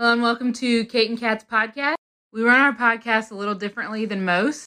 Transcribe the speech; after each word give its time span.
Hello 0.00 0.12
and 0.12 0.22
welcome 0.22 0.52
to 0.52 0.84
Kate 0.84 1.10
and 1.10 1.18
Kat's 1.18 1.42
podcast. 1.42 1.96
We 2.32 2.44
run 2.44 2.60
our 2.60 2.72
podcast 2.72 3.32
a 3.32 3.34
little 3.34 3.56
differently 3.56 4.04
than 4.04 4.24
most. 4.24 4.64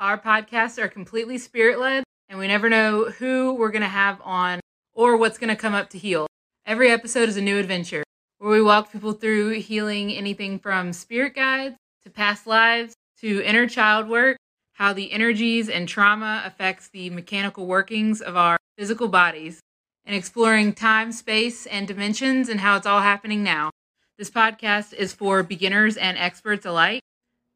Our 0.00 0.18
podcasts 0.18 0.76
are 0.82 0.88
completely 0.88 1.38
spirit 1.38 1.78
led, 1.78 2.02
and 2.28 2.36
we 2.36 2.48
never 2.48 2.68
know 2.68 3.04
who 3.04 3.54
we're 3.54 3.70
going 3.70 3.82
to 3.82 3.88
have 3.88 4.20
on 4.24 4.58
or 4.92 5.16
what's 5.16 5.38
going 5.38 5.50
to 5.50 5.54
come 5.54 5.72
up 5.72 5.90
to 5.90 5.98
heal. 5.98 6.26
Every 6.66 6.90
episode 6.90 7.28
is 7.28 7.36
a 7.36 7.40
new 7.40 7.60
adventure 7.60 8.02
where 8.38 8.50
we 8.50 8.60
walk 8.60 8.90
people 8.90 9.12
through 9.12 9.50
healing 9.60 10.10
anything 10.10 10.58
from 10.58 10.92
spirit 10.92 11.36
guides 11.36 11.76
to 12.02 12.10
past 12.10 12.44
lives 12.44 12.92
to 13.20 13.40
inner 13.44 13.68
child 13.68 14.08
work, 14.08 14.36
how 14.72 14.92
the 14.92 15.12
energies 15.12 15.68
and 15.68 15.88
trauma 15.88 16.42
affects 16.44 16.88
the 16.88 17.08
mechanical 17.10 17.66
workings 17.68 18.20
of 18.20 18.36
our 18.36 18.56
physical 18.76 19.06
bodies, 19.06 19.60
and 20.04 20.16
exploring 20.16 20.72
time, 20.72 21.12
space, 21.12 21.66
and 21.66 21.86
dimensions 21.86 22.48
and 22.48 22.58
how 22.58 22.76
it's 22.76 22.84
all 22.84 23.02
happening 23.02 23.44
now. 23.44 23.70
This 24.18 24.30
podcast 24.30 24.94
is 24.94 25.12
for 25.12 25.42
beginners 25.42 25.98
and 25.98 26.16
experts 26.16 26.64
alike. 26.64 27.02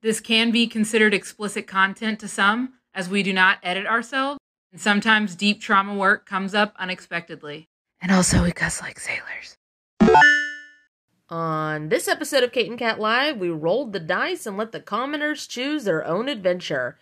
This 0.02 0.20
can 0.20 0.50
be 0.50 0.66
considered 0.66 1.14
explicit 1.14 1.66
content 1.66 2.20
to 2.20 2.28
some, 2.28 2.74
as 2.92 3.08
we 3.08 3.22
do 3.22 3.32
not 3.32 3.60
edit 3.62 3.86
ourselves, 3.86 4.38
and 4.70 4.78
sometimes 4.78 5.34
deep 5.34 5.62
trauma 5.62 5.94
work 5.94 6.26
comes 6.26 6.54
up 6.54 6.74
unexpectedly. 6.78 7.66
And 8.02 8.12
also, 8.12 8.42
we 8.42 8.52
cuss 8.52 8.82
like 8.82 9.00
sailors. 9.00 9.56
On 11.30 11.88
this 11.88 12.06
episode 12.06 12.44
of 12.44 12.52
Kate 12.52 12.68
and 12.68 12.78
Kat 12.78 13.00
Live, 13.00 13.38
we 13.38 13.48
rolled 13.48 13.94
the 13.94 13.98
dice 13.98 14.44
and 14.44 14.58
let 14.58 14.72
the 14.72 14.80
commoners 14.80 15.46
choose 15.46 15.84
their 15.84 16.06
own 16.06 16.28
adventure. 16.28 16.98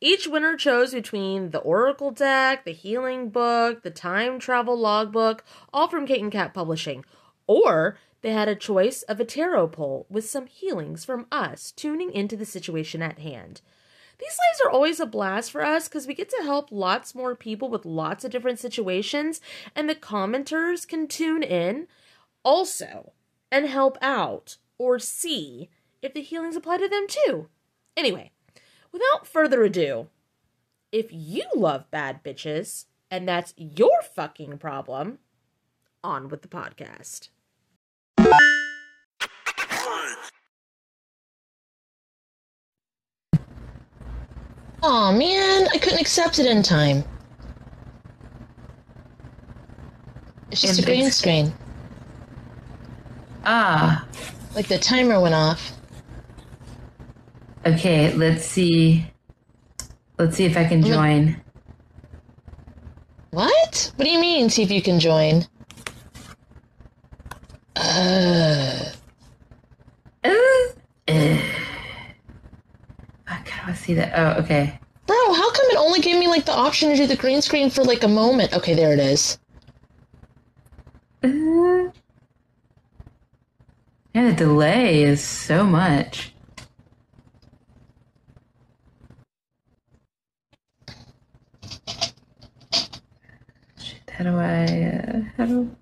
Each 0.00 0.28
winner 0.28 0.56
chose 0.56 0.94
between 0.94 1.50
the 1.50 1.58
Oracle 1.58 2.12
deck, 2.12 2.64
the 2.64 2.70
Healing 2.70 3.30
Book, 3.30 3.82
the 3.82 3.90
Time 3.90 4.38
Travel 4.38 4.78
Logbook, 4.78 5.44
all 5.72 5.88
from 5.88 6.06
Kate 6.06 6.22
and 6.22 6.30
Kat 6.30 6.54
Publishing, 6.54 7.04
or 7.48 7.98
they 8.22 8.32
had 8.32 8.48
a 8.48 8.54
choice 8.54 9.02
of 9.02 9.20
a 9.20 9.24
tarot 9.24 9.68
pole 9.68 10.06
with 10.10 10.28
some 10.28 10.46
healings 10.46 11.04
from 11.04 11.26
us 11.32 11.72
tuning 11.72 12.12
into 12.12 12.36
the 12.36 12.44
situation 12.44 13.02
at 13.02 13.18
hand. 13.18 13.62
These 14.18 14.38
lives 14.48 14.60
are 14.64 14.70
always 14.70 15.00
a 15.00 15.06
blast 15.06 15.50
for 15.50 15.64
us 15.64 15.88
because 15.88 16.06
we 16.06 16.12
get 16.14 16.28
to 16.30 16.42
help 16.42 16.70
lots 16.70 17.14
more 17.14 17.34
people 17.34 17.70
with 17.70 17.86
lots 17.86 18.22
of 18.24 18.30
different 18.30 18.58
situations, 18.58 19.40
and 19.74 19.88
the 19.88 19.94
commenters 19.94 20.86
can 20.86 21.08
tune 21.08 21.42
in 21.42 21.86
also 22.44 23.12
and 23.50 23.66
help 23.66 23.96
out 24.02 24.58
or 24.76 24.98
see 24.98 25.70
if 26.02 26.12
the 26.12 26.20
healings 26.20 26.56
apply 26.56 26.76
to 26.76 26.88
them 26.88 27.06
too. 27.08 27.48
Anyway, 27.96 28.30
without 28.92 29.26
further 29.26 29.62
ado, 29.62 30.08
if 30.92 31.06
you 31.10 31.44
love 31.54 31.90
bad 31.90 32.22
bitches 32.22 32.84
and 33.10 33.26
that's 33.28 33.54
your 33.56 34.02
fucking 34.14 34.58
problem, 34.58 35.18
on 36.04 36.28
with 36.28 36.42
the 36.42 36.48
podcast. 36.48 37.28
Oh 44.82 45.12
man, 45.12 45.68
I 45.72 45.78
couldn't 45.78 46.00
accept 46.00 46.38
it 46.38 46.46
in 46.46 46.62
time. 46.62 47.04
It's 50.50 50.60
just 50.62 50.78
And 50.78 50.88
a 50.88 50.90
green 50.90 51.10
screen. 51.10 51.52
Ah, 53.44 54.06
Like 54.54 54.68
the 54.68 54.78
timer 54.78 55.20
went 55.20 55.34
off. 55.34 55.72
okay, 57.66 58.12
let's 58.14 58.44
see. 58.44 59.06
Let's 60.18 60.36
see 60.36 60.44
if 60.44 60.56
I 60.56 60.64
can 60.64 60.82
join. 60.82 61.40
What? 63.30 63.92
What 63.96 64.04
do 64.04 64.10
you 64.10 64.18
mean? 64.20 64.50
See 64.50 64.62
if 64.62 64.70
you 64.70 64.82
can 64.82 64.98
join. 64.98 65.46
Uh, 67.76 68.90
Uh, 70.24 70.28
uh. 71.08 71.38
Fuck, 73.70 73.78
how 73.78 73.82
do 73.82 73.82
I 73.82 73.86
see 73.86 73.94
that? 73.94 74.12
Oh, 74.14 74.42
okay. 74.42 74.78
bro, 75.06 75.16
how 75.34 75.50
come 75.52 75.66
it 75.70 75.76
only 75.76 76.00
gave 76.00 76.18
me 76.18 76.28
like 76.28 76.44
the 76.44 76.52
option 76.52 76.90
to 76.90 76.96
do 76.96 77.06
the 77.06 77.16
green 77.16 77.42
screen 77.42 77.70
for 77.70 77.84
like 77.84 78.02
a 78.02 78.08
moment? 78.08 78.52
Okay, 78.54 78.74
there 78.74 78.92
it 78.92 78.98
is. 78.98 79.38
Uh, 81.22 81.90
yeah, 84.14 84.30
the 84.30 84.32
delay 84.32 85.02
is 85.02 85.22
so 85.22 85.64
much. 85.64 86.32
Shit, 93.78 94.10
how 94.10 94.24
do 94.24 94.36
I, 94.36 94.64
uh, 94.64 95.20
how 95.36 95.46
do, 95.46 95.76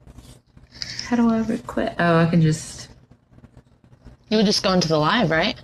how 1.08 1.16
do 1.16 1.30
I 1.30 1.38
request? 1.40 1.96
Oh, 1.98 2.18
I 2.18 2.26
can 2.26 2.42
just, 2.42 2.88
You 4.30 4.36
would 4.36 4.46
just 4.46 4.62
go 4.62 4.72
into 4.72 4.88
the 4.88 4.98
live, 4.98 5.30
right? 5.30 5.56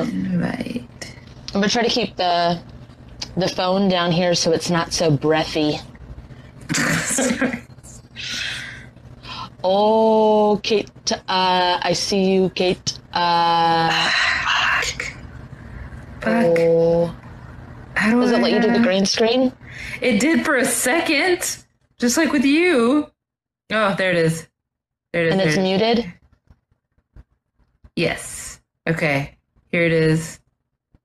Right. 0.00 1.14
I'm 1.48 1.60
gonna 1.60 1.68
try 1.68 1.82
to 1.82 1.88
keep 1.88 2.16
the 2.16 2.60
the 3.36 3.48
phone 3.48 3.88
down 3.88 4.12
here 4.12 4.34
so 4.34 4.52
it's 4.52 4.70
not 4.70 4.92
so 4.92 5.10
breathy. 5.10 5.78
Oh, 9.64 10.60
Kate, 10.62 10.90
uh, 11.12 11.78
I 11.80 11.92
see 11.92 12.32
you, 12.32 12.50
Kate. 12.50 12.98
Uh, 13.12 13.90
Fuck. 14.10 15.02
Fuck. 16.20 16.58
oh. 16.58 17.16
How 17.94 18.10
do 18.10 18.20
Does 18.20 18.32
I, 18.32 18.38
it 18.38 18.42
let 18.42 18.52
you 18.52 18.60
do 18.60 18.72
the 18.72 18.80
green 18.80 19.06
screen? 19.06 19.52
It 20.00 20.20
did 20.20 20.44
for 20.44 20.56
a 20.56 20.64
second, 20.64 21.64
just 21.98 22.16
like 22.16 22.32
with 22.32 22.44
you. 22.44 23.08
Oh, 23.70 23.94
there 23.96 24.10
it 24.10 24.16
is. 24.16 24.48
There 25.12 25.22
it 25.22 25.28
is. 25.28 25.32
And 25.32 25.40
it's 25.42 25.56
it 25.56 25.62
muted? 25.62 26.12
Yes. 27.94 28.60
Okay. 28.88 29.36
Here 29.72 29.84
it 29.84 29.92
is. 29.92 30.38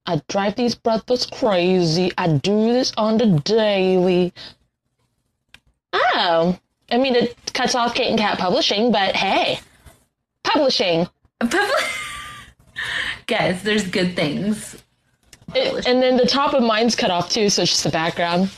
I 0.05 0.21
drive 0.27 0.55
these 0.55 0.75
brothers 0.75 1.25
crazy. 1.25 2.11
I 2.17 2.27
do 2.27 2.73
this 2.73 2.93
on 2.97 3.17
the 3.17 3.39
daily. 3.43 4.33
Oh. 5.93 6.59
I 6.91 6.97
mean, 6.97 7.15
it 7.15 7.35
cuts 7.53 7.75
off 7.75 7.95
Kate 7.95 8.09
and 8.09 8.19
Kat 8.19 8.37
Publishing, 8.37 8.91
but 8.91 9.15
hey. 9.15 9.59
Publishing. 10.43 11.07
Guys, 13.27 13.63
there's 13.63 13.87
good 13.87 14.15
things. 14.15 14.81
It, 15.55 15.85
and 15.87 16.01
then 16.01 16.17
the 16.17 16.25
top 16.25 16.53
of 16.53 16.61
mine's 16.61 16.95
cut 16.95 17.09
off 17.09 17.29
too, 17.29 17.49
so 17.49 17.61
it's 17.61 17.71
just 17.71 17.83
the 17.83 17.89
background. 17.89 18.51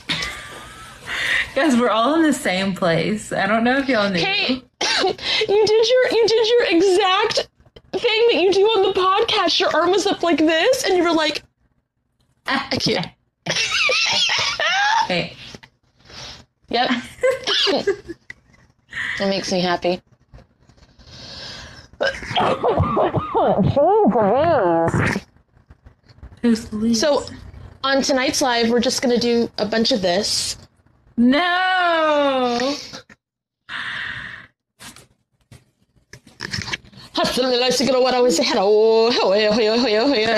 Guys, 1.55 1.77
we're 1.77 1.89
all 1.89 2.15
in 2.15 2.23
the 2.23 2.33
same 2.33 2.75
place. 2.75 3.31
I 3.31 3.47
don't 3.47 3.63
know 3.63 3.77
if 3.77 3.87
y'all 3.87 4.09
knew. 4.09 4.19
Kate, 4.19 4.63
you 4.81 5.65
did 5.65 5.87
your 5.89 6.11
you 6.11 6.27
did 6.27 6.47
your 6.47 6.63
exact 6.65 7.49
thing 7.97 8.27
that 8.31 8.41
you 8.41 8.53
do 8.53 8.61
on 8.61 8.83
the 8.83 8.99
podcast. 8.99 9.59
Your 9.59 9.75
arm 9.75 9.91
was 9.91 10.05
up 10.05 10.21
like 10.21 10.37
this, 10.37 10.83
and 10.83 10.95
you 10.95 11.03
were 11.03 11.13
like, 11.13 11.43
ah, 12.47 12.67
I 12.71 12.77
can't. 12.77 13.07
Okay. 15.05 15.35
Yep. 16.71 16.91
it 17.67 18.05
makes 19.21 19.51
me 19.51 19.59
happy. 19.59 19.99
Who's 26.41 26.71
Louise? 26.71 27.01
So, 27.01 27.25
on 27.83 28.03
tonight's 28.03 28.41
live, 28.41 28.69
we're 28.69 28.79
just 28.79 29.01
gonna 29.01 29.17
do 29.17 29.49
a 29.57 29.65
bunch 29.65 29.91
of 29.91 30.03
this. 30.03 30.57
no. 31.17 32.75
what 36.39 36.39
I 36.39 36.39
was 36.39 36.69
hello. 36.69 36.99
All 36.99 37.08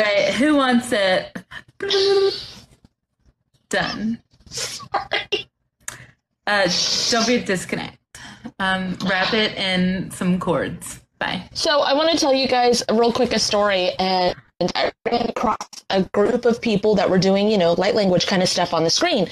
right. 0.01 0.33
Who 0.35 0.55
wants 0.55 0.91
it? 0.91 1.37
Done. 3.69 4.21
Uh, 6.47 6.67
don't 7.09 7.27
be 7.27 7.35
a 7.35 7.43
disconnect. 7.43 7.97
Um, 8.59 8.97
wrap 9.05 9.33
it 9.33 9.55
in 9.57 10.11
some 10.11 10.39
cords. 10.39 10.99
Bye. 11.19 11.47
So 11.53 11.81
I 11.81 11.93
want 11.93 12.11
to 12.11 12.17
tell 12.17 12.33
you 12.33 12.47
guys 12.47 12.83
a 12.89 12.93
real 12.95 13.13
quick 13.13 13.31
a 13.33 13.39
story, 13.39 13.91
and 13.99 14.35
I 14.75 14.91
ran 15.05 15.29
across 15.29 15.57
a 15.89 16.03
group 16.03 16.45
of 16.45 16.61
people 16.61 16.95
that 16.95 17.09
were 17.09 17.19
doing, 17.19 17.49
you 17.49 17.57
know, 17.57 17.73
light 17.73 17.95
language 17.95 18.27
kind 18.27 18.41
of 18.41 18.49
stuff 18.49 18.73
on 18.73 18.83
the 18.83 18.89
screen, 18.89 19.27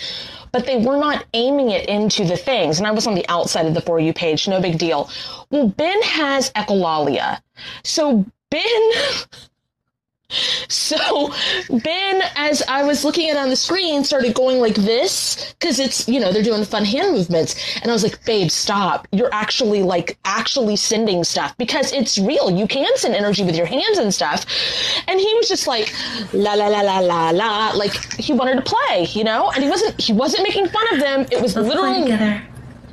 but 0.51 0.65
they 0.65 0.77
were 0.77 0.97
not 0.97 1.25
aiming 1.33 1.69
it 1.71 1.87
into 1.87 2.25
the 2.25 2.37
things. 2.37 2.79
And 2.79 2.87
I 2.87 2.91
was 2.91 3.07
on 3.07 3.15
the 3.15 3.27
outside 3.29 3.65
of 3.65 3.73
the 3.73 3.81
For 3.81 3.99
You 3.99 4.13
page, 4.13 4.47
no 4.47 4.61
big 4.61 4.77
deal. 4.77 5.09
Well, 5.49 5.67
Ben 5.69 6.01
has 6.01 6.51
echolalia. 6.51 7.41
So 7.83 8.25
Ben 8.49 8.91
So 10.67 11.33
Ben, 11.69 12.21
as 12.35 12.61
I 12.67 12.83
was 12.83 13.03
looking 13.03 13.29
at 13.29 13.35
it 13.35 13.39
on 13.39 13.49
the 13.49 13.55
screen, 13.55 14.03
started 14.03 14.35
going 14.35 14.59
like 14.59 14.75
this 14.75 15.55
because 15.59 15.79
it's 15.79 16.07
you 16.07 16.19
know 16.19 16.31
they're 16.31 16.43
doing 16.43 16.63
fun 16.65 16.85
hand 16.85 17.13
movements, 17.13 17.55
and 17.81 17.89
I 17.89 17.93
was 17.93 18.03
like, 18.03 18.23
"Babe, 18.25 18.49
stop! 18.51 19.07
You're 19.11 19.33
actually 19.33 19.81
like 19.81 20.17
actually 20.25 20.75
sending 20.75 21.23
stuff 21.23 21.57
because 21.57 21.91
it's 21.91 22.19
real. 22.19 22.51
You 22.51 22.67
can 22.67 22.95
send 22.95 23.15
energy 23.15 23.43
with 23.43 23.55
your 23.55 23.65
hands 23.65 23.97
and 23.97 24.13
stuff." 24.13 24.45
And 25.07 25.19
he 25.19 25.33
was 25.35 25.47
just 25.47 25.65
like, 25.65 25.91
"La 26.31 26.53
la 26.53 26.67
la 26.67 26.81
la 26.81 26.99
la 26.99 27.29
la," 27.31 27.71
like 27.71 27.95
he 28.19 28.33
wanted 28.33 28.55
to 28.55 28.61
play, 28.61 29.07
you 29.11 29.23
know, 29.23 29.49
and 29.51 29.63
he 29.63 29.69
wasn't 29.69 29.99
he 29.99 30.13
wasn't 30.13 30.43
making 30.43 30.67
fun 30.67 30.93
of 30.93 30.99
them. 30.99 31.25
It 31.31 31.41
was 31.41 31.55
Let's 31.55 31.67
literally. 31.67 32.11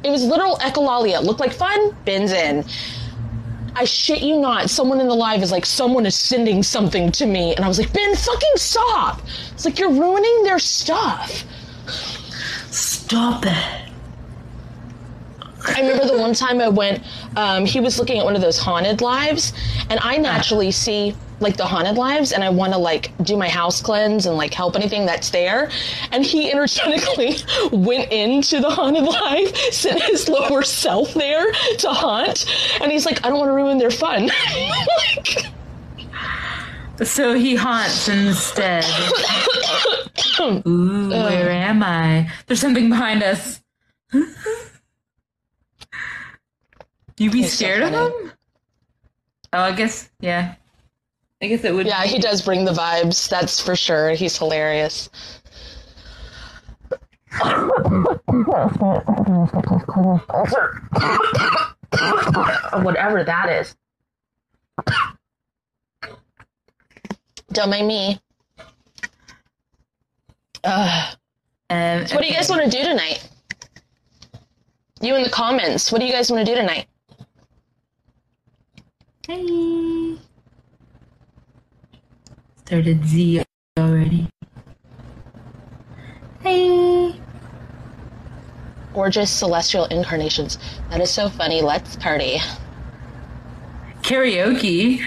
It 0.04 0.10
was 0.10 0.24
literal 0.24 0.56
echolalia. 0.58 1.22
Looked 1.22 1.40
like 1.40 1.52
fun. 1.52 1.96
Ben's 2.04 2.32
in. 2.32 2.64
I 3.78 3.84
shit 3.84 4.22
you 4.22 4.38
not. 4.38 4.70
Someone 4.70 5.00
in 5.00 5.06
the 5.06 5.14
live 5.14 5.42
is 5.42 5.52
like, 5.52 5.66
someone 5.66 6.06
is 6.06 6.14
sending 6.14 6.62
something 6.62 7.12
to 7.12 7.26
me, 7.26 7.54
and 7.54 7.62
I 7.62 7.68
was 7.68 7.78
like, 7.78 7.92
Ben, 7.92 8.16
fucking 8.16 8.56
stop. 8.56 9.20
It's 9.52 9.66
like 9.66 9.78
you're 9.78 9.92
ruining 9.92 10.44
their 10.44 10.58
stuff. 10.58 11.44
Stop 12.70 13.44
it. 13.44 13.82
I 15.68 15.80
remember 15.80 16.06
the 16.06 16.16
one 16.18 16.32
time 16.32 16.60
I 16.62 16.68
went, 16.68 17.02
um, 17.36 17.66
he 17.66 17.80
was 17.80 17.98
looking 17.98 18.18
at 18.18 18.24
one 18.24 18.34
of 18.34 18.40
those 18.40 18.58
haunted 18.58 19.02
lives, 19.02 19.52
and 19.90 20.00
I 20.00 20.16
naturally 20.16 20.70
see 20.70 21.14
like 21.40 21.56
the 21.56 21.66
haunted 21.66 21.96
lives, 21.96 22.32
and 22.32 22.42
I 22.42 22.50
want 22.50 22.72
to 22.72 22.78
like 22.78 23.12
do 23.22 23.36
my 23.36 23.48
house 23.48 23.82
cleanse 23.82 24.26
and 24.26 24.36
like 24.36 24.54
help 24.54 24.76
anything 24.76 25.06
that's 25.06 25.30
there. 25.30 25.70
And 26.12 26.24
he 26.24 26.50
energetically 26.50 27.36
went 27.72 28.10
into 28.12 28.60
the 28.60 28.70
haunted 28.70 29.04
life, 29.04 29.56
sent 29.72 30.02
his 30.02 30.28
lower 30.28 30.62
self 30.62 31.14
there 31.14 31.50
to 31.52 31.88
haunt, 31.90 32.46
and 32.80 32.90
he's 32.90 33.06
like, 33.06 33.24
I 33.24 33.28
don't 33.28 33.38
want 33.38 33.48
to 33.48 33.52
ruin 33.54 33.78
their 33.78 33.90
fun. 33.90 34.26
like, 34.98 35.46
So 37.04 37.34
he 37.34 37.54
haunts 37.54 38.08
instead. 38.08 38.84
Ooh, 40.40 41.12
uh, 41.12 41.28
where 41.28 41.50
am 41.50 41.82
I? 41.82 42.30
There's 42.46 42.60
something 42.60 42.88
behind 42.88 43.22
us. 43.22 43.60
you 44.12 44.24
be 47.30 47.42
He's 47.42 47.52
so 47.52 47.56
scared 47.56 47.82
of 47.82 47.90
him? 47.90 48.32
Oh, 49.52 49.60
I 49.60 49.72
guess, 49.72 50.10
yeah. 50.20 50.54
I 51.42 51.48
guess 51.48 51.64
it 51.64 51.74
would. 51.74 51.86
yeah, 51.86 52.04
he 52.04 52.18
does 52.18 52.42
bring 52.42 52.64
the 52.64 52.72
vibes. 52.72 53.28
That's 53.28 53.60
for 53.60 53.76
sure. 53.76 54.10
He's 54.10 54.38
hilarious. 54.38 55.10
Whatever 62.82 63.24
that 63.24 63.48
is. 63.50 63.76
Don't 67.52 67.70
mind 67.70 67.86
me. 67.88 68.20
Ugh. 70.64 71.16
Um, 71.70 72.00
What 72.00 72.20
do 72.20 72.26
you 72.26 72.34
guys 72.34 72.48
want 72.48 72.64
to 72.64 72.70
do 72.70 72.82
tonight? 72.82 73.28
You 75.00 75.14
in 75.14 75.22
the 75.22 75.30
comments. 75.30 75.92
What 75.92 76.00
do 76.00 76.06
you 76.06 76.12
guys 76.12 76.30
want 76.30 76.44
to 76.46 76.52
do 76.52 76.58
tonight? 76.58 76.86
Hey. 79.26 80.16
Started 82.66 83.06
Z 83.06 83.44
already. 83.78 84.28
Hey. 86.40 87.14
Gorgeous 88.92 89.30
celestial 89.30 89.84
incarnations. 89.84 90.58
That 90.90 91.00
is 91.00 91.08
so 91.08 91.28
funny. 91.28 91.62
Let's 91.62 91.94
party. 91.94 92.40
Karaoke. 94.02 95.00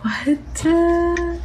What? 0.00 0.64
Uh... 0.64 1.36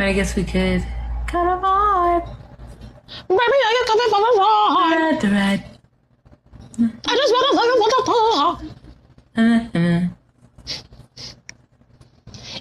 I 0.00 0.12
guess 0.12 0.34
we 0.34 0.42
could. 0.42 0.84
Cut 1.28 1.46
a 1.46 1.56
vibe. 1.62 2.26
Baby, 3.28 3.40
are 3.40 3.72
you 3.72 3.84
coming 3.86 4.08
from 4.10 4.22
a 4.24 4.32
ride? 4.38 5.18
The 5.20 5.28
red. 5.28 5.64
I 7.06 7.14
just 7.14 7.32
want 7.32 7.46
to 7.46 7.54
look 7.54 7.68
at 7.70 7.78
what 7.78 7.90
the 7.96 8.02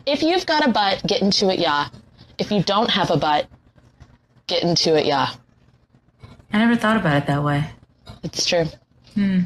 If 0.07 0.23
you've 0.23 0.45
got 0.45 0.65
a 0.65 0.71
butt, 0.71 1.03
get 1.05 1.21
into 1.21 1.49
it, 1.49 1.59
yeah. 1.59 1.89
If 2.37 2.49
you 2.49 2.63
don't 2.63 2.89
have 2.89 3.11
a 3.11 3.17
butt, 3.17 3.47
get 4.47 4.63
into 4.63 4.95
it, 4.95 5.05
yeah. 5.05 5.31
I 6.53 6.59
never 6.59 6.77
thought 6.77 6.95
about 6.95 7.17
it 7.17 7.27
that 7.27 7.43
way. 7.43 7.69
It's 8.23 8.45
true. 8.45 8.63
Hmm. 9.15 9.41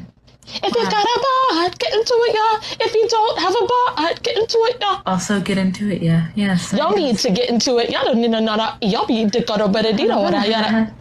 If 0.45 0.75
you've 0.75 0.91
got 0.91 1.03
a 1.03 1.19
butt, 1.25 1.79
get 1.79 1.93
into 1.93 2.13
it, 2.13 2.35
yeah. 2.35 2.85
If 2.85 2.93
you 2.93 3.07
don't 3.09 3.39
have 3.39 3.55
a 3.55 3.65
butt, 3.65 4.21
get 4.21 4.37
into 4.37 4.59
it, 4.69 4.77
yeah. 4.79 5.01
Also, 5.07 5.41
get 5.41 5.57
into 5.57 5.89
it, 5.89 6.03
yeah. 6.03 6.29
Yes. 6.35 6.71
Y'all 6.73 6.95
need 6.95 7.17
to 7.17 7.31
get 7.31 7.49
into 7.49 7.79
it. 7.79 7.89
Y'all 7.89 8.05
don't 8.05 8.17
need 8.17 8.31
to 8.31 8.41
know 8.41 8.55
Y'all 8.81 9.07
need 9.07 9.33
to 9.33 9.41
go 9.41 9.57
to 9.57 9.67
bed. 9.67 9.99
You 9.99 10.07
know 10.09 10.21
what 10.21 10.35
I 10.35 10.47
gotta. 10.47 10.93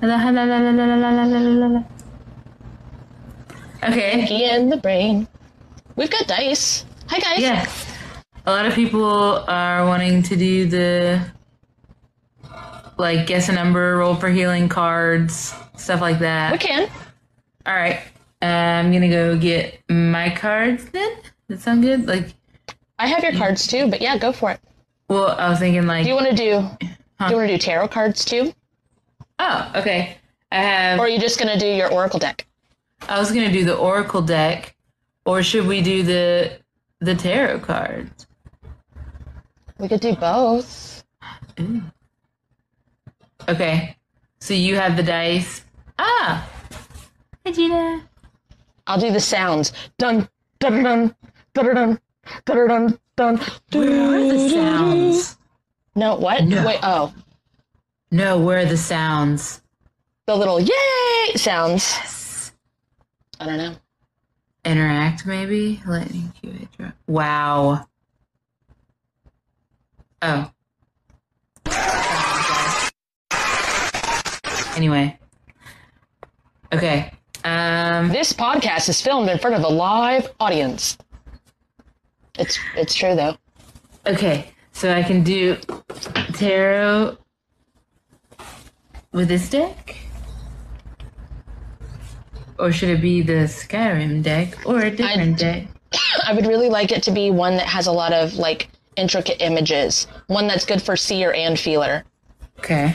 Okay. 3.85 4.27
Key 4.27 4.49
in 4.49 4.71
the 4.71 4.79
brain. 4.79 5.29
We've 5.97 6.11
got 6.11 6.27
dice. 6.27 6.87
Hi, 7.09 7.19
guys. 7.19 7.41
Yes. 7.41 7.90
A 8.47 8.51
lot 8.51 8.67
of 8.67 8.75
people 8.75 9.45
are 9.49 9.87
wanting 9.87 10.23
to 10.25 10.37
do 10.37 10.67
the 10.67 11.31
like 12.97 13.27
guess 13.27 13.49
a 13.49 13.53
number, 13.53 13.97
roll 13.97 14.15
for 14.15 14.29
healing 14.29 14.69
cards, 14.69 15.55
stuff 15.77 16.01
like 16.01 16.19
that. 16.21 16.53
We 16.53 16.59
can. 16.59 16.89
All 17.67 17.75
right. 17.75 18.01
I'm 18.43 18.93
gonna 18.93 19.09
go 19.09 19.37
get 19.37 19.81
my 19.89 20.31
cards 20.31 20.85
then. 20.87 21.15
Does 21.17 21.25
that 21.49 21.61
sound 21.61 21.83
good? 21.83 22.07
Like, 22.07 22.35
I 22.99 23.07
have 23.07 23.23
your 23.23 23.33
mm. 23.33 23.39
cards 23.39 23.67
too, 23.67 23.89
but 23.89 24.01
yeah, 24.01 24.17
go 24.17 24.33
for 24.33 24.53
it. 24.53 24.61
well, 25.09 25.29
I 25.29 25.49
was 25.51 25.59
thinking 25.59 25.87
like, 25.87 26.05
Do 26.05 26.11
you 26.11 26.15
want 26.15 26.31
to 26.31 26.37
do? 26.37 26.61
Do 26.81 27.27
you 27.29 27.37
want 27.37 27.49
to 27.49 27.55
do 27.55 27.59
tarot 27.59 27.89
cards 27.89 28.25
too, 28.25 28.55
oh, 29.39 29.73
okay. 29.75 30.17
I 30.53 30.63
have. 30.63 30.99
or 30.99 31.03
are 31.03 31.09
you 31.09 31.21
just 31.21 31.39
gonna 31.39 31.59
do 31.59 31.67
your 31.67 31.93
oracle 31.93 32.19
deck? 32.19 32.47
I 33.09 33.19
was 33.19 33.31
gonna 33.31 33.53
do 33.53 33.65
the 33.65 33.77
oracle 33.77 34.23
deck, 34.23 34.75
or 35.27 35.43
should 35.43 35.67
we 35.67 35.83
do 35.83 36.03
the 36.03 36.59
the 37.01 37.15
tarot 37.15 37.61
cards? 37.61 38.27
We 39.81 39.89
could 39.89 40.01
do 40.01 40.15
both. 40.15 41.03
Okay. 43.49 43.97
So 44.41 44.55
you 44.55 44.77
have 44.77 44.97
the 44.97 45.03
dice. 45.03 45.65
Ah. 45.99 46.49
Hi, 47.45 47.53
Gina. 47.53 48.03
I'll 48.87 49.01
do 49.01 49.11
the 49.11 49.21
sounds. 49.21 49.73
Dun 49.99 50.29
dun 50.59 50.83
dun 50.83 51.15
dun 51.55 51.67
dun 51.75 51.99
dun 52.45 52.69
dun 52.69 52.99
dun. 53.17 53.37
Where 53.73 54.15
are 54.15 54.33
the 54.33 54.49
sounds? 54.51 55.37
No, 55.95 56.17
what? 56.17 56.45
No. 56.45 56.67
Wait. 56.67 56.79
Oh, 56.83 57.13
No, 58.11 58.39
where 58.39 58.59
are 58.59 58.65
the 58.67 58.77
sounds? 58.77 59.63
the 60.27 60.37
little 60.37 60.61
yay 60.61 61.35
sounds. 61.35 61.83
Yes. 61.83 62.53
I 63.41 63.47
don't 63.47 63.57
know. 63.57 63.75
Interact, 64.65 65.27
maybe? 65.27 65.83
Lightning 65.87 66.33
QA 66.41 66.69
drop. 66.77 66.93
Wow. 67.09 67.89
Oh. 70.23 70.51
Anyway. 74.77 75.19
Okay. 76.73 77.13
Um. 77.45 78.09
This 78.09 78.33
podcast 78.33 78.89
is 78.89 79.01
filmed 79.01 79.29
in 79.29 79.39
front 79.39 79.57
of 79.57 79.65
a 79.65 79.69
live 79.69 80.29
audience. 80.39 80.97
It's 82.39 82.59
it's 82.77 82.95
true 82.95 83.15
though. 83.15 83.37
Okay. 84.07 84.51
So 84.73 84.93
I 84.93 85.03
can 85.03 85.23
do 85.23 85.57
tarot 86.35 87.19
with 89.13 89.29
this 89.29 89.51
deck? 89.51 89.97
Or 92.59 92.73
should 92.73 92.91
it 92.91 93.01
be 93.01 93.23
the 93.23 93.45
Skyrim 93.45 94.23
deck 94.23 94.67
or 94.67 94.81
a 94.81 94.91
different 94.91 95.39
deck? 95.39 95.67
I 96.27 96.35
would 96.35 96.47
really 96.47 96.69
like 96.69 96.93
it 96.93 97.03
to 97.05 97.11
be 97.11 97.31
one 97.31 97.57
that 97.57 97.67
has 97.67 97.87
a 97.87 97.93
lot 97.93 98.13
of 98.13 98.35
like 98.35 98.69
intricate 99.01 99.41
images. 99.41 100.07
One 100.29 100.47
that's 100.47 100.65
good 100.67 100.83
for 100.83 100.97
seer 100.97 101.33
and 101.33 101.59
feeler. 101.59 102.05
Okay. 102.59 102.95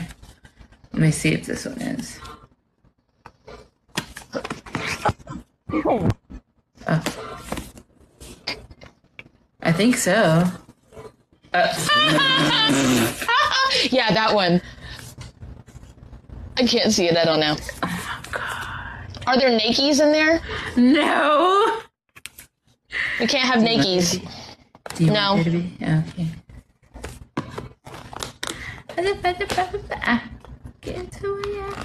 Let 0.92 1.02
me 1.02 1.10
see 1.10 1.32
if 1.34 1.44
this 1.44 1.66
one 1.66 1.80
is. 1.82 2.18
Oh. 5.74 6.08
I 9.62 9.72
think 9.72 9.96
so. 9.96 10.44
Uh, 11.52 11.74
Yeah, 13.90 14.12
that 14.12 14.34
one. 14.34 14.62
I 16.56 16.66
can't 16.66 16.92
see 16.92 17.06
it. 17.08 17.16
I 17.16 17.24
don't 17.24 17.40
know. 17.40 17.56
Are 19.26 19.36
there 19.36 19.50
nakies 19.58 20.00
in 20.00 20.12
there? 20.12 20.40
no. 20.76 21.80
We 23.20 23.26
can't 23.26 23.44
have 23.44 23.62
nakies. 23.62 24.22
Do 24.96 25.04
you 25.04 25.10
No. 25.12 25.34
want 25.34 25.44
there 25.44 25.52
to 25.52 25.58
be? 25.58 25.76
Okay. 25.82 26.26
Get 30.80 30.96
into 30.96 31.38
it, 31.40 31.46
yeah. 31.56 31.84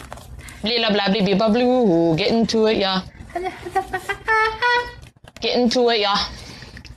Blah 0.62 0.90
blah 0.90 1.08
blah 1.10 1.22
blah 1.26 1.36
blah 1.36 1.50
blue. 1.50 2.16
Get 2.16 2.30
into 2.32 2.68
it, 2.68 2.78
yeah. 2.78 3.02
Get 5.42 5.58
into 5.58 5.90
it, 5.90 6.00
yeah. 6.00 6.18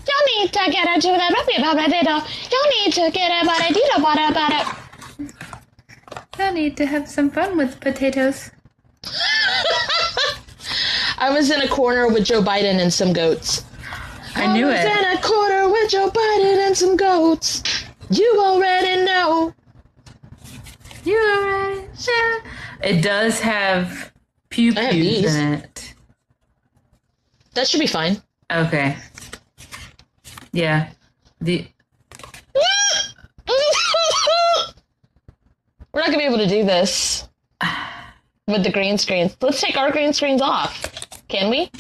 You 0.07 0.19
need 0.43 0.53
to 0.53 0.71
get 0.71 0.87
into 0.95 1.09
it. 1.09 1.17
blah, 1.19 1.31
blah, 1.31 1.75
blah, 1.75 1.89
blah, 1.89 2.03
blah. 2.03 2.27
You 2.53 2.63
need 2.85 2.93
to 2.95 3.11
get 3.11 3.43
about 3.43 3.61
it. 3.63 3.75
Dee, 3.75 3.83
da, 3.91 3.99
ba, 3.99 4.15
da, 4.15 4.29
ba, 4.31 4.49
da. 4.51 4.61
I 6.45 6.51
need 6.53 6.77
to 6.77 6.85
have 6.87 7.09
some 7.09 7.31
fun 7.31 7.57
with 7.57 7.81
potatoes. 7.81 8.51
I 11.19 11.31
was 11.31 11.51
in 11.51 11.63
a 11.63 11.69
corner 11.69 12.09
with 12.09 12.25
Joe 12.25 12.43
Biden 12.43 12.81
and 12.83 12.93
some 12.93 13.13
goats. 13.15 13.65
I 14.35 14.53
knew 14.53 14.69
it. 14.69 14.77
And 14.77 15.19
a 15.19 15.23
quarter 15.23 15.69
with 15.69 15.91
Joe 15.91 16.11
Biden 16.11 16.67
and 16.67 16.77
some 16.77 16.97
goats. 16.97 17.63
You 18.11 18.41
already 18.41 19.05
know. 19.05 19.55
You 21.05 21.17
already 21.19 21.81
know. 21.81 22.39
It 22.83 23.03
does 23.03 23.41
have 23.41 24.13
pew 24.51 24.73
pews 24.75 25.35
in 25.35 25.55
it. 25.55 25.95
That 27.55 27.69
should 27.69 27.81
be 27.81 27.87
fine. 27.87 28.21
Okay. 28.53 28.97
Yeah. 30.53 30.91
The 31.41 31.67
We're 35.93 36.01
not 36.01 36.07
gonna 36.07 36.19
be 36.19 36.25
able 36.25 36.39
to 36.39 36.49
do 36.49 36.65
this 36.65 37.29
with 38.47 38.65
the 38.65 38.73
green 38.73 38.99
screens. 38.99 39.37
Let's 39.41 39.61
take 39.61 39.77
our 39.77 39.91
green 39.93 40.13
screens 40.13 40.43
off. 40.43 40.91
Can 41.29 41.51
we? 41.51 41.71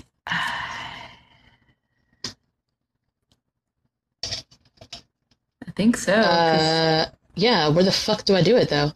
Think 5.76 5.96
so. 5.96 6.14
Uh, 6.14 7.06
yeah. 7.34 7.68
Where 7.68 7.84
the 7.84 7.92
fuck 7.92 8.24
do 8.24 8.34
I 8.34 8.42
do 8.42 8.56
it 8.56 8.68
though? 8.68 8.92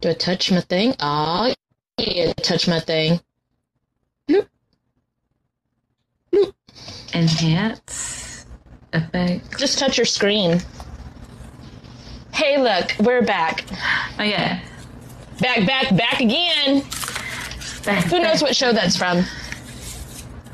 Do 0.00 0.10
I 0.10 0.14
touch 0.14 0.50
my 0.50 0.60
thing? 0.60 0.94
Ah, 1.00 1.52
yeah, 1.98 2.32
touch 2.34 2.68
my 2.68 2.80
thing. 2.80 3.20
Nope. 4.28 4.48
Nope. 6.32 6.54
enhance 7.14 8.46
effect. 8.92 9.58
Just 9.58 9.78
touch 9.78 9.96
your 9.98 10.06
screen. 10.06 10.60
Hey, 12.32 12.62
look, 12.62 12.94
we're 13.00 13.22
back. 13.22 13.64
Oh 14.18 14.22
yeah. 14.22 14.60
Back, 15.40 15.66
back, 15.66 15.96
back 15.96 16.20
again. 16.20 16.84
Back, 17.84 18.04
Who 18.04 18.20
knows 18.20 18.42
what 18.42 18.54
show 18.54 18.72
that's 18.72 18.96
from? 18.96 19.24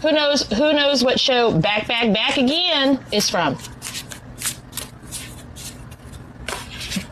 Who 0.00 0.12
knows? 0.12 0.42
Who 0.52 0.72
knows 0.74 1.02
what 1.02 1.18
show 1.18 1.58
"Back, 1.58 1.88
Back, 1.88 2.12
Back 2.12 2.36
Again" 2.36 3.02
is 3.10 3.30
from? 3.30 3.56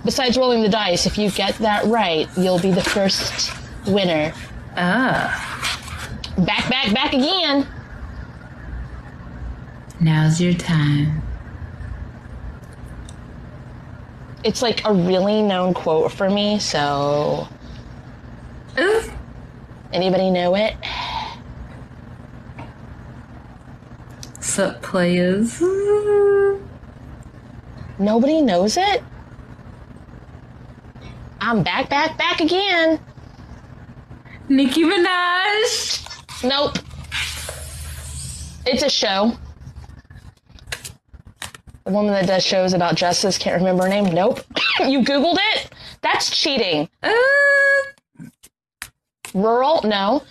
Besides 0.04 0.36
rolling 0.36 0.62
the 0.62 0.68
dice, 0.68 1.06
if 1.06 1.16
you 1.16 1.30
get 1.30 1.56
that 1.58 1.84
right, 1.84 2.28
you'll 2.36 2.58
be 2.58 2.72
the 2.72 2.82
first 2.82 3.52
winner. 3.86 4.32
Ah. 4.76 5.48
Back, 6.38 6.68
back, 6.68 6.92
back 6.92 7.12
again. 7.12 7.66
Now's 10.00 10.40
your 10.40 10.54
time. 10.54 11.22
It's 14.42 14.60
like 14.60 14.84
a 14.84 14.92
really 14.92 15.40
known 15.40 15.72
quote 15.72 16.10
for 16.10 16.28
me. 16.28 16.58
So, 16.58 17.46
Ooh. 18.78 19.02
anybody 19.92 20.30
know 20.30 20.56
it? 20.56 20.74
Sup 24.40 24.82
players. 24.82 25.62
Nobody 28.00 28.42
knows 28.42 28.76
it. 28.76 29.04
I'm 31.44 31.64
back, 31.64 31.90
back, 31.90 32.16
back 32.16 32.40
again. 32.40 33.00
Nicki 34.48 34.84
Minaj. 34.84 36.44
Nope. 36.44 36.78
It's 38.64 38.84
a 38.84 38.88
show. 38.88 39.32
The 41.84 41.90
woman 41.90 42.12
that 42.12 42.28
does 42.28 42.44
shows 42.44 42.74
about 42.74 42.94
justice 42.94 43.38
can't 43.38 43.56
remember 43.56 43.82
her 43.82 43.88
name. 43.88 44.14
Nope. 44.14 44.38
you 44.86 45.00
Googled 45.00 45.38
it? 45.54 45.70
That's 46.00 46.30
cheating. 46.30 46.88
Uh, 47.02 47.12
Rural? 49.34 49.80
No. 49.82 50.22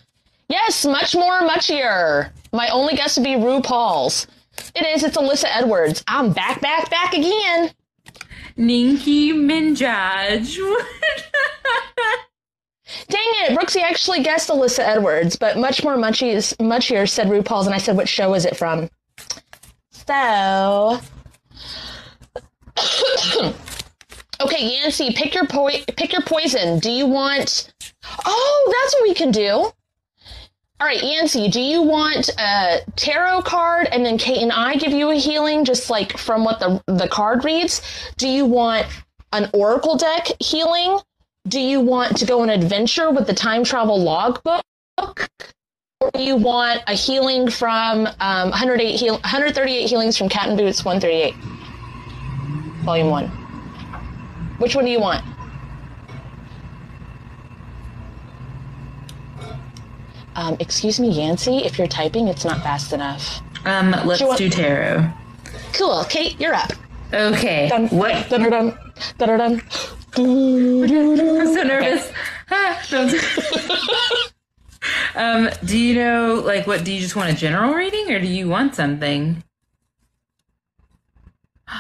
Yes, 0.48 0.86
much 0.86 1.14
more, 1.14 1.42
muchier. 1.42 2.30
My 2.54 2.70
only 2.70 2.96
guess 2.96 3.18
would 3.18 3.26
be 3.26 3.32
RuPaul's. 3.32 4.28
It 4.76 4.86
is. 4.86 5.04
It's 5.04 5.18
Alyssa 5.18 5.50
Edwards. 5.54 6.06
I'm 6.08 6.32
back, 6.32 6.62
back, 6.62 6.90
back 6.90 7.14
again. 7.14 7.72
Nicki 8.58 9.32
Minaj. 9.34 10.58
Dang 13.08 13.22
it, 13.44 13.58
Brooksy 13.58 13.82
actually 13.82 14.22
guessed 14.24 14.50
Alyssa 14.50 14.80
Edwards, 14.80 15.36
but 15.36 15.58
much 15.58 15.84
more 15.84 15.96
muchy 15.98 16.34
is 16.34 16.54
muchier 16.60 17.10
said 17.10 17.28
RuPaul's, 17.28 17.66
and 17.66 17.74
I 17.74 17.78
said, 17.78 17.96
which 17.98 18.10
show 18.10 18.34
is 18.34 18.46
it 18.46 18.58
from? 18.58 18.90
So, 19.92 21.00
okay, 24.42 24.76
Yancy, 24.76 25.14
pick 25.14 25.34
your 25.34 25.46
po- 25.46 25.70
pick 25.96 26.12
your 26.12 26.22
poison. 26.24 26.80
Do 26.80 26.92
you 26.92 27.06
want? 27.06 27.74
Oh, 28.26 28.74
that's 28.82 28.94
what 28.96 29.04
we 29.04 29.14
can 29.14 29.32
do. 29.32 29.72
All 30.82 30.88
right, 30.88 31.04
Yancy, 31.04 31.48
do 31.48 31.62
you 31.62 31.84
want 31.84 32.30
a 32.40 32.82
tarot 32.96 33.44
card 33.44 33.88
and 33.92 34.04
then 34.04 34.18
Kate 34.18 34.42
and 34.42 34.52
I 34.52 34.78
give 34.78 34.92
you 34.92 35.12
a 35.12 35.16
healing 35.16 35.64
just 35.64 35.92
like 35.92 36.18
from 36.18 36.44
what 36.44 36.60
the 36.60 36.82
the 36.88 37.08
card 37.08 37.46
reads? 37.46 37.84
Do 38.18 38.28
you 38.28 38.46
want 38.46 38.88
an 39.32 39.52
oracle 39.54 39.96
deck 39.96 40.30
healing? 40.40 40.98
Do 41.48 41.60
you 41.60 41.82
want 41.82 42.18
to 42.18 42.26
go 42.26 42.42
on 42.42 42.50
an 42.50 42.60
adventure 42.60 43.12
with 43.12 43.28
the 43.28 43.34
time 43.36 43.64
travel 43.64 44.02
logbook? 44.02 44.64
Or 44.98 46.10
do 46.16 46.24
you 46.24 46.36
want 46.36 46.82
a 46.88 46.96
healing 46.96 47.52
from 47.52 48.08
um, 48.20 48.50
108 48.50 48.96
heal- 49.00 49.20
138 49.20 49.88
healings 49.88 50.18
from 50.18 50.30
KatNBoots 50.30 50.84
138? 50.84 51.36
Volume 52.84 53.12
1. 53.12 53.28
Which 54.58 54.76
one 54.76 54.86
do 54.86 54.90
you 54.90 55.00
want? 55.00 55.24
Um, 60.42 60.58
excuse 60.60 61.00
me, 61.00 61.10
Yancy, 61.12 61.58
if 61.60 61.78
you're 61.78 61.86
typing, 61.88 62.28
it's 62.28 62.44
not 62.44 62.64
fast 62.64 62.94
enough. 62.94 63.42
um, 63.66 63.92
let's 64.06 64.20
Do 64.22 64.26
want- 64.28 64.40
do 64.40 64.50
tarot. 64.50 65.08
Cool, 65.74 66.04
Kate, 66.06 66.40
you're 66.42 66.56
up. 66.56 66.72
Okay. 67.14 67.70
Dun, 67.70 67.88
What? 67.90 68.28
Dun, 68.28 68.42
dun, 68.50 68.50
dun, 68.50 68.78
dun, 69.20 69.38
dun. 69.38 69.62
I'm 70.18 71.48
so 71.54 71.64
nervous. 71.64 72.12
Ah, 72.50 72.82
um, 75.16 75.50
do 75.64 75.78
you 75.78 75.94
know, 75.94 76.42
like, 76.44 76.66
what? 76.66 76.84
Do 76.84 76.92
you 76.92 77.00
just 77.00 77.16
want 77.16 77.30
a 77.30 77.36
general 77.36 77.74
reading, 77.76 78.12
or 78.12 78.20
do 78.20 78.26
you 78.28 78.50
want 78.50 78.74
something? 78.76 79.44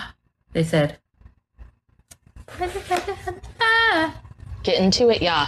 They 0.53 0.63
said. 0.65 0.97
Get 4.63 4.79
into 4.79 5.09
it, 5.09 5.21
yeah. 5.21 5.47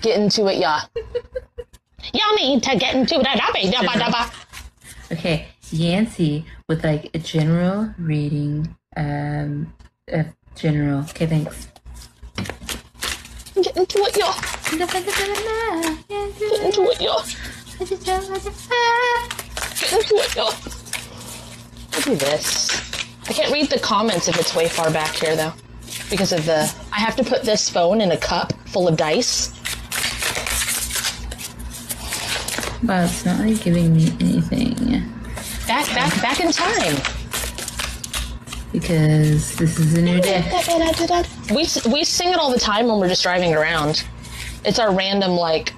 Get 0.00 0.18
into 0.18 0.46
it, 0.48 0.58
yeah. 0.58 0.80
Y'all 2.14 2.34
need 2.36 2.62
to 2.62 2.76
get 2.76 2.94
into 2.94 3.16
it. 3.20 3.26
Okay, 5.12 5.48
Yancy 5.70 6.44
with 6.68 6.84
like 6.84 7.10
a 7.14 7.18
general 7.18 7.94
reading. 7.98 8.74
Um, 8.96 9.72
uh, 10.12 10.24
general. 10.54 11.00
Okay, 11.00 11.26
thanks. 11.26 11.68
Get 13.62 13.76
into 13.76 13.98
it, 13.98 14.16
y'all. 14.16 14.34
Get 16.08 16.64
into 16.64 16.82
it, 16.82 17.00
y'all. 17.00 17.22
Get 19.78 19.92
into 19.92 20.14
it, 20.16 20.36
y'all. 20.36 20.54
I'll 21.92 22.00
do 22.02 22.14
this. 22.16 22.70
I 23.28 23.32
can't 23.32 23.52
read 23.52 23.68
the 23.68 23.78
comments 23.78 24.28
if 24.28 24.38
it's 24.38 24.54
way 24.54 24.68
far 24.68 24.90
back 24.90 25.14
here, 25.14 25.36
though. 25.36 25.52
Because 26.08 26.32
of 26.32 26.44
the. 26.46 26.72
I 26.92 27.00
have 27.00 27.16
to 27.16 27.24
put 27.24 27.42
this 27.42 27.68
phone 27.68 28.00
in 28.00 28.12
a 28.12 28.16
cup 28.16 28.52
full 28.68 28.88
of 28.88 28.96
dice. 28.96 29.52
Wow, 32.84 33.04
it's 33.04 33.24
not 33.26 33.40
like 33.40 33.62
giving 33.62 33.94
me 33.94 34.08
anything 34.20 35.02
Back, 35.66 35.86
back, 35.94 36.22
back 36.22 36.40
in 36.40 36.50
time. 36.50 36.96
because 38.72 39.54
this 39.56 39.78
is 39.78 39.94
a 39.94 40.02
new 40.02 40.20
day. 40.20 40.42
We, 41.50 41.66
we 41.92 42.04
sing 42.04 42.30
it 42.32 42.38
all 42.38 42.50
the 42.50 42.58
time 42.58 42.86
when 42.88 42.98
we're 42.98 43.08
just 43.08 43.22
driving 43.22 43.54
around. 43.54 44.04
It's 44.64 44.78
our 44.78 44.92
random, 44.94 45.32
like, 45.32 45.72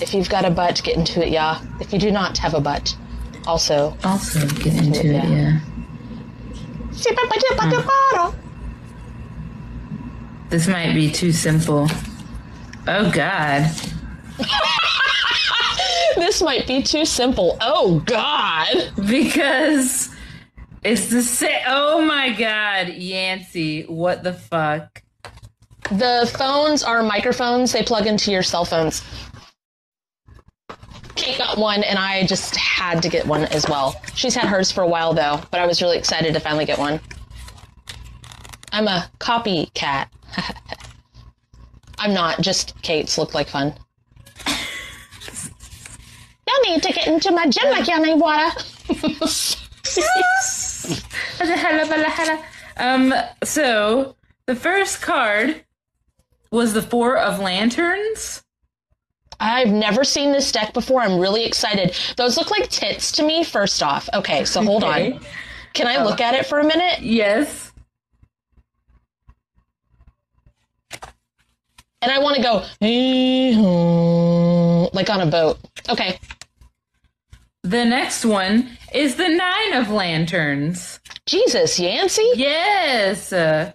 if 0.00 0.14
you've 0.14 0.28
got 0.28 0.44
a 0.44 0.50
butt, 0.50 0.80
get 0.84 0.96
into 0.96 1.24
it, 1.26 1.30
yeah. 1.30 1.60
If 1.80 1.92
you 1.92 1.98
do 1.98 2.10
not 2.10 2.38
have 2.38 2.54
a 2.54 2.60
butt, 2.60 2.96
also. 3.46 3.96
Also, 4.04 4.46
get 4.48 4.74
into 4.74 5.00
it, 5.08 5.24
Yeah. 5.24 5.28
yeah. 5.28 5.58
Hmm. 5.60 5.82
This 10.50 10.68
might 10.68 10.94
be 10.94 11.10
too 11.10 11.32
simple. 11.32 11.88
Oh 12.86 13.10
God. 13.10 13.70
This 16.16 16.42
might 16.42 16.66
be 16.66 16.82
too 16.82 17.04
simple. 17.04 17.56
Oh, 17.60 18.00
God. 18.06 18.92
Because 19.06 20.14
it's 20.84 21.08
the 21.08 21.22
same. 21.22 21.62
Oh 21.66 22.02
my 22.02 22.30
God, 22.32 22.88
Yancy, 22.88 23.84
what 23.84 24.22
the 24.22 24.34
fuck? 24.34 25.02
The 25.90 26.30
phones 26.38 26.82
are 26.82 27.02
microphones, 27.02 27.72
they 27.72 27.82
plug 27.82 28.06
into 28.06 28.30
your 28.30 28.42
cell 28.42 28.64
phones. 28.64 29.02
Kate 31.14 31.38
got 31.38 31.58
one, 31.58 31.82
and 31.84 31.98
I 31.98 32.26
just 32.26 32.56
had 32.56 33.02
to 33.02 33.08
get 33.08 33.26
one 33.26 33.44
as 33.46 33.68
well. 33.68 34.00
She's 34.14 34.34
had 34.34 34.46
hers 34.46 34.70
for 34.70 34.82
a 34.82 34.88
while, 34.88 35.14
though, 35.14 35.40
but 35.50 35.60
I 35.60 35.66
was 35.66 35.80
really 35.80 35.96
excited 35.96 36.34
to 36.34 36.40
finally 36.40 36.64
get 36.64 36.78
one. 36.78 37.00
I'm 38.72 38.88
a 38.88 39.08
copycat. 39.20 40.08
I'm 41.98 42.12
not, 42.12 42.40
just 42.40 42.80
Kate's 42.82 43.16
look 43.16 43.32
like 43.32 43.48
fun. 43.48 43.74
Y'all 46.54 46.72
need 46.72 46.82
to 46.82 46.92
get 46.92 47.06
into 47.06 47.32
my 47.32 47.46
gym 47.48 47.70
like 47.70 47.86
y'all 47.88 48.00
need 48.00 48.20
water. 48.20 48.50
Um, 52.76 53.14
so 53.42 54.16
the 54.46 54.54
first 54.56 55.00
card 55.00 55.64
was 56.50 56.72
the 56.74 56.82
Four 56.82 57.16
of 57.16 57.38
Lanterns. 57.40 58.42
I've 59.40 59.68
never 59.68 60.04
seen 60.04 60.32
this 60.32 60.50
deck 60.52 60.72
before. 60.72 61.00
I'm 61.00 61.18
really 61.18 61.44
excited. 61.44 61.96
Those 62.16 62.36
look 62.36 62.50
like 62.50 62.68
tits 62.68 63.12
to 63.12 63.22
me, 63.24 63.44
first 63.44 63.82
off. 63.82 64.08
Okay, 64.14 64.44
so 64.44 64.62
hold 64.62 64.84
Okay. 64.84 65.12
on. 65.14 65.20
Can 65.72 65.86
I 65.86 66.04
look 66.04 66.20
at 66.20 66.34
it 66.34 66.46
for 66.46 66.60
a 66.60 66.64
minute? 66.64 67.00
Yes. 67.00 67.72
And 72.02 72.12
I 72.12 72.18
want 72.18 72.36
to 72.36 72.42
go 72.42 72.64
like 74.92 75.10
on 75.10 75.20
a 75.20 75.26
boat. 75.26 75.58
Okay. 75.88 76.18
The 77.64 77.84
next 77.84 78.24
one 78.26 78.68
is 78.92 79.14
the 79.16 79.28
Nine 79.28 79.72
of 79.72 79.88
Lanterns. 79.90 81.00
Jesus, 81.26 81.78
Yancy? 81.80 82.28
Yes. 82.34 83.32
Uh, 83.32 83.72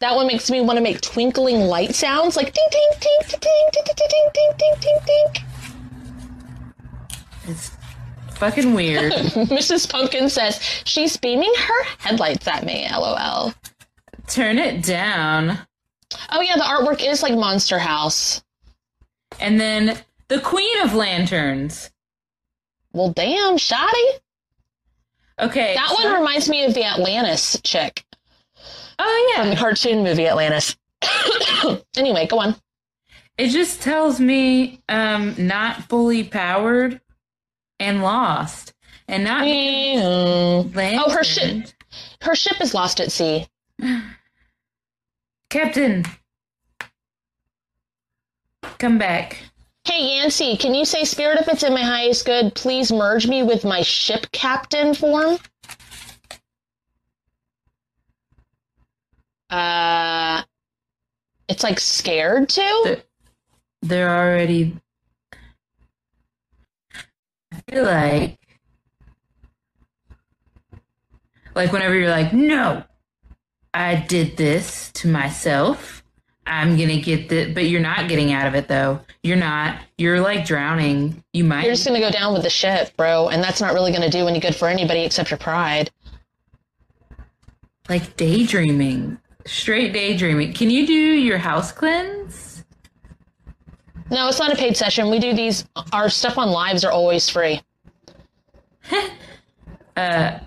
That 0.00 0.16
one 0.16 0.26
makes 0.26 0.50
me 0.50 0.62
want 0.62 0.78
to 0.78 0.82
make 0.82 1.00
twinkling 1.02 1.60
light 1.60 1.94
sounds 1.94 2.36
like 2.36 2.54
ding 2.54 2.64
ding 2.70 2.90
ding 3.00 3.18
ding 3.28 3.40
ding 3.40 3.84
ding 3.84 3.94
ding 3.98 4.28
ding 4.32 4.52
ding 4.58 4.74
ding 4.80 4.98
ding. 5.06 5.44
it's 7.48 7.70
fucking 8.38 8.72
weird. 8.74 9.12
Mrs. 9.12 9.90
Pumpkin 9.90 10.30
says 10.30 10.58
she's 10.84 11.16
beaming 11.18 11.52
her 11.58 11.84
headlights 11.98 12.48
at 12.48 12.64
me. 12.64 12.88
LOL. 12.90 13.52
Turn 14.26 14.58
it 14.58 14.82
down. 14.82 15.58
Oh 16.32 16.40
yeah, 16.40 16.56
the 16.56 16.62
artwork 16.62 17.06
is 17.06 17.22
like 17.22 17.34
Monster 17.34 17.78
House. 17.78 18.42
And 19.38 19.60
then 19.60 19.98
the 20.28 20.40
Queen 20.40 20.80
of 20.82 20.94
Lanterns. 20.94 21.90
Well, 22.92 23.10
damn, 23.10 23.58
shoddy. 23.58 24.08
Okay. 25.38 25.74
That 25.74 25.88
so- 25.90 26.04
one 26.04 26.20
reminds 26.20 26.48
me 26.48 26.64
of 26.64 26.74
the 26.74 26.84
Atlantis 26.84 27.60
chick 27.62 28.04
Oh 28.98 29.32
from 29.36 29.50
the 29.50 29.56
cartoon 29.56 30.02
movie 30.02 30.26
Atlantis. 30.26 30.76
anyway, 31.96 32.26
go 32.26 32.40
on. 32.40 32.56
It 33.36 33.50
just 33.50 33.80
tells 33.82 34.18
me 34.18 34.82
um 34.88 35.34
not 35.38 35.84
fully 35.84 36.24
powered 36.24 37.00
and 37.78 38.02
lost. 38.02 38.74
And 39.06 39.24
not 39.24 39.44
Oh, 39.46 41.10
her 41.10 41.24
ship. 41.24 41.66
Her 42.20 42.34
ship 42.34 42.60
is 42.60 42.74
lost 42.74 43.00
at 43.00 43.10
sea. 43.12 43.46
Captain. 45.48 46.04
Come 48.78 48.98
back. 48.98 49.38
Hey 49.88 50.18
Yancy, 50.18 50.54
can 50.58 50.74
you 50.74 50.84
say 50.84 51.02
spirit 51.04 51.40
if 51.40 51.48
it's 51.48 51.62
in 51.62 51.72
my 51.72 51.80
highest 51.80 52.26
good? 52.26 52.54
Please 52.54 52.92
merge 52.92 53.26
me 53.26 53.42
with 53.42 53.64
my 53.64 53.80
ship 53.80 54.26
captain 54.32 54.92
form. 54.92 55.38
Uh, 59.48 60.42
it's 61.48 61.62
like 61.62 61.80
scared. 61.80 62.50
They're, 62.50 63.02
they're 63.80 64.14
already. 64.14 64.76
I 67.50 67.62
feel 67.70 67.84
like. 67.84 68.38
Like 71.54 71.72
whenever 71.72 71.94
you're 71.94 72.10
like, 72.10 72.34
no, 72.34 72.84
I 73.72 73.96
did 73.96 74.36
this 74.36 74.92
to 74.92 75.08
myself. 75.08 76.04
I'm 76.48 76.76
gonna 76.76 77.00
get 77.00 77.28
the, 77.28 77.52
but 77.52 77.64
you're 77.66 77.80
not 77.80 78.08
getting 78.08 78.32
out 78.32 78.46
of 78.46 78.54
it 78.54 78.68
though. 78.68 79.00
You're 79.22 79.36
not. 79.36 79.80
You're 79.98 80.20
like 80.20 80.44
drowning. 80.46 81.22
You 81.32 81.44
might. 81.44 81.64
You're 81.64 81.74
just 81.74 81.86
gonna 81.86 82.00
go 82.00 82.10
down 82.10 82.32
with 82.32 82.42
the 82.42 82.50
ship, 82.50 82.96
bro, 82.96 83.28
and 83.28 83.42
that's 83.42 83.60
not 83.60 83.74
really 83.74 83.92
gonna 83.92 84.10
do 84.10 84.26
any 84.28 84.40
good 84.40 84.56
for 84.56 84.68
anybody 84.68 85.04
except 85.04 85.30
your 85.30 85.38
pride. 85.38 85.90
like 87.88 88.16
daydreaming, 88.16 89.18
straight 89.46 89.92
daydreaming. 89.92 90.52
Can 90.52 90.70
you 90.70 90.86
do 90.86 90.92
your 90.94 91.38
house 91.38 91.72
cleanse? 91.72 92.64
No, 94.10 94.28
it's 94.28 94.38
not 94.38 94.52
a 94.52 94.56
paid 94.56 94.76
session. 94.76 95.10
We 95.10 95.18
do 95.18 95.34
these. 95.34 95.64
Our 95.92 96.08
stuff 96.08 96.38
on 96.38 96.50
lives 96.50 96.84
are 96.84 96.92
always 96.92 97.28
free. 97.28 97.60
Uh, 99.96 100.38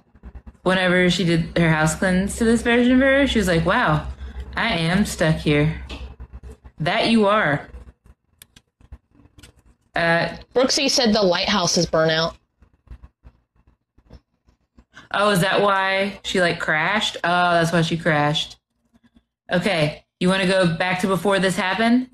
whenever 0.63 1.09
she 1.09 1.25
did 1.25 1.57
her 1.57 1.69
house 1.69 1.93
cleanse 1.95 2.37
to 2.37 2.45
this 2.45 2.61
version 2.61 2.93
of 2.93 2.99
her, 3.01 3.27
she 3.27 3.37
was 3.37 3.49
like, 3.49 3.65
wow, 3.65 4.07
I 4.55 4.69
am 4.77 5.05
stuck 5.05 5.35
here. 5.37 5.81
That 6.79 7.09
you 7.09 7.27
are. 7.27 7.67
Uh, 9.95 10.37
Brooksy 10.55 10.89
said 10.89 11.13
the 11.13 11.21
lighthouse 11.21 11.77
is 11.77 11.85
burnout. 11.85 12.35
oh, 15.13 15.29
is 15.29 15.41
that 15.41 15.61
why 15.61 16.19
she 16.23 16.39
like 16.41 16.59
crashed? 16.59 17.17
Oh, 17.23 17.51
that's 17.53 17.71
why 17.73 17.81
she 17.81 17.97
crashed. 17.97 18.57
Okay, 19.51 20.05
you 20.19 20.29
want 20.29 20.41
to 20.41 20.47
go 20.47 20.75
back 20.77 21.01
to 21.01 21.07
before 21.07 21.39
this 21.39 21.57
happened? 21.57 22.09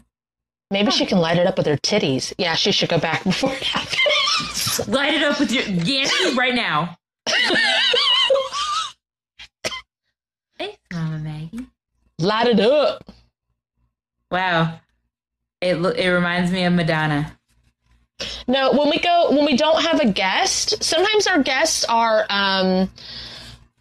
Maybe 0.71 0.91
she 0.91 1.06
can 1.06 1.19
light 1.19 1.38
it 1.38 1.47
up 1.47 1.58
with 1.58 1.67
her 1.67 1.78
titties. 1.78 2.34
Yeah, 2.38 2.56
she 2.56 2.71
should 2.71 2.89
go 2.89 2.97
back 3.00 3.23
before 3.26 3.54
it 3.54 3.63
happens. 3.63 4.88
Light 4.88 5.13
it 5.13 5.23
up 5.23 5.39
with 5.39 5.52
your 5.52 5.63
Yancy 5.63 6.36
right 6.36 6.56
now. 6.56 6.97
Thanks, 10.58 10.78
Mama 10.91 11.19
Maggie. 11.19 11.67
Light 12.19 12.47
it 12.47 12.60
up. 12.60 13.03
Wow, 14.32 14.80
it 15.62 15.75
it 15.75 16.10
reminds 16.10 16.51
me 16.51 16.63
of 16.63 16.73
Madonna. 16.73 17.38
No, 18.47 18.71
when 18.71 18.89
we 18.89 18.99
go, 18.99 19.30
when 19.32 19.45
we 19.45 19.56
don't 19.56 19.84
have 19.84 19.99
a 19.99 20.08
guest, 20.10 20.84
sometimes 20.84 21.27
our 21.27 21.43
guests 21.43 21.86
are, 21.86 22.25
um, 22.30 22.89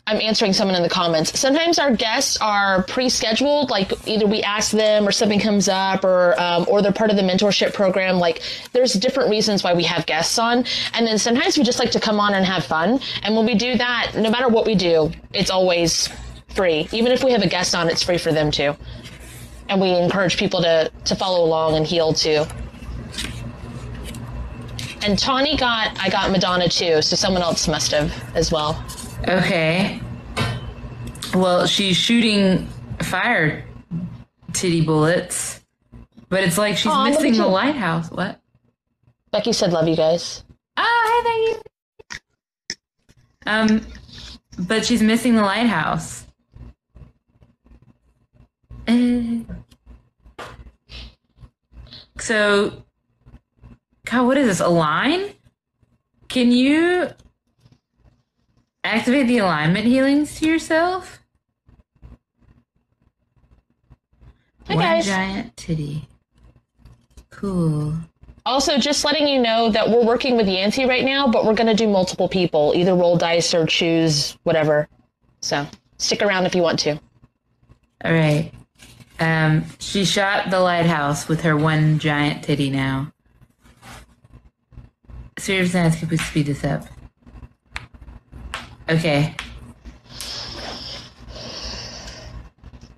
I'm 0.07 0.21
answering 0.21 0.53
someone 0.53 0.77
in 0.77 0.83
the 0.83 0.91
comments. 0.91 1.39
Sometimes 1.39 1.79
our 1.79 1.95
guests 1.97 2.37
are 2.43 2.83
pre-scheduled, 2.83 3.71
like 3.71 3.93
either 4.07 4.27
we 4.27 4.43
ask 4.43 4.73
them 4.73 5.09
or 5.09 5.13
something 5.13 5.41
comes 5.41 5.69
up 5.69 6.05
or, 6.05 6.39
um, 6.39 6.67
or 6.69 6.83
they're 6.83 6.93
part 6.93 7.11
of 7.11 7.17
the 7.17 7.23
mentorship 7.23 7.73
program. 7.73 8.19
Like 8.19 8.43
there's 8.73 8.93
different 8.93 9.31
reasons 9.31 9.65
why 9.65 9.73
we 9.73 9.85
have 9.85 10.05
guests 10.05 10.39
on. 10.39 10.65
And 10.93 11.07
then 11.07 11.19
sometimes 11.19 11.57
we 11.57 11.65
just 11.65 11.79
like 11.79 11.91
to 11.93 12.01
come 12.01 12.21
on 12.21 12.35
and 12.35 12.45
have 12.45 12.65
fun. 12.65 13.01
And 13.23 13.35
when 13.37 13.47
we 13.47 13.55
do 13.55 13.79
that, 13.79 14.13
no 14.17 14.31
matter 14.31 14.49
what 14.49 14.67
we 14.67 14.75
do, 14.75 15.13
it's 15.33 15.51
always 15.51 16.11
free. 16.57 16.89
Even 16.93 17.13
if 17.13 17.23
we 17.23 17.31
have 17.33 17.43
a 17.43 17.49
guest 17.49 17.75
on, 17.75 17.89
it's 17.89 18.03
free 18.03 18.19
for 18.19 18.33
them 18.33 18.51
too. 18.51 18.75
And 19.69 19.81
we 19.81 19.91
encourage 19.91 20.37
people 20.37 20.63
to, 20.63 20.91
to 21.05 21.15
follow 21.15 21.45
along 21.45 21.77
and 21.77 21.87
heal 21.87 22.13
too. 22.13 22.45
And 25.03 25.19
Tawny 25.19 25.57
got 25.57 25.97
I 26.01 26.09
got 26.09 26.33
Madonna 26.33 26.69
too, 26.69 27.01
so 27.03 27.15
someone 27.15 27.43
else 27.43 27.69
must 27.69 27.93
have 27.93 28.13
as 28.35 28.51
well. 28.51 28.83
Okay. 29.29 30.01
Well, 31.35 31.67
she's 31.67 31.97
shooting 31.97 32.67
fire 33.03 33.65
titty 34.53 34.81
bullets, 34.81 35.61
but 36.29 36.43
it's 36.43 36.59
like 36.59 36.77
she's 36.77 36.91
Aw, 36.91 37.05
missing 37.05 37.35
the 37.35 37.47
lighthouse. 37.47 38.11
What? 38.11 38.41
Becky 39.31 39.53
said, 39.53 39.73
"Love 39.73 39.87
you 39.87 39.97
guys." 39.97 40.43
Oh, 40.77 40.83
hi, 40.83 41.57
you. 42.11 42.19
Um, 43.47 43.87
but 44.59 44.85
she's 44.85 45.03
missing 45.03 45.37
the 45.37 45.43
lighthouse. 45.43 46.26
Uh, 48.89 49.39
so, 52.19 52.85
God, 54.05 54.27
what 54.27 54.39
is 54.39 54.47
this? 54.47 54.61
A 54.61 54.69
line? 54.69 55.33
Can 56.29 56.53
you 56.53 57.09
activate 58.85 59.27
the 59.27 59.39
alignment 59.39 59.87
healings 59.87 60.39
to 60.39 60.47
yourself? 60.47 61.21
Hi, 64.69 64.75
One 64.75 64.85
guys. 64.85 65.07
giant 65.07 65.57
titty. 65.57 66.09
Cool. 67.31 67.95
Also, 68.45 68.79
just 68.79 69.05
letting 69.05 69.27
you 69.29 69.41
know 69.41 69.71
that 69.71 69.89
we're 69.91 70.05
working 70.05 70.37
with 70.37 70.49
Yancy 70.49 70.87
right 70.87 71.05
now, 71.05 71.27
but 71.27 71.45
we're 71.45 71.55
gonna 71.55 71.75
do 71.75 71.89
multiple 71.89 72.29
people, 72.29 72.73
either 72.77 72.95
roll 72.95 73.17
dice 73.17 73.53
or 73.55 73.67
choose 73.67 74.37
whatever. 74.45 74.89
So 75.41 75.67
stick 75.99 76.23
around 76.23 76.47
if 76.47 76.55
you 76.55 76.63
want 76.63 76.79
to. 76.81 76.93
All 78.05 78.13
right. 78.13 78.53
Um, 79.19 79.65
she 79.79 80.05
shot 80.05 80.51
the 80.51 80.61
lighthouse 80.61 81.29
with 81.29 81.41
her 81.43 81.57
one 81.57 81.99
giant 81.99 82.45
titty 82.45 82.71
now. 82.71 83.13
Serious 85.39 85.73
Dance, 85.73 85.99
can 85.99 86.09
we 86.09 86.17
speed 86.17 86.47
this 86.47 86.65
up? 86.65 86.87
Okay. 88.89 89.35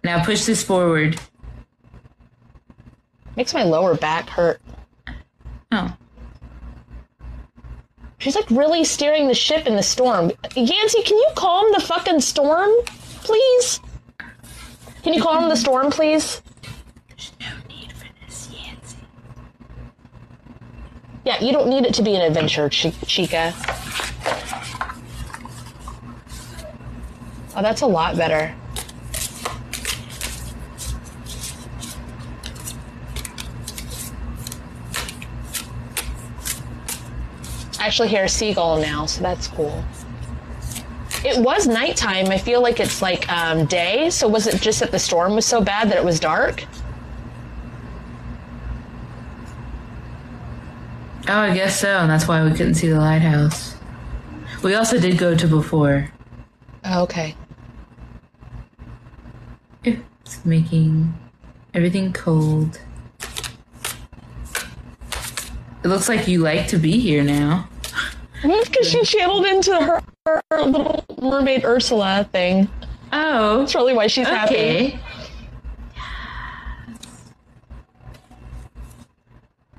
Now 0.05 0.25
push 0.25 0.45
this 0.45 0.63
forward. 0.63 1.19
Makes 3.37 3.55
my 3.55 3.63
lower 3.63 3.95
back 3.95 4.29
hurt. 4.29 4.61
Oh. 5.71 5.97
She's 8.19 8.35
like 8.35 8.51
really 8.51 8.85
steering 8.85 9.29
the 9.29 9.35
ship 9.35 9.67
in 9.67 9.77
the 9.77 9.83
storm. 9.83 10.33
Yancy, 10.57 11.03
can 11.03 11.17
you 11.17 11.29
calm 11.37 11.71
the 11.73 11.81
fucking 11.81 12.21
storm, 12.21 12.71
please? 13.23 13.81
Can 15.09 15.15
you 15.15 15.23
calm 15.23 15.49
the 15.49 15.57
storm, 15.57 15.91
please? 15.91 16.43
There's 17.09 17.33
no 17.41 17.47
need 17.67 17.91
for 17.93 18.05
this, 18.27 18.51
Yancy. 18.53 18.99
Yeah, 21.25 21.43
you 21.43 21.51
don't 21.51 21.71
need 21.71 21.87
it 21.87 21.95
to 21.95 22.03
be 22.03 22.15
an 22.15 22.21
adventure, 22.21 22.69
Chi- 22.69 22.93
Chica. 23.07 23.55
Oh, 27.57 27.63
that's 27.63 27.81
a 27.81 27.87
lot 27.87 28.19
better. 28.19 28.55
I 37.81 37.87
actually 37.87 38.09
hear 38.09 38.25
a 38.25 38.29
seagull 38.29 38.79
now, 38.79 39.07
so 39.07 39.23
that's 39.23 39.47
cool. 39.47 39.83
It 41.25 41.43
was 41.43 41.67
nighttime. 41.67 42.27
I 42.27 42.39
feel 42.39 42.63
like 42.63 42.81
it's 42.81 43.03
like 43.03 43.31
um, 43.31 43.67
day. 43.67 44.11
So 44.11 44.29
was 44.29 44.47
it 44.47 44.61
just 44.61 44.81
that 44.81 44.91
the 44.91 44.99
storm 44.99 45.35
was 45.35 45.47
so 45.47 45.61
bad 45.61 45.91
that 45.91 45.97
it 45.97 46.05
was 46.05 46.21
dark? 46.21 46.65
Oh, 51.31 51.41
I 51.41 51.53
guess 51.53 51.79
so, 51.79 51.99
and 51.99 52.11
that's 52.11 52.27
why 52.27 52.43
we 52.43 52.53
couldn't 52.53 52.75
see 52.75 52.89
the 52.89 52.99
lighthouse. 52.99 53.77
We 54.63 54.75
also 54.75 54.99
did 54.99 55.19
go 55.19 55.37
to 55.37 55.47
before. 55.47 56.11
Oh, 56.85 57.03
okay. 57.03 57.35
It's 59.85 60.45
making 60.45 61.15
everything 61.75 62.13
cold. 62.15 62.81
It 65.85 65.89
looks 65.89 66.09
like 66.09 66.27
you 66.27 66.41
like 66.41 66.67
to 66.69 66.79
be 66.79 66.99
here 66.99 67.23
now. 67.23 67.69
Because 68.43 68.89
she 68.89 69.05
channeled 69.05 69.47
into 69.47 69.75
her, 69.75 70.01
her 70.01 70.03
little 70.51 71.05
mermaid 71.21 71.65
Ursula 71.65 72.29
thing. 72.33 72.69
Oh, 73.13 73.61
That's 73.61 73.73
probably 73.73 73.95
why 73.95 74.07
she's 74.07 74.27
happy. 74.27 74.55
okay. 74.55 75.01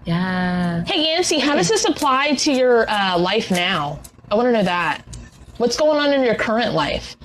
Yeah. 0.06 0.84
Hey, 0.86 1.04
Yancy, 1.06 1.40
how 1.40 1.56
does 1.56 1.70
this 1.70 1.86
apply 1.86 2.34
to 2.36 2.52
your 2.52 2.90
uh, 2.90 3.18
life 3.20 3.52
now? 3.52 4.00
I 4.32 4.36
want 4.36 4.48
to 4.48 4.52
know 4.52 4.64
that. 4.64 5.04
What's 5.58 5.78
going 5.78 6.00
on 6.00 6.14
in 6.14 6.24
your 6.24 6.36
current 6.36 6.74
life? 6.74 7.16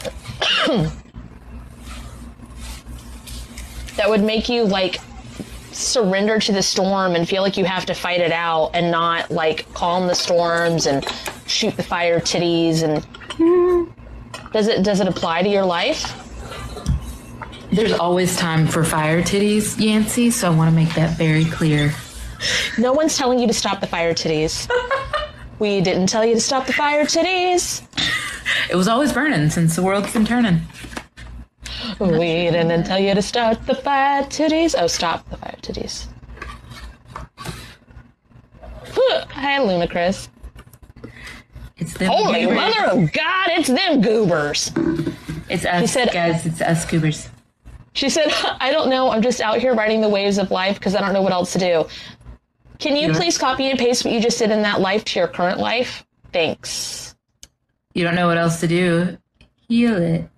that 3.96 4.08
would 4.08 4.22
make 4.22 4.48
you 4.48 4.64
like 4.64 4.98
surrender 5.80 6.38
to 6.38 6.52
the 6.52 6.62
storm 6.62 7.14
and 7.14 7.28
feel 7.28 7.42
like 7.42 7.56
you 7.56 7.64
have 7.64 7.86
to 7.86 7.94
fight 7.94 8.20
it 8.20 8.32
out 8.32 8.70
and 8.74 8.90
not 8.90 9.30
like 9.30 9.72
calm 9.74 10.06
the 10.06 10.14
storms 10.14 10.86
and 10.86 11.04
shoot 11.46 11.76
the 11.76 11.82
fire 11.82 12.20
titties 12.20 12.82
and 12.82 13.06
does 14.52 14.68
it 14.68 14.82
does 14.82 15.00
it 15.00 15.08
apply 15.08 15.42
to 15.42 15.48
your 15.48 15.64
life? 15.64 16.16
There's 17.72 17.92
always 17.92 18.36
time 18.36 18.66
for 18.66 18.82
fire 18.82 19.22
titties, 19.22 19.78
Yancy, 19.80 20.30
so 20.30 20.50
I 20.50 20.54
want 20.56 20.70
to 20.70 20.74
make 20.74 20.92
that 20.94 21.16
very 21.16 21.44
clear. 21.44 21.94
No 22.78 22.92
one's 22.92 23.16
telling 23.16 23.38
you 23.38 23.46
to 23.46 23.52
stop 23.52 23.80
the 23.80 23.86
fire 23.86 24.12
titties. 24.12 24.68
we 25.60 25.80
didn't 25.80 26.08
tell 26.08 26.24
you 26.24 26.34
to 26.34 26.40
stop 26.40 26.66
the 26.66 26.72
fire 26.72 27.04
titties. 27.04 27.82
It 28.68 28.74
was 28.74 28.88
always 28.88 29.12
burning 29.12 29.50
since 29.50 29.76
the 29.76 29.82
world's 29.82 30.12
been 30.12 30.24
turning. 30.24 30.62
We 32.00 32.50
didn't 32.50 32.84
tell 32.84 32.98
you 32.98 33.14
to 33.14 33.20
start 33.20 33.66
the 33.66 33.74
fire 33.74 34.22
titties. 34.24 34.74
Oh, 34.76 34.86
stop 34.86 35.28
the 35.28 35.36
fire 35.36 35.56
titties. 35.60 36.06
Hi, 39.30 39.58
Lumacris. 39.58 40.28
It's 41.76 41.94
them 41.94 42.10
Holy 42.10 42.40
goobers. 42.42 42.56
mother 42.56 42.84
of 42.86 43.12
God, 43.12 43.48
it's 43.50 43.68
them 43.68 44.00
goobers. 44.00 44.72
It's 45.48 45.64
us, 45.66 45.92
said- 45.92 46.10
guys. 46.12 46.46
It's 46.46 46.60
us 46.62 46.84
goobers. 46.86 47.28
She 47.92 48.08
said, 48.08 48.28
I 48.60 48.70
don't 48.70 48.88
know. 48.88 49.10
I'm 49.10 49.20
just 49.22 49.40
out 49.40 49.58
here 49.58 49.74
riding 49.74 50.00
the 50.00 50.08
waves 50.08 50.38
of 50.38 50.50
life 50.50 50.78
because 50.78 50.94
I 50.94 51.00
don't 51.00 51.12
know 51.12 51.22
what 51.22 51.32
else 51.32 51.52
to 51.54 51.58
do. 51.58 51.86
Can 52.78 52.96
you 52.96 53.08
Yeah. 53.08 53.14
please 53.14 53.36
copy 53.36 53.68
and 53.68 53.78
paste 53.78 54.04
what 54.04 54.14
you 54.14 54.20
just 54.20 54.38
did 54.38 54.50
in 54.50 54.62
that 54.62 54.80
life 54.80 55.04
to 55.06 55.18
your 55.18 55.28
current 55.28 55.58
life? 55.58 56.06
Thanks. 56.32 57.14
You 57.94 58.04
don't 58.04 58.14
know 58.14 58.26
what 58.28 58.38
else 58.38 58.60
to 58.60 58.68
do. 58.68 59.18
Heal 59.68 59.96
it. 59.96 60.28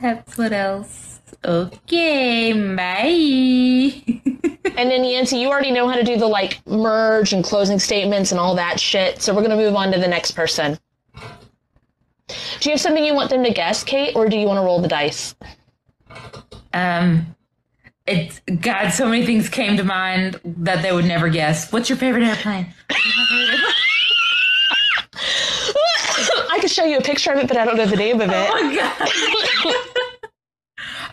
That's 0.00 0.38
what 0.38 0.52
else. 0.52 1.20
Okay, 1.44 2.52
bye. 2.74 4.16
And 4.76 4.90
then 4.90 5.04
Yancy, 5.04 5.38
you 5.38 5.48
already 5.48 5.72
know 5.72 5.88
how 5.88 5.96
to 5.96 6.04
do 6.04 6.16
the 6.16 6.26
like 6.26 6.64
merge 6.66 7.32
and 7.32 7.42
closing 7.44 7.78
statements 7.78 8.30
and 8.30 8.40
all 8.40 8.54
that 8.54 8.78
shit. 8.78 9.20
So 9.20 9.34
we're 9.34 9.42
gonna 9.42 9.56
move 9.56 9.74
on 9.74 9.90
to 9.92 9.98
the 9.98 10.08
next 10.08 10.32
person. 10.32 10.78
Do 12.28 12.34
you 12.62 12.70
have 12.70 12.80
something 12.80 13.04
you 13.04 13.14
want 13.14 13.30
them 13.30 13.42
to 13.44 13.50
guess, 13.50 13.82
Kate, 13.84 14.14
or 14.14 14.28
do 14.28 14.38
you 14.38 14.46
want 14.46 14.58
to 14.58 14.62
roll 14.62 14.80
the 14.80 14.88
dice? 14.88 15.34
um, 16.72 17.34
it's 18.06 18.40
God. 18.60 18.90
So 18.90 19.08
many 19.08 19.26
things 19.26 19.48
came 19.48 19.76
to 19.76 19.84
mind 19.84 20.40
that 20.44 20.82
they 20.82 20.92
would 20.92 21.04
never 21.04 21.28
guess. 21.28 21.72
What's 21.72 21.88
your 21.88 21.98
favorite 21.98 22.24
airplane? 22.24 22.72
Show 26.70 26.84
you 26.84 26.98
a 26.98 27.02
picture 27.02 27.32
of 27.32 27.38
it, 27.38 27.48
but 27.48 27.56
I 27.56 27.64
don't 27.64 27.76
know 27.76 27.86
the 27.86 27.96
name 27.96 28.20
of 28.20 28.30
it. 28.32 28.48
Oh 28.48 28.74
God. 29.64 29.74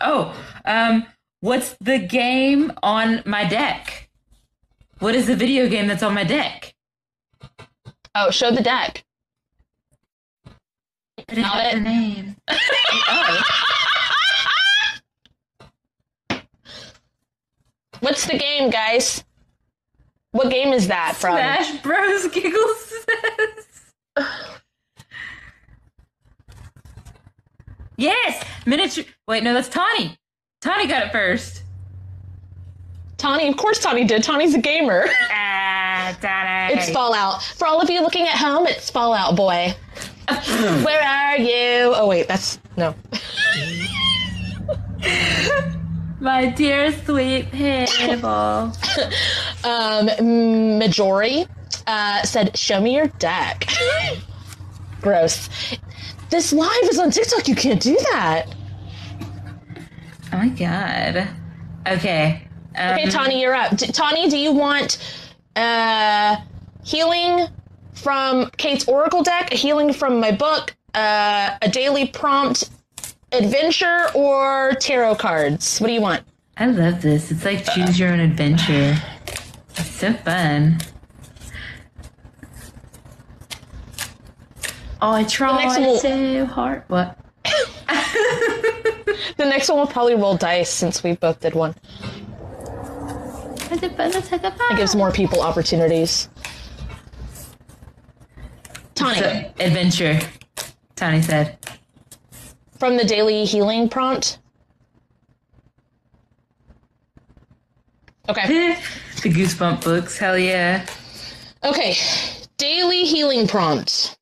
oh, 0.00 0.44
um, 0.64 1.04
what's 1.40 1.74
the 1.80 1.98
game 1.98 2.72
on 2.80 3.22
my 3.26 3.44
deck? 3.44 4.08
What 5.00 5.16
is 5.16 5.26
the 5.26 5.34
video 5.34 5.68
game 5.68 5.88
that's 5.88 6.04
on 6.04 6.14
my 6.14 6.22
deck? 6.22 6.74
Oh, 8.14 8.30
show 8.30 8.52
the 8.52 8.62
deck. 8.62 9.04
I 10.46 11.34
didn't 11.34 11.44
Got 11.44 11.66
it. 11.66 11.74
the 11.74 11.80
name. 11.80 12.36
oh. 12.48 13.42
What's 17.98 18.26
the 18.26 18.38
game, 18.38 18.70
guys? 18.70 19.24
What 20.30 20.50
game 20.50 20.72
is 20.72 20.86
that 20.86 21.16
from? 21.16 21.34
Smash 21.34 21.82
Bros. 21.82 22.28
Giggles 22.28 22.94
says. 24.16 24.26
Yes, 27.98 28.42
miniature. 28.64 29.04
Wait, 29.26 29.42
no, 29.42 29.52
that's 29.52 29.68
Tawny. 29.68 30.16
Tawny 30.62 30.86
got 30.86 31.06
it 31.06 31.12
first. 31.12 31.62
Tawny, 33.18 33.48
of 33.48 33.56
course 33.56 33.80
Tawny 33.80 34.04
did. 34.04 34.22
Tawny's 34.22 34.54
a 34.54 34.58
gamer. 34.58 35.04
Ah, 35.30 36.16
Tawny. 36.22 36.74
It's 36.74 36.88
Fallout. 36.90 37.42
For 37.42 37.66
all 37.66 37.80
of 37.80 37.90
you 37.90 38.00
looking 38.00 38.26
at 38.26 38.36
home, 38.36 38.66
it's 38.66 38.88
Fallout 38.90 39.36
Boy. 39.36 39.74
Where 40.82 41.02
are 41.02 41.36
you? 41.36 41.92
Oh 41.94 42.06
wait, 42.06 42.28
that's 42.28 42.58
no. 42.76 42.94
my 46.20 46.46
dear 46.46 46.92
sweet 47.04 47.46
Hannibal. 47.46 48.72
Um, 49.64 50.06
Majori 50.78 51.48
uh, 51.88 52.22
said, 52.22 52.56
"Show 52.56 52.80
me 52.80 52.94
your 52.94 53.08
deck." 53.18 53.66
Gross. 55.00 55.48
This 56.30 56.52
live 56.52 56.82
is 56.84 56.98
on 56.98 57.10
TikTok. 57.10 57.48
You 57.48 57.54
can't 57.54 57.80
do 57.80 57.96
that. 58.12 58.46
oh 60.32 60.36
my 60.36 60.48
god. 60.48 61.28
Okay. 61.86 62.42
Um, 62.76 62.94
Okay, 62.94 63.10
Tawny, 63.10 63.40
you're 63.40 63.54
up. 63.54 63.76
D- 63.76 63.86
Tawny, 63.86 64.28
do 64.28 64.36
you 64.38 64.52
want 64.52 64.98
uh, 65.56 66.36
healing 66.84 67.46
from 67.94 68.50
Kate's 68.56 68.86
Oracle 68.86 69.22
deck, 69.22 69.52
a 69.52 69.56
healing 69.56 69.92
from 69.92 70.20
my 70.20 70.30
book, 70.30 70.76
uh, 70.94 71.56
a 71.62 71.68
daily 71.68 72.06
prompt 72.08 72.70
adventure, 73.32 74.06
or 74.14 74.74
tarot 74.80 75.16
cards? 75.16 75.78
What 75.80 75.88
do 75.88 75.92
you 75.94 76.00
want? 76.00 76.22
I 76.58 76.66
love 76.66 77.00
this. 77.02 77.30
It's 77.30 77.44
like 77.44 77.64
choose 77.64 77.98
your 77.98 78.10
own 78.12 78.20
adventure. 78.20 78.96
It's 79.76 79.90
so 79.90 80.12
fun. 80.12 80.78
Oh, 85.00 85.12
I 85.12 85.24
tried 85.24 85.64
next 85.64 85.78
one- 85.78 85.98
so 85.98 86.46
hard. 86.46 86.82
What? 86.88 87.18
The 89.36 89.44
next 89.44 89.68
one 89.68 89.78
will 89.78 89.86
probably 89.86 90.14
roll 90.16 90.36
dice 90.36 90.68
since 90.70 91.02
we 91.04 91.12
both 91.14 91.38
did 91.40 91.54
one. 91.54 91.74
It 93.70 94.76
gives 94.76 94.96
more 94.96 95.12
people 95.12 95.40
opportunities. 95.40 96.28
Tawny, 98.96 99.18
So, 99.18 99.52
adventure. 99.60 100.18
Tony 100.96 101.22
said. 101.22 101.56
from 102.78 102.96
the 102.96 103.04
daily 103.04 103.44
healing 103.44 103.88
prompt. 103.88 104.38
Okay. 108.28 108.76
the 109.22 109.28
Goosebump 109.30 109.84
books. 109.84 110.18
Hell 110.18 110.36
yeah. 110.38 110.84
Okay. 111.64 111.96
Daily 112.56 113.04
healing 113.04 113.46
prompt. 113.46 114.17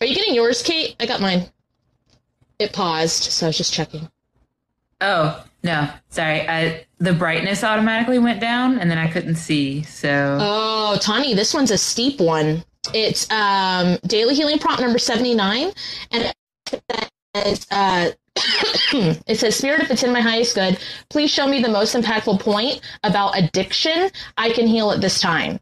Are 0.00 0.06
you 0.06 0.14
getting 0.14 0.34
yours, 0.34 0.62
Kate? 0.62 0.96
I 0.98 1.06
got 1.06 1.20
mine. 1.20 1.46
It 2.58 2.72
paused, 2.72 3.24
so 3.24 3.46
I 3.46 3.48
was 3.48 3.56
just 3.56 3.72
checking. 3.72 4.10
Oh 5.00 5.44
no, 5.62 5.88
sorry. 6.10 6.48
I 6.48 6.86
the 6.98 7.12
brightness 7.12 7.64
automatically 7.64 8.18
went 8.18 8.40
down, 8.40 8.78
and 8.78 8.90
then 8.90 8.98
I 8.98 9.08
couldn't 9.08 9.36
see. 9.36 9.82
So 9.82 10.38
Oh, 10.40 10.98
Tawny, 11.00 11.34
this 11.34 11.54
one's 11.54 11.70
a 11.70 11.78
steep 11.78 12.20
one. 12.20 12.64
It's 12.94 13.30
um, 13.30 13.98
daily 14.06 14.34
healing 14.34 14.58
prompt 14.58 14.80
number 14.80 14.98
79. 14.98 15.72
And 16.12 16.34
it 16.72 16.82
says, 17.34 17.66
uh, 17.70 18.10
it 19.26 19.38
says, 19.38 19.56
Spirit, 19.56 19.82
if 19.82 19.90
it's 19.90 20.02
in 20.02 20.12
my 20.12 20.20
highest 20.20 20.54
good, 20.54 20.78
please 21.08 21.30
show 21.30 21.46
me 21.46 21.62
the 21.62 21.68
most 21.68 21.94
impactful 21.94 22.40
point 22.40 22.80
about 23.04 23.38
addiction 23.38 24.10
I 24.36 24.50
can 24.50 24.66
heal 24.66 24.90
at 24.90 25.00
this 25.00 25.20
time. 25.20 25.60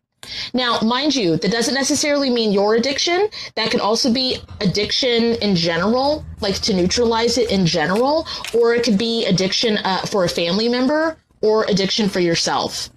Now, 0.55 0.81
mind 0.81 1.15
you, 1.15 1.37
that 1.37 1.51
doesn't 1.51 1.75
necessarily 1.75 2.31
mean 2.31 2.53
your 2.53 2.75
addiction. 2.75 3.29
That 3.55 3.71
could 3.71 3.81
also 3.81 4.13
be 4.13 4.39
addiction 4.61 5.35
in 5.37 5.55
general, 5.57 6.25
like 6.41 6.57
to 6.63 6.75
neutralize 6.75 7.39
it 7.39 7.51
in 7.51 7.67
general, 7.67 8.27
or 8.55 8.75
it 8.75 8.85
could 8.85 8.99
be 8.99 9.27
addiction 9.27 9.79
uh, 9.79 10.03
for 10.07 10.25
a 10.25 10.29
family 10.29 10.69
member 10.69 11.17
or 11.43 11.65
addiction 11.65 12.09
for 12.09 12.21
yourself. 12.21 12.91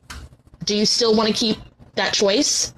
Do 0.63 0.75
you 0.75 0.85
still 0.85 1.15
want 1.15 1.27
to 1.27 1.33
keep 1.35 1.57
that 1.95 2.13
choice. 2.13 2.73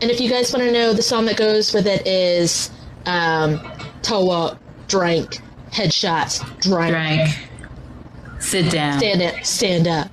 And 0.00 0.10
if 0.10 0.20
you 0.20 0.28
guys 0.28 0.52
want 0.52 0.64
to 0.64 0.72
know, 0.72 0.92
the 0.92 1.02
song 1.02 1.26
that 1.26 1.36
goes 1.36 1.72
with 1.72 1.86
it 1.86 2.06
is 2.06 2.70
um, 3.06 3.60
Up, 4.10 4.58
Drank, 4.88 5.40
Headshots, 5.70 6.40
Drank, 6.60 6.90
Drank. 6.90 7.48
Sit 8.42 8.70
down. 8.70 8.98
Stand 8.98 9.22
Up, 9.22 9.44
Stand 9.44 9.88
Up, 9.88 10.10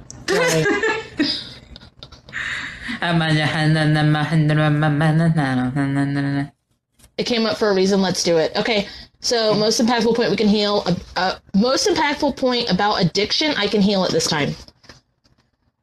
it 7.17 7.25
came 7.25 7.45
up 7.45 7.57
for 7.57 7.69
a 7.69 7.75
reason. 7.75 8.01
Let's 8.01 8.23
do 8.23 8.37
it. 8.37 8.55
Okay. 8.55 8.87
So 9.19 9.53
most 9.53 9.81
impactful 9.81 10.15
point 10.15 10.29
we 10.29 10.37
can 10.37 10.47
heal. 10.47 10.83
Uh, 10.85 10.95
uh, 11.17 11.39
most 11.53 11.87
impactful 11.87 12.37
point 12.37 12.71
about 12.71 13.01
addiction. 13.03 13.53
I 13.57 13.67
can 13.67 13.81
heal 13.81 14.05
it 14.05 14.11
this 14.11 14.27
time. 14.27 14.55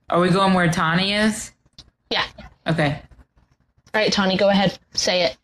Are 0.09 0.21
we 0.21 0.31
going 0.31 0.55
where 0.55 0.71
Tawny 0.71 1.13
is? 1.13 1.53
Yeah. 2.11 2.25
Okay. 2.67 3.03
All 3.93 4.01
right, 4.01 4.13
Tawny, 4.13 4.37
go 4.37 4.49
ahead. 4.49 4.79
Say 4.95 5.25
it. 5.25 5.37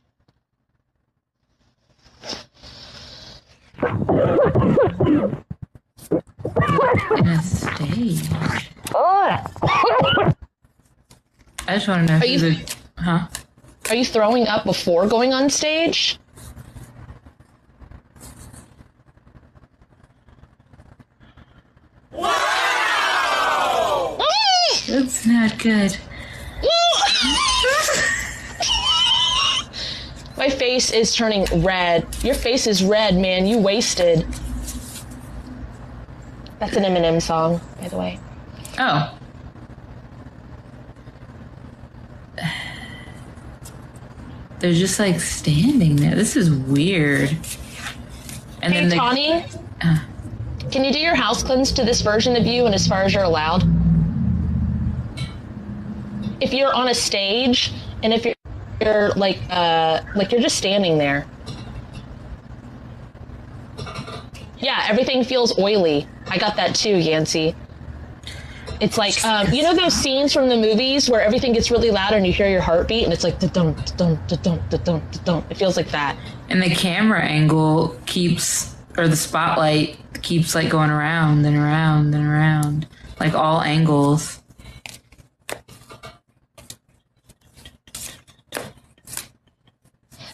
In 6.13 7.27
a 7.29 7.43
stage. 7.43 8.29
I 8.95 9.45
just 11.69 11.89
want 11.89 12.07
to 12.09 12.13
know 12.15 12.19
Are 12.21 12.27
you- 12.27 12.39
the. 12.39 12.75
Huh? 12.99 13.27
Are 13.89 13.95
you 13.95 14.05
throwing 14.05 14.47
up 14.47 14.65
before 14.65 15.07
going 15.07 15.33
on 15.33 15.49
stage? 15.51 16.19
Wow! 22.53 24.19
That's 24.89 25.27
not 25.27 25.59
good. 25.59 25.97
My 30.37 30.49
face 30.49 30.91
is 30.91 31.15
turning 31.15 31.45
red. 31.63 32.07
Your 32.25 32.35
face 32.35 32.67
is 32.67 32.83
red, 32.83 33.17
man. 33.17 33.47
You 33.47 33.59
wasted. 33.59 34.27
That's 36.63 36.77
an 36.77 36.85
Eminem 36.85 37.21
song, 37.21 37.61
by 37.81 37.89
the 37.89 37.97
way. 37.97 38.21
Oh. 38.79 39.19
They're 44.61 44.73
just 44.73 45.01
like 45.01 45.19
standing 45.19 45.97
there. 45.97 46.15
This 46.15 46.37
is 46.37 46.53
weird. 46.53 47.31
And 48.63 48.73
Hey, 48.73 48.79
then 48.79 48.89
the, 48.91 48.95
Tawny, 48.95 49.45
can 50.71 50.85
you 50.85 50.93
do 50.93 51.01
your 51.01 51.17
house 51.17 51.43
cleanse 51.43 51.73
to 51.73 51.83
this 51.85 52.01
version 52.01 52.37
of 52.37 52.47
you 52.47 52.65
and 52.67 52.77
as 52.77 52.87
far 52.87 53.03
as 53.03 53.13
you're 53.13 53.25
allowed? 53.25 53.65
If 56.41 56.53
you're 56.53 56.73
on 56.73 56.87
a 56.87 56.95
stage 56.95 57.73
and 58.05 58.13
if 58.13 58.25
you're, 58.25 58.35
you're 58.81 59.11
like 59.15 59.41
uh 59.51 60.03
like 60.15 60.31
you're 60.31 60.41
just 60.41 60.59
standing 60.59 60.97
there. 60.97 61.27
Yeah, 64.61 64.87
everything 64.89 65.25
feels 65.25 65.59
oily. 65.59 66.07
I 66.29 66.39
got 66.39 66.57
that 66.57 66.75
too, 66.75 66.97
Yancy. 66.97 67.55
It's 68.81 68.99
like 68.99 69.25
um, 69.25 69.53
you 69.53 69.63
know 69.63 69.75
those 69.75 69.95
scenes 69.95 70.33
from 70.33 70.49
the 70.49 70.57
movies 70.57 71.09
where 71.09 71.21
everything 71.21 71.53
gets 71.53 71.71
really 71.71 71.91
loud 71.91 72.15
and 72.15 72.27
you 72.27 72.33
hear 72.33 72.49
your 72.49 72.61
heartbeat 72.61 73.05
and 73.05 73.13
it's 73.13 73.23
like 73.23 73.39
dum 73.39 73.75
dum 73.97 74.19
dum 74.27 74.61
dum 74.71 75.03
dum. 75.25 75.45
It 75.51 75.57
feels 75.57 75.77
like 75.77 75.91
that. 75.91 76.17
and 76.49 76.61
the 76.63 76.71
camera 76.71 77.21
angle 77.23 77.97
keeps, 78.07 78.75
or 78.99 79.07
the 79.09 79.17
spotlight 79.17 79.99
keeps 80.23 80.55
like 80.55 80.69
going 80.69 80.91
around 80.91 81.45
and 81.47 81.57
around 81.57 82.15
and 82.15 82.27
around, 82.27 82.89
like 83.21 83.35
all 83.35 83.61
angles. 83.61 84.41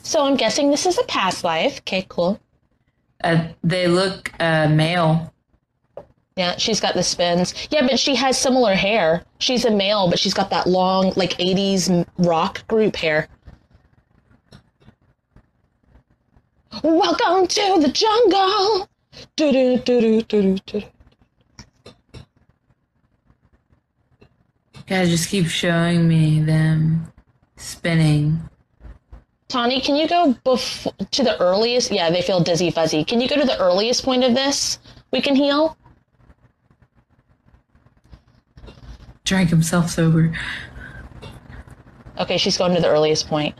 So 0.02 0.24
I'm 0.24 0.36
guessing 0.36 0.70
this 0.70 0.86
is 0.86 0.96
a 0.98 1.04
past 1.04 1.44
life. 1.44 1.80
Okay, 1.80 2.06
cool. 2.08 2.40
Uh, 3.22 3.48
they 3.62 3.88
look 3.88 4.32
uh, 4.40 4.68
male. 4.68 5.32
Yeah, 6.38 6.56
she's 6.56 6.78
got 6.78 6.94
the 6.94 7.02
spins. 7.02 7.52
Yeah, 7.68 7.84
but 7.84 7.98
she 7.98 8.14
has 8.14 8.38
similar 8.38 8.72
hair. 8.72 9.24
She's 9.40 9.64
a 9.64 9.72
male, 9.72 10.08
but 10.08 10.20
she's 10.20 10.34
got 10.34 10.50
that 10.50 10.68
long, 10.68 11.12
like 11.16 11.32
80s 11.38 12.06
rock 12.18 12.64
group 12.68 12.94
hair. 12.94 13.26
Welcome 16.84 17.48
to 17.48 17.80
the 17.80 17.88
jungle. 17.88 18.88
Do-do, 19.34 19.78
do-do, 19.78 20.22
do-do, 20.22 20.58
do-do. 20.64 20.86
Just 24.86 25.28
keep 25.28 25.48
showing 25.48 26.06
me 26.06 26.40
them 26.40 27.12
spinning. 27.56 28.48
Tawny, 29.48 29.80
can 29.80 29.96
you 29.96 30.06
go 30.06 30.36
before 30.44 30.92
to 31.10 31.24
the 31.24 31.36
earliest? 31.40 31.90
Yeah, 31.90 32.10
they 32.10 32.22
feel 32.22 32.38
dizzy 32.38 32.70
fuzzy. 32.70 33.02
Can 33.02 33.20
you 33.20 33.26
go 33.26 33.34
to 33.34 33.44
the 33.44 33.58
earliest 33.58 34.04
point 34.04 34.22
of 34.22 34.36
this? 34.36 34.78
We 35.10 35.20
can 35.20 35.34
heal. 35.34 35.76
Drank 39.28 39.50
himself 39.50 39.90
sober. 39.90 40.32
Okay, 42.18 42.38
she's 42.38 42.56
going 42.56 42.74
to 42.74 42.80
the 42.80 42.88
earliest 42.88 43.28
point. 43.28 43.54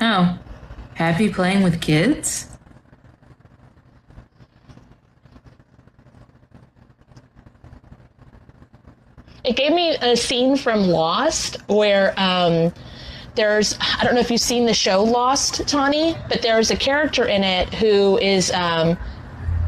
Oh, 0.00 0.38
happy 0.94 1.28
playing 1.28 1.64
with 1.64 1.80
kids? 1.80 2.46
It 9.42 9.56
gave 9.56 9.72
me 9.72 9.96
a 9.96 10.16
scene 10.16 10.56
from 10.56 10.82
Lost 10.82 11.56
where 11.68 12.14
um, 12.16 12.72
there's 13.34 13.76
I 13.80 14.04
don't 14.04 14.14
know 14.14 14.20
if 14.20 14.30
you've 14.30 14.40
seen 14.40 14.66
the 14.66 14.74
show 14.74 15.02
Lost, 15.02 15.66
Tawny, 15.66 16.16
but 16.28 16.42
there's 16.42 16.70
a 16.70 16.76
character 16.76 17.26
in 17.26 17.42
it 17.42 17.74
who 17.74 18.18
is 18.18 18.52
um, 18.52 18.96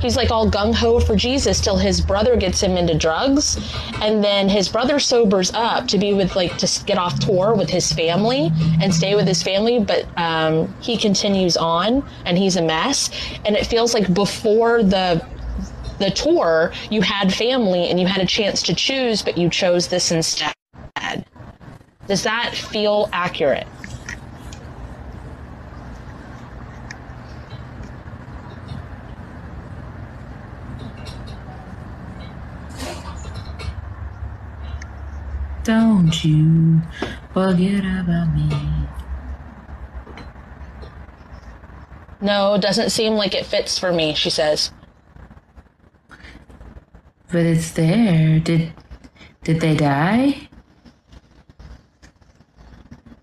he's 0.00 0.16
like 0.16 0.30
all 0.30 0.50
gung 0.50 0.74
ho 0.74 1.00
for 1.00 1.16
Jesus 1.16 1.60
till 1.60 1.76
his 1.76 2.00
brother 2.00 2.36
gets 2.36 2.62
him 2.62 2.76
into 2.76 2.96
drugs, 2.96 3.58
and 4.00 4.22
then 4.22 4.48
his 4.48 4.68
brother 4.68 4.98
sobers 4.98 5.52
up 5.52 5.88
to 5.88 5.98
be 5.98 6.12
with 6.12 6.36
like 6.36 6.56
to 6.58 6.84
get 6.84 6.98
off 6.98 7.18
tour 7.18 7.54
with 7.54 7.70
his 7.70 7.92
family 7.92 8.50
and 8.80 8.94
stay 8.94 9.14
with 9.14 9.26
his 9.26 9.42
family, 9.42 9.80
but 9.80 10.06
um, 10.18 10.74
he 10.80 10.96
continues 10.96 11.56
on 11.56 12.06
and 12.24 12.38
he's 12.38 12.56
a 12.56 12.62
mess, 12.62 13.10
and 13.44 13.56
it 13.56 13.66
feels 13.66 13.94
like 13.94 14.12
before 14.12 14.82
the 14.82 15.24
the 15.98 16.10
tour, 16.10 16.72
you 16.90 17.00
had 17.02 17.32
family 17.32 17.88
and 17.88 18.00
you 18.00 18.06
had 18.06 18.20
a 18.20 18.26
chance 18.26 18.62
to 18.62 18.74
choose, 18.74 19.22
but 19.22 19.38
you 19.38 19.48
chose 19.48 19.86
this 19.86 20.10
instead. 20.10 20.52
Does 22.06 22.24
that 22.24 22.54
feel 22.54 23.08
accurate? 23.12 23.66
Don't 36.04 36.22
you 36.22 36.82
forget 37.32 37.82
about 37.82 38.34
me. 38.34 38.50
No, 42.20 42.58
doesn't 42.58 42.90
seem 42.90 43.14
like 43.14 43.34
it 43.34 43.46
fits 43.46 43.78
for 43.78 43.90
me, 43.90 44.12
she 44.12 44.28
says. 44.28 44.70
But 47.32 47.46
it's 47.46 47.70
there. 47.70 48.38
Did 48.38 48.74
did 49.44 49.62
they 49.62 49.74
die? 49.74 50.46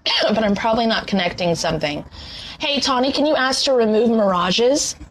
but 0.23 0.43
I'm 0.43 0.55
probably 0.55 0.87
not 0.87 1.05
connecting 1.05 1.53
something. 1.53 2.03
Hey, 2.59 2.79
Tawny, 2.79 3.11
can 3.11 3.27
you 3.27 3.35
ask 3.35 3.65
to 3.65 3.73
remove 3.73 4.09
mirages? 4.09 4.95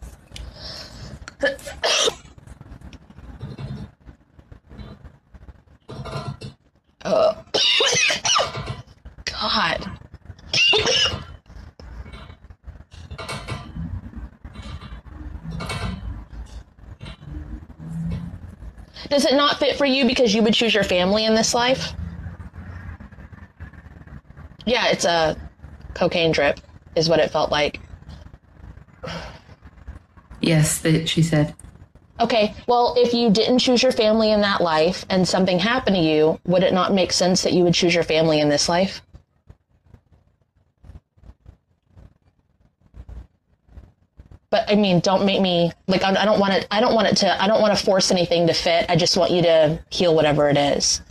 Uh, 7.03 7.33
God. 9.25 9.89
Does 19.09 19.25
it 19.25 19.33
not 19.33 19.59
fit 19.59 19.75
for 19.77 19.85
you 19.85 20.05
because 20.05 20.33
you 20.33 20.41
would 20.41 20.53
choose 20.53 20.73
your 20.73 20.85
family 20.85 21.25
in 21.25 21.35
this 21.35 21.53
life? 21.53 21.91
Yeah, 24.65 24.87
it's 24.87 25.03
a 25.03 25.35
cocaine 25.93 26.31
drip, 26.31 26.61
is 26.95 27.09
what 27.09 27.19
it 27.19 27.29
felt 27.29 27.51
like. 27.51 27.81
Yes, 30.39 30.81
she 31.05 31.21
said. 31.21 31.53
Okay, 32.21 32.53
well, 32.67 32.93
if 32.97 33.13
you 33.13 33.31
didn't 33.31 33.59
choose 33.59 33.81
your 33.81 33.91
family 33.91 34.31
in 34.31 34.41
that 34.41 34.61
life 34.61 35.05
and 35.09 35.27
something 35.27 35.57
happened 35.57 35.95
to 35.95 36.01
you, 36.01 36.39
would 36.45 36.63
it 36.63 36.73
not 36.73 36.93
make 36.93 37.11
sense 37.11 37.41
that 37.41 37.53
you 37.53 37.63
would 37.63 37.73
choose 37.73 37.95
your 37.95 38.03
family 38.03 38.39
in 38.39 38.47
this 38.47 38.69
life? 38.69 39.01
but 44.51 44.69
I 44.69 44.75
mean, 44.75 44.99
don't 44.99 45.25
make 45.25 45.41
me 45.41 45.71
like 45.87 46.03
I 46.03 46.25
don't 46.25 46.39
want 46.39 46.53
it. 46.53 46.67
I 46.69 46.81
don't 46.81 46.93
want 46.93 47.07
it 47.07 47.15
to. 47.17 47.41
I 47.41 47.47
don't 47.47 47.61
want 47.61 47.75
to 47.75 47.83
force 47.83 48.11
anything 48.11 48.45
to 48.47 48.53
fit. 48.53 48.85
I 48.89 48.97
just 48.97 49.17
want 49.17 49.31
you 49.31 49.41
to 49.43 49.79
heal 49.89 50.13
whatever 50.13 50.49
it 50.49 50.57
is. 50.57 51.01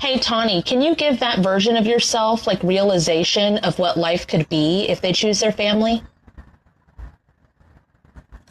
Hey, 0.00 0.16
Tawny, 0.16 0.62
can 0.62 0.80
you 0.80 0.94
give 0.94 1.18
that 1.18 1.40
version 1.40 1.76
of 1.76 1.84
yourself 1.84 2.46
like 2.46 2.62
realization 2.62 3.58
of 3.58 3.80
what 3.80 3.96
life 3.96 4.28
could 4.28 4.48
be 4.48 4.86
if 4.88 5.00
they 5.00 5.12
choose 5.12 5.40
their 5.40 5.50
family? 5.50 6.04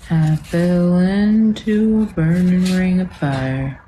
I 0.09 0.35
fell 0.35 0.99
into 0.99 2.03
a 2.03 2.13
burning 2.13 2.65
ring 2.77 2.99
of 2.99 3.11
fire. 3.13 3.81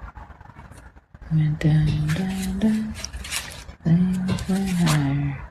Went 1.34 1.60
down, 1.60 2.08
down, 2.16 2.60
down. 2.60 2.94
Things 3.84 4.50
went 4.50 4.70
higher. 4.70 5.46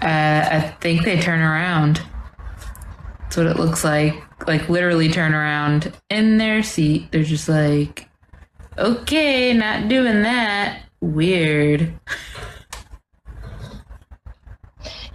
Uh, 0.00 0.48
I 0.50 0.76
think 0.80 1.04
they 1.04 1.20
turn 1.20 1.40
around. 1.40 2.02
That's 3.34 3.48
what 3.48 3.56
it 3.56 3.60
looks 3.60 3.82
like. 3.82 4.14
Like 4.46 4.68
literally 4.68 5.08
turn 5.08 5.34
around 5.34 5.92
in 6.08 6.38
their 6.38 6.62
seat. 6.62 7.10
They're 7.10 7.24
just 7.24 7.48
like, 7.48 8.08
okay, 8.78 9.52
not 9.52 9.88
doing 9.88 10.22
that. 10.22 10.82
Weird. 11.00 11.92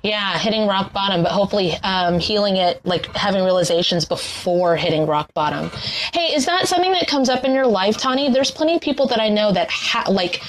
Yeah, 0.03 0.38
hitting 0.38 0.67
rock 0.67 0.91
bottom, 0.91 1.23
but 1.23 1.32
hopefully 1.32 1.75
um, 1.84 2.19
healing 2.19 2.58
it, 2.58 2.86
like 2.86 3.05
having 3.15 3.45
realizations 3.45 4.03
before 4.03 4.75
hitting 4.75 5.08
rock 5.08 5.34
bottom. 5.34 5.69
Hey, 6.12 6.36
is 6.36 6.45
that 6.45 6.67
something 6.67 6.91
that 6.91 7.08
comes 7.08 7.29
up 7.29 7.45
in 7.45 7.53
your 7.53 7.67
life, 7.67 7.95
Tawny? 7.95 8.29
There's 8.29 8.51
plenty 8.51 8.75
of 8.75 8.82
people 8.82 9.08
that 9.08 9.21
I 9.21 9.29
know 9.29 9.53
that 9.53 9.71
ha- 9.71 10.12
like 10.12 10.41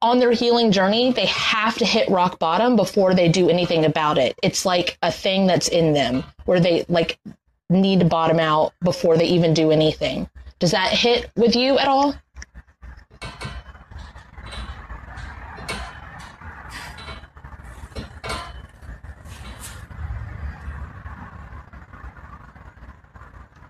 on 0.00 0.18
their 0.18 0.32
healing 0.32 0.72
journey, 0.72 1.12
they 1.12 1.26
have 1.26 1.76
to 1.78 1.84
hit 1.84 2.08
rock 2.08 2.38
bottom 2.38 2.76
before 2.76 3.14
they 3.14 3.28
do 3.28 3.48
anything 3.48 3.84
about 3.84 4.18
it. 4.18 4.38
It's 4.42 4.64
like 4.64 4.98
a 5.02 5.10
thing 5.10 5.46
that's 5.46 5.68
in 5.68 5.92
them 5.92 6.24
where 6.44 6.60
they 6.60 6.84
like 6.88 7.18
need 7.70 8.00
to 8.00 8.06
bottom 8.06 8.38
out 8.38 8.72
before 8.82 9.16
they 9.16 9.26
even 9.26 9.54
do 9.54 9.70
anything. 9.70 10.28
Does 10.58 10.70
that 10.70 10.92
hit 10.92 11.30
with 11.36 11.56
you 11.56 11.78
at 11.78 11.88
all? 11.88 12.14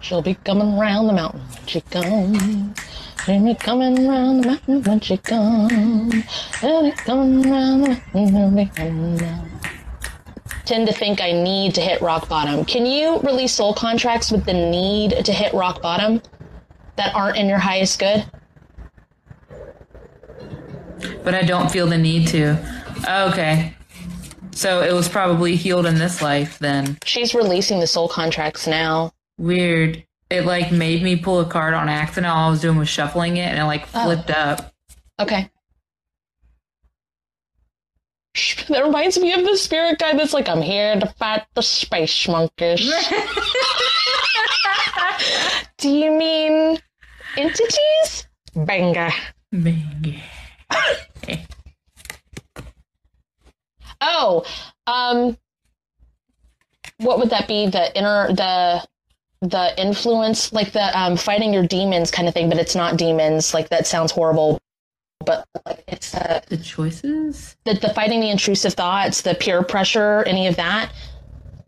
She'll 0.00 0.20
be 0.20 0.34
coming 0.34 0.76
round 0.76 1.08
the 1.08 1.12
mountain 1.14 1.42
she 1.66 1.80
comes. 1.80 2.91
She'll 3.24 3.44
be 3.44 3.54
coming 3.54 4.08
round 4.08 4.42
the 4.42 4.48
mountain 4.48 4.82
when 4.82 5.00
she 5.00 5.16
comes. 5.16 6.24
She'll 6.58 6.82
be 6.82 6.90
coming 6.90 7.50
round 7.50 7.84
the 7.84 8.20
mountain. 8.20 8.56
Be 8.56 8.66
coming. 8.66 9.20
Tend 10.64 10.88
to 10.88 10.92
think 10.92 11.20
I 11.20 11.32
need 11.32 11.74
to 11.76 11.80
hit 11.80 12.02
rock 12.02 12.28
bottom. 12.28 12.64
Can 12.64 12.84
you 12.84 13.20
release 13.20 13.52
soul 13.52 13.74
contracts 13.74 14.32
with 14.32 14.44
the 14.44 14.52
need 14.52 15.24
to 15.24 15.32
hit 15.32 15.52
rock 15.54 15.80
bottom 15.82 16.20
that 16.96 17.14
aren't 17.14 17.36
in 17.36 17.48
your 17.48 17.58
highest 17.58 17.98
good? 17.98 18.24
But 21.22 21.34
I 21.34 21.42
don't 21.42 21.70
feel 21.70 21.86
the 21.86 21.98
need 21.98 22.26
to. 22.28 22.58
Okay. 23.08 23.74
So 24.50 24.82
it 24.82 24.92
was 24.92 25.08
probably 25.08 25.56
healed 25.56 25.86
in 25.86 25.94
this 25.94 26.20
life 26.22 26.58
then. 26.58 26.98
She's 27.04 27.34
releasing 27.34 27.80
the 27.80 27.86
soul 27.86 28.08
contracts 28.08 28.66
now. 28.66 29.12
Weird. 29.38 30.04
It 30.32 30.46
like 30.46 30.72
made 30.72 31.02
me 31.02 31.16
pull 31.16 31.40
a 31.40 31.44
card 31.44 31.74
on 31.74 31.88
accident. 31.88 32.26
All 32.32 32.48
I 32.48 32.50
was 32.50 32.60
doing 32.62 32.78
was 32.78 32.88
shuffling 32.88 33.36
it 33.36 33.42
and 33.48 33.58
it 33.58 33.64
like 33.64 33.86
Oh. 33.94 34.04
flipped 34.04 34.30
up. 34.30 34.72
Okay. 35.20 35.50
That 38.68 38.84
reminds 38.84 39.18
me 39.18 39.32
of 39.34 39.44
the 39.44 39.56
spirit 39.58 39.98
guy 39.98 40.14
that's 40.16 40.32
like, 40.32 40.48
I'm 40.48 40.62
here 40.62 40.98
to 40.98 41.06
fight 41.18 41.42
the 41.54 41.62
space 41.62 42.26
monkeys. 42.28 42.80
Do 45.76 45.90
you 45.90 46.12
mean 46.12 46.78
entities? 47.36 48.26
Banger. 48.54 49.10
Bang. 49.52 50.20
Oh, 54.04 54.44
um, 54.88 55.36
what 56.98 57.20
would 57.20 57.30
that 57.30 57.46
be? 57.46 57.68
The 57.68 57.96
inner, 57.96 58.32
the, 58.32 58.84
the 59.42 59.74
influence, 59.76 60.52
like 60.52 60.72
the 60.72 60.98
um, 60.98 61.16
fighting 61.16 61.52
your 61.52 61.66
demons 61.66 62.10
kind 62.10 62.28
of 62.28 62.34
thing, 62.34 62.48
but 62.48 62.58
it's 62.58 62.76
not 62.76 62.96
demons. 62.96 63.52
Like 63.52 63.68
that 63.70 63.86
sounds 63.86 64.12
horrible, 64.12 64.60
but 65.26 65.44
like 65.66 65.82
it's 65.88 66.14
uh, 66.14 66.40
The 66.48 66.56
choices? 66.56 67.56
the, 67.64 67.74
the 67.74 67.92
fighting 67.92 68.20
the 68.20 68.30
intrusive 68.30 68.74
thoughts, 68.74 69.22
the 69.22 69.34
peer 69.34 69.62
pressure, 69.64 70.22
any 70.26 70.46
of 70.46 70.56
that. 70.56 70.92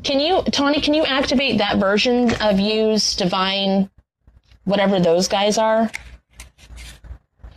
Can 0.05 0.21
you, 0.21 0.43
Tony? 0.45 0.81
can 0.81 0.95
you 0.95 1.05
activate 1.05 1.59
that 1.59 1.79
version 1.79 2.35
of 2.43 2.61
you's 2.61 3.17
divine, 3.17 3.91
whatever 4.65 5.01
those 5.01 5.27
guys 5.27 5.59
are? 5.59 5.91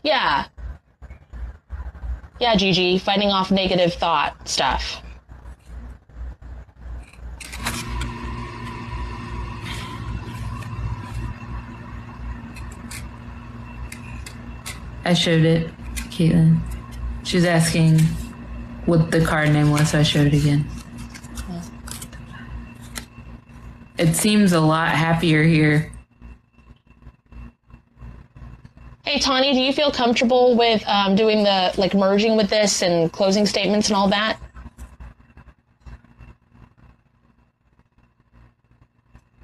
Yeah. 0.03 0.45
Yeah, 2.39 2.55
Gigi, 2.55 2.97
fighting 2.97 3.29
off 3.29 3.51
negative 3.51 3.93
thought 3.93 4.47
stuff. 4.47 5.01
I 15.07 15.13
showed 15.13 15.45
it, 15.45 15.73
Caitlin. 16.09 16.59
She 17.23 17.37
was 17.37 17.45
asking 17.45 17.99
what 18.87 19.09
the 19.09 19.23
card 19.23 19.53
name 19.53 19.71
was, 19.71 19.91
so 19.91 19.99
I 19.99 20.03
showed 20.03 20.27
it 20.27 20.33
again. 20.33 20.67
It 23.97 24.15
seems 24.15 24.51
a 24.51 24.59
lot 24.59 24.89
happier 24.89 25.43
here. 25.43 25.93
Hey, 29.05 29.19
Tawny, 29.19 29.53
do 29.53 29.59
you 29.59 29.71
feel 29.71 29.93
comfortable 29.93 30.57
with 30.57 30.85
um, 30.85 31.15
doing 31.15 31.43
the, 31.43 31.73
like, 31.77 31.93
merging 31.93 32.35
with 32.35 32.49
this 32.49 32.81
and 32.81 33.09
closing 33.09 33.45
statements 33.45 33.87
and 33.87 33.95
all 33.95 34.09
that? 34.09 34.37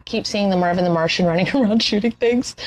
Keep 0.04 0.28
seeing 0.28 0.50
the 0.50 0.58
Marvin 0.58 0.84
the 0.84 0.90
Martian 0.90 1.26
running 1.26 1.48
around 1.56 1.82
shooting 1.82 2.12
things. 2.12 2.58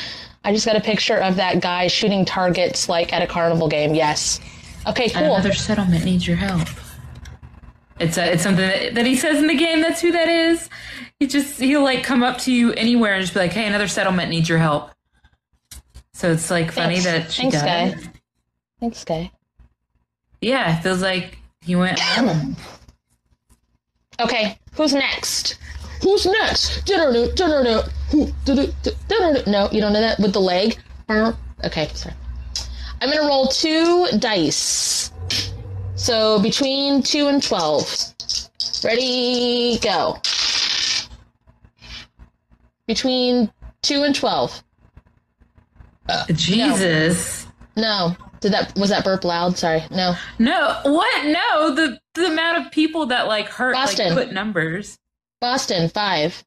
I 0.47 0.53
just 0.53 0.65
got 0.65 0.77
a 0.77 0.81
picture 0.81 1.17
of 1.17 1.37
that 1.37 1.61
guy 1.61 1.89
shooting 1.89 2.25
targets, 2.25 2.89
like, 2.89 3.13
at 3.13 3.21
a 3.21 3.27
carnival 3.27 3.67
game. 3.67 3.97
Yes. 3.97 4.39
Okay, 4.87 5.11
cool. 5.11 5.25
Another 5.25 5.53
settlement 5.53 6.05
needs 6.05 6.25
your 6.25 6.37
help. 6.37 6.69
It's 7.99 8.17
a, 8.17 8.33
it's 8.33 8.45
something 8.45 8.65
that, 8.65 8.95
that 8.95 9.07
he 9.07 9.17
says 9.17 9.39
in 9.39 9.49
the 9.49 9.57
game. 9.57 9.81
That's 9.81 10.01
who 10.01 10.13
that 10.13 10.29
is. 10.29 10.69
He 11.19 11.27
just 11.27 11.59
he'll 11.59 11.83
like 11.83 12.05
come 12.05 12.23
up 12.23 12.39
to 12.43 12.53
you 12.53 12.73
anywhere 12.75 13.15
and 13.15 13.23
just 13.23 13.35
be 13.35 13.41
like, 13.41 13.53
"Hey, 13.53 13.67
another 13.67 13.89
settlement 13.89 14.31
needs 14.31 14.49
your 14.49 14.59
help." 14.59 14.91
So 16.13 16.31
it's 16.31 16.51
like 16.51 16.71
funny 16.71 17.01
Thanks. 17.01 17.05
that 17.05 17.33
she 17.33 17.51
Thanks, 17.51 17.63
guy. 17.63 17.97
Thanks, 18.79 19.05
guy. 19.05 19.33
Yeah, 20.41 20.79
it 20.79 20.83
feels 20.83 21.03
like 21.03 21.39
he 21.63 21.75
went. 21.75 21.99
Okay, 24.21 24.59
who's 24.75 24.95
next? 24.95 25.59
Who's 26.03 26.27
next? 26.27 26.85
Dinner, 26.85 27.13
dinner, 27.33 27.83
Who? 28.11 28.31
dinner, 28.45 28.67
dinner. 29.09 29.43
No, 29.47 29.69
you 29.73 29.81
don't 29.81 29.93
know 29.93 30.01
that 30.01 30.19
with 30.19 30.33
the 30.33 30.41
leg. 30.41 30.79
Okay, 31.11 31.89
sorry. 31.95 32.15
I'm 33.01 33.11
gonna 33.11 33.27
roll 33.29 33.47
two 33.49 34.09
dice. 34.19 35.11
So 35.95 36.41
between 36.41 37.03
two 37.03 37.29
and 37.29 37.43
twelve. 37.43 37.95
Ready, 38.85 39.79
go. 39.79 40.19
Between 42.87 43.51
two 43.83 44.03
and 44.03 44.15
twelve. 44.15 44.63
Uh, 46.09 46.25
Jesus. 46.33 47.47
No, 47.77 48.17
did 48.41 48.53
that 48.53 48.75
was 48.77 48.91
that 48.91 49.05
burp 49.05 49.25
loud? 49.25 49.59
Sorry, 49.59 49.83
no. 49.91 50.15
No, 50.39 50.81
what? 50.85 51.27
No, 51.27 51.75
the 51.75 51.99
the 52.15 52.27
amount 52.27 52.65
of 52.65 52.73
people 52.73 53.07
that 53.07 53.27
like 53.27 53.49
hurt 53.49 53.75
Boston. 53.75 54.15
like 54.15 54.27
put 54.27 54.35
numbers. 54.35 54.99
Boston 55.41 55.89
five. 55.89 56.45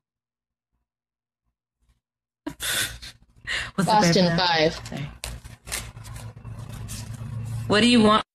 What's 3.76 3.90
Boston 3.90 4.26
paper 4.26 4.38
five. 4.38 4.82
Sorry. 4.88 5.10
What 7.68 7.82
do 7.82 7.88
you 7.88 8.02
want? 8.02 8.26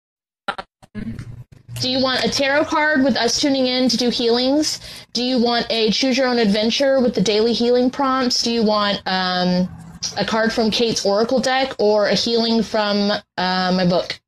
Do 1.81 1.91
you 1.91 2.01
want 2.01 2.25
a 2.25 2.31
tarot 2.31 2.67
card 2.67 3.03
with 3.03 3.17
us 3.17 3.41
tuning 3.41 3.67
in 3.67 3.89
to 3.89 3.97
do 3.97 4.09
healings? 4.09 4.81
Do 5.13 5.25
you 5.25 5.43
want 5.43 5.67
a 5.71 5.91
choose 5.91 6.17
your 6.17 6.29
own 6.29 6.39
adventure 6.39 7.01
with 7.01 7.15
the 7.15 7.21
daily 7.21 7.53
healing 7.53 7.91
prompts? 7.91 8.43
Do 8.43 8.53
you 8.53 8.63
want 8.63 9.03
um, 9.07 9.69
a 10.17 10.25
card 10.25 10.53
from 10.53 10.71
Kate's 10.71 11.05
Oracle 11.05 11.41
deck 11.41 11.75
or 11.79 12.07
a 12.07 12.15
healing 12.15 12.63
from 12.63 13.11
uh, 13.11 13.21
my 13.37 13.87
book? 13.87 14.21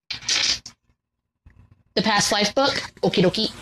The 1.95 2.03
Past 2.03 2.33
Life 2.33 2.55
book? 2.55 2.75
Okie 3.03 3.25
dokie. 3.25 3.53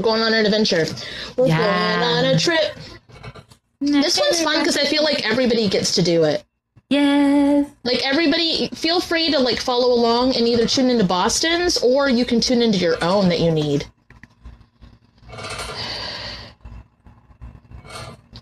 We're 0.00 0.04
going 0.04 0.22
on 0.22 0.32
an 0.32 0.46
adventure. 0.46 0.86
We're 1.36 1.48
Yeah. 1.48 2.00
going 2.00 2.08
on 2.08 2.24
a 2.34 2.38
trip. 2.38 2.74
This 3.82 4.18
one's 4.18 4.40
fun 4.42 4.60
because 4.60 4.78
I 4.78 4.84
feel 4.84 5.04
like 5.04 5.28
everybody 5.28 5.68
gets 5.68 5.94
to 5.96 6.02
do 6.02 6.24
it. 6.24 6.42
Yes. 6.88 7.68
Like 7.84 8.02
everybody, 8.02 8.70
feel 8.72 9.00
free 9.00 9.30
to 9.30 9.38
like 9.38 9.60
follow 9.60 9.92
along 9.92 10.36
and 10.36 10.48
either 10.48 10.66
tune 10.66 10.88
into 10.88 11.04
Boston's 11.04 11.76
or 11.82 12.08
you 12.08 12.24
can 12.24 12.40
tune 12.40 12.62
into 12.62 12.78
your 12.78 12.96
own 13.04 13.28
that 13.28 13.40
you 13.40 13.50
need. 13.52 13.84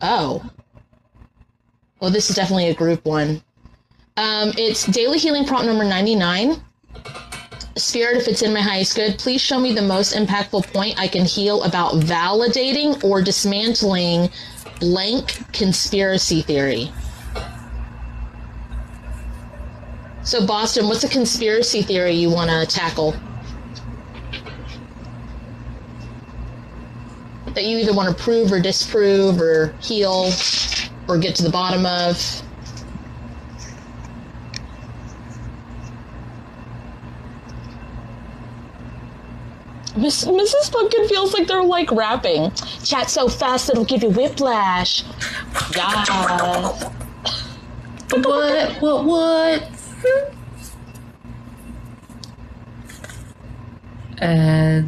Oh. 0.01 0.49
Well, 1.99 2.13
this 2.13 2.31
is 2.31 2.37
definitely 2.37 2.69
a 2.69 2.75
group 2.75 3.05
one. 3.05 3.43
Um, 4.17 4.53
it's 4.57 4.87
daily 4.87 5.19
healing 5.19 5.45
prompt 5.45 5.67
number 5.67 5.83
99. 5.83 6.63
Spirit, 7.81 8.17
if 8.17 8.29
it's 8.29 8.43
in 8.43 8.53
my 8.53 8.61
highest 8.61 8.97
good, 8.97 9.19
please 9.19 9.41
show 9.41 9.59
me 9.59 9.73
the 9.73 9.83
most 9.83 10.15
impactful 10.15 10.73
point 10.73 10.99
I 10.99 11.09
can 11.09 11.25
heal 11.25 11.63
about 11.63 11.95
validating 11.95 13.03
or 13.05 13.23
dismantling 13.23 14.31
blank 14.81 15.53
conspiracy 15.53 16.43
theory. 16.43 16.93
So, 20.23 20.47
Boston, 20.47 20.89
what's 20.89 21.05
a 21.05 21.09
conspiracy 21.09 21.83
theory 21.83 22.13
you 22.13 22.31
want 22.31 22.51
to 22.51 22.67
tackle? 22.67 23.15
That 27.55 27.65
you 27.65 27.79
either 27.79 27.95
want 27.95 28.15
to 28.15 28.23
prove 28.23 28.53
or 28.53 28.61
disprove 28.61 29.41
or 29.41 29.75
heal 29.81 30.31
or 31.09 31.19
get 31.19 31.35
to 31.37 31.43
the 31.43 31.51
bottom 31.51 31.87
of? 31.87 32.43
Miss, 39.99 40.25
Mrs. 40.25 40.71
Pumpkin 40.73 41.09
feels 41.09 41.35
like 41.35 41.47
they're 41.47 41.63
like 41.63 41.91
rapping. 41.91 42.51
Chat 42.85 43.11
so 43.11 43.29
fast 43.29 43.69
it'll 43.71 43.85
give 43.85 44.03
you 44.03 44.11
whiplash. 44.11 45.05
Yeah. 45.75 46.73
What? 48.11 48.81
What? 48.81 49.05
What? 49.05 49.71
Uh, 54.21 54.83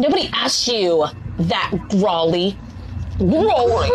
Nobody 0.00 0.30
asked 0.32 0.66
you 0.66 1.04
that, 1.40 1.72
Grawly. 1.90 2.56
Grawly. 3.18 3.88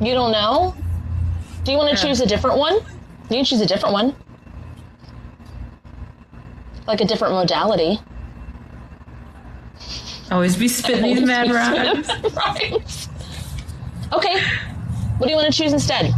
You 0.00 0.12
don't 0.12 0.32
know? 0.32 0.74
Do 1.64 1.72
you 1.72 1.78
want 1.78 1.96
to 1.96 2.04
choose 2.04 2.20
a 2.20 2.26
different 2.26 2.58
one? 2.58 2.74
You 2.74 3.36
can 3.36 3.44
choose 3.46 3.62
a 3.62 3.66
different 3.66 3.94
one. 3.94 4.14
Like 6.86 7.00
a 7.00 7.06
different 7.06 7.32
modality. 7.32 7.98
Always 10.30 10.56
be 10.56 10.68
spitting 10.68 11.02
these 11.02 11.22
mad 11.22 11.50
rhymes. 11.50 12.08
Rhymes. 12.34 13.08
Okay. 14.12 14.40
What 15.18 15.26
do 15.26 15.30
you 15.30 15.36
want 15.36 15.52
to 15.52 15.62
choose 15.62 15.72
instead? 15.72 16.12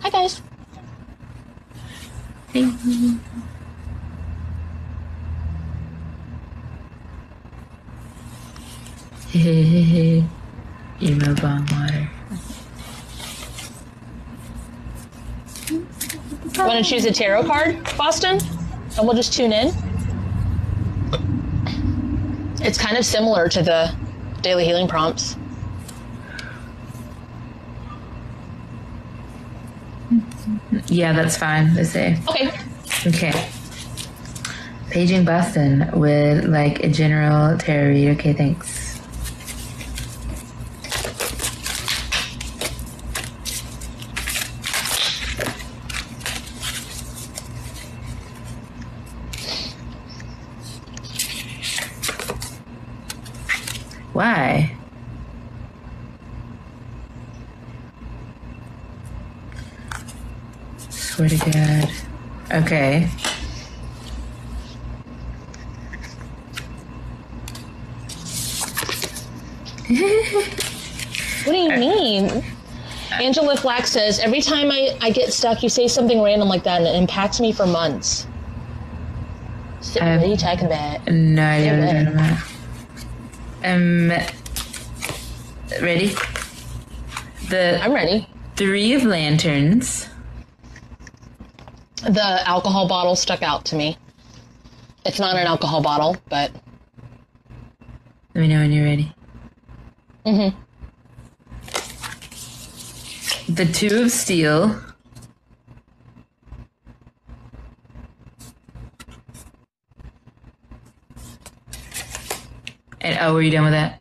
Hi, 0.00 0.10
guys. 0.10 0.42
Hey. 2.52 2.64
Hey, 9.30 9.62
hey, 9.62 9.82
hey. 9.82 10.24
Emo 11.02 11.34
bomb 11.36 11.66
water. 11.66 11.99
Want 16.66 16.84
to 16.84 16.88
choose 16.88 17.04
a 17.04 17.12
tarot 17.12 17.44
card, 17.44 17.82
Boston? 17.96 18.38
And 18.96 19.06
we'll 19.06 19.16
just 19.16 19.32
tune 19.32 19.52
in. 19.52 19.72
It's 22.62 22.78
kind 22.78 22.96
of 22.96 23.04
similar 23.04 23.48
to 23.48 23.62
the 23.62 23.94
daily 24.42 24.64
healing 24.64 24.86
prompts. 24.86 25.36
Yeah, 30.86 31.12
that's 31.12 31.36
fine. 31.36 31.74
Let's 31.74 31.90
say. 31.90 32.18
Okay. 32.28 32.50
Okay. 33.06 33.48
Paging 34.90 35.24
Boston 35.24 35.90
with 35.92 36.44
like 36.44 36.84
a 36.84 36.88
general 36.88 37.56
tarot 37.58 37.90
read. 37.90 38.18
Okay, 38.18 38.32
thanks. 38.32 38.90
Why? 54.12 54.76
Swear 60.90 61.28
to 61.28 61.36
God. 61.36 61.90
Okay. 62.64 63.08
What 71.44 71.52
do 71.52 71.56
you 71.56 71.70
mean? 71.78 72.44
Angela 73.12 73.56
Flack 73.56 73.79
says, 73.90 74.20
every 74.20 74.40
time 74.40 74.70
I, 74.70 74.96
I 75.00 75.10
get 75.10 75.32
stuck, 75.32 75.62
you 75.62 75.68
say 75.68 75.88
something 75.88 76.22
random 76.22 76.48
like 76.48 76.62
that 76.64 76.78
and 76.80 76.86
it 76.86 76.94
impacts 76.94 77.40
me 77.40 77.52
for 77.52 77.66
months. 77.66 78.26
So, 79.80 80.00
Um, 80.00 80.16
what 80.18 80.26
are 80.26 80.30
you 80.30 80.36
talking 80.36 80.66
about? 80.66 81.06
No 81.10 81.42
idea 81.42 81.72
what 81.72 81.78
Yeah, 81.78 82.02
you're 82.02 82.12
talking 82.12 82.20
about. 82.20 82.38
Um, 83.64 84.08
ready? 85.82 86.14
The 87.48 87.80
I'm 87.82 87.92
ready. 87.92 88.28
Three 88.56 88.94
of 88.94 89.02
Lanterns. 89.04 90.06
The 91.96 92.48
alcohol 92.48 92.86
bottle 92.88 93.16
stuck 93.16 93.42
out 93.42 93.64
to 93.66 93.76
me. 93.76 93.98
It's 95.04 95.18
not 95.18 95.34
an 95.36 95.46
alcohol 95.46 95.82
bottle, 95.82 96.16
but 96.28 96.52
Let 98.34 98.42
me 98.42 98.48
know 98.48 98.60
when 98.60 98.70
you're 98.72 98.84
ready. 98.84 99.12
Mhm. 100.24 100.54
The 103.60 103.66
Two 103.66 104.04
of 104.04 104.10
Steel. 104.10 104.80
And 113.02 113.18
oh, 113.20 113.34
were 113.34 113.42
you 113.42 113.50
done 113.50 113.64
with 113.64 113.74
that? 113.74 114.00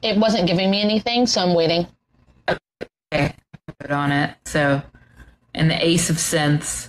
it 0.00 0.16
wasn't 0.16 0.46
giving 0.46 0.70
me 0.70 0.80
anything, 0.80 1.26
so 1.26 1.42
I'm 1.42 1.52
waiting. 1.52 1.86
Okay, 2.48 3.34
put 3.78 3.90
on 3.90 4.10
it. 4.10 4.36
So, 4.46 4.80
and 5.54 5.70
the 5.70 5.86
Ace 5.86 6.08
of 6.08 6.16
Synths. 6.16 6.88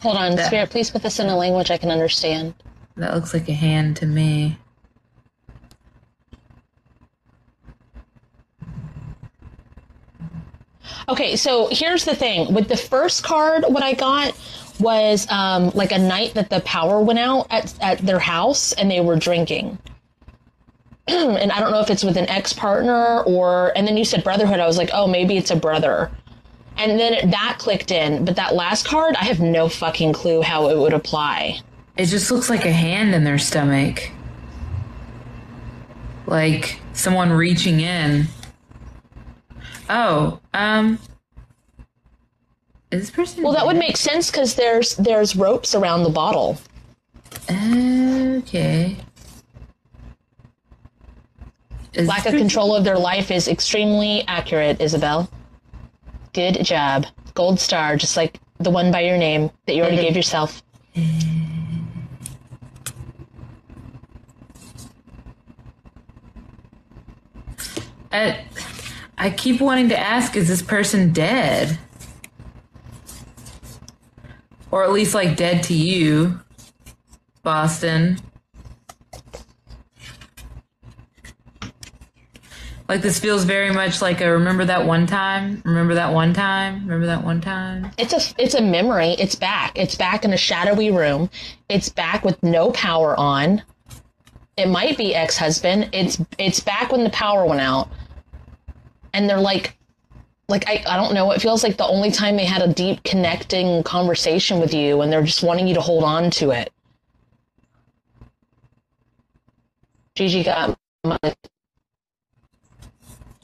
Hold 0.00 0.16
on, 0.16 0.34
That- 0.34 0.48
Spirit, 0.48 0.70
please 0.70 0.90
put 0.90 1.04
this 1.04 1.20
in 1.20 1.28
a 1.28 1.36
language 1.36 1.70
I 1.70 1.78
can 1.78 1.92
understand. 1.92 2.54
That 2.96 3.14
looks 3.14 3.32
like 3.32 3.48
a 3.48 3.52
hand 3.52 3.96
to 3.98 4.06
me. 4.06 4.58
Okay, 11.10 11.34
so 11.34 11.68
here's 11.72 12.04
the 12.04 12.14
thing. 12.14 12.54
With 12.54 12.68
the 12.68 12.76
first 12.76 13.24
card, 13.24 13.64
what 13.68 13.82
I 13.82 13.94
got 13.94 14.32
was 14.78 15.26
um, 15.28 15.70
like 15.70 15.90
a 15.90 15.98
night 15.98 16.34
that 16.34 16.50
the 16.50 16.60
power 16.60 17.00
went 17.00 17.18
out 17.18 17.48
at, 17.50 17.74
at 17.82 17.98
their 17.98 18.20
house 18.20 18.72
and 18.72 18.88
they 18.88 19.00
were 19.00 19.16
drinking. 19.16 19.76
and 21.08 21.50
I 21.50 21.58
don't 21.58 21.72
know 21.72 21.80
if 21.80 21.90
it's 21.90 22.04
with 22.04 22.16
an 22.16 22.28
ex 22.28 22.52
partner 22.52 23.22
or, 23.22 23.72
and 23.76 23.88
then 23.88 23.96
you 23.96 24.04
said 24.04 24.22
brotherhood. 24.22 24.60
I 24.60 24.68
was 24.68 24.78
like, 24.78 24.90
oh, 24.92 25.08
maybe 25.08 25.36
it's 25.36 25.50
a 25.50 25.56
brother. 25.56 26.12
And 26.76 26.98
then 26.98 27.30
that 27.30 27.56
clicked 27.58 27.90
in. 27.90 28.24
But 28.24 28.36
that 28.36 28.54
last 28.54 28.86
card, 28.86 29.16
I 29.16 29.24
have 29.24 29.40
no 29.40 29.68
fucking 29.68 30.12
clue 30.12 30.42
how 30.42 30.68
it 30.68 30.78
would 30.78 30.92
apply. 30.92 31.58
It 31.96 32.06
just 32.06 32.30
looks 32.30 32.48
like 32.48 32.64
a 32.64 32.72
hand 32.72 33.16
in 33.16 33.24
their 33.24 33.38
stomach. 33.38 34.10
Like 36.26 36.80
someone 36.92 37.32
reaching 37.32 37.80
in. 37.80 38.28
Oh, 39.90 40.40
um. 40.54 41.00
Is 42.92 43.00
this 43.00 43.10
person. 43.10 43.42
Well, 43.42 43.52
that 43.52 43.66
would 43.66 43.76
make 43.76 43.96
sense 43.96 44.30
because 44.30 44.54
there's 44.54 44.94
there's 44.96 45.34
ropes 45.34 45.74
around 45.74 46.04
the 46.04 46.10
bottle. 46.10 46.58
Okay. 47.50 48.96
Is 51.92 52.06
Lack 52.06 52.26
of 52.26 52.34
control 52.34 52.76
of 52.76 52.84
their 52.84 52.98
life 52.98 53.32
is 53.32 53.48
extremely 53.48 54.22
accurate, 54.28 54.80
Isabel. 54.80 55.28
Good 56.32 56.64
job. 56.64 57.06
Gold 57.34 57.58
star, 57.58 57.96
just 57.96 58.16
like 58.16 58.38
the 58.58 58.70
one 58.70 58.92
by 58.92 59.00
your 59.00 59.18
name 59.18 59.50
that 59.66 59.74
you 59.74 59.82
already 59.82 60.02
gave 60.02 60.14
yourself. 60.14 60.62
I, 68.12 68.44
I 69.20 69.28
keep 69.28 69.60
wanting 69.60 69.90
to 69.90 69.98
ask 69.98 70.34
is 70.34 70.48
this 70.48 70.62
person 70.62 71.12
dead? 71.12 71.78
Or 74.70 74.82
at 74.82 74.92
least 74.92 75.14
like 75.14 75.36
dead 75.36 75.62
to 75.64 75.74
you, 75.74 76.40
Boston. 77.42 78.18
Like 82.88 83.02
this 83.02 83.20
feels 83.20 83.44
very 83.44 83.70
much 83.70 84.00
like 84.00 84.22
a 84.22 84.32
remember 84.32 84.64
that 84.64 84.86
one 84.86 85.06
time? 85.06 85.60
Remember 85.66 85.94
that 85.96 86.14
one 86.14 86.32
time? 86.32 86.80
Remember 86.86 87.04
that 87.04 87.22
one 87.22 87.42
time? 87.42 87.90
It's 87.98 88.14
a 88.14 88.42
it's 88.42 88.54
a 88.54 88.62
memory. 88.62 89.16
It's 89.18 89.34
back. 89.34 89.78
It's 89.78 89.96
back 89.96 90.24
in 90.24 90.32
a 90.32 90.38
shadowy 90.38 90.90
room. 90.90 91.28
It's 91.68 91.90
back 91.90 92.24
with 92.24 92.42
no 92.42 92.70
power 92.70 93.14
on. 93.20 93.62
It 94.56 94.68
might 94.68 94.96
be 94.96 95.14
ex-husband. 95.14 95.90
It's 95.92 96.18
it's 96.38 96.60
back 96.60 96.90
when 96.90 97.04
the 97.04 97.10
power 97.10 97.44
went 97.44 97.60
out. 97.60 97.90
And 99.12 99.28
they're 99.28 99.40
like 99.40 99.76
like 100.48 100.68
I, 100.68 100.82
I 100.86 100.96
don't 100.96 101.14
know, 101.14 101.30
it 101.30 101.40
feels 101.40 101.62
like 101.62 101.76
the 101.76 101.86
only 101.86 102.10
time 102.10 102.36
they 102.36 102.44
had 102.44 102.60
a 102.60 102.72
deep 102.72 103.02
connecting 103.04 103.82
conversation 103.84 104.58
with 104.58 104.74
you 104.74 105.00
and 105.00 105.12
they're 105.12 105.22
just 105.22 105.42
wanting 105.42 105.68
you 105.68 105.74
to 105.74 105.80
hold 105.80 106.04
on 106.04 106.30
to 106.32 106.50
it. 106.50 106.72
Gigi 110.16 110.42
got 110.42 110.76
money. 111.04 111.18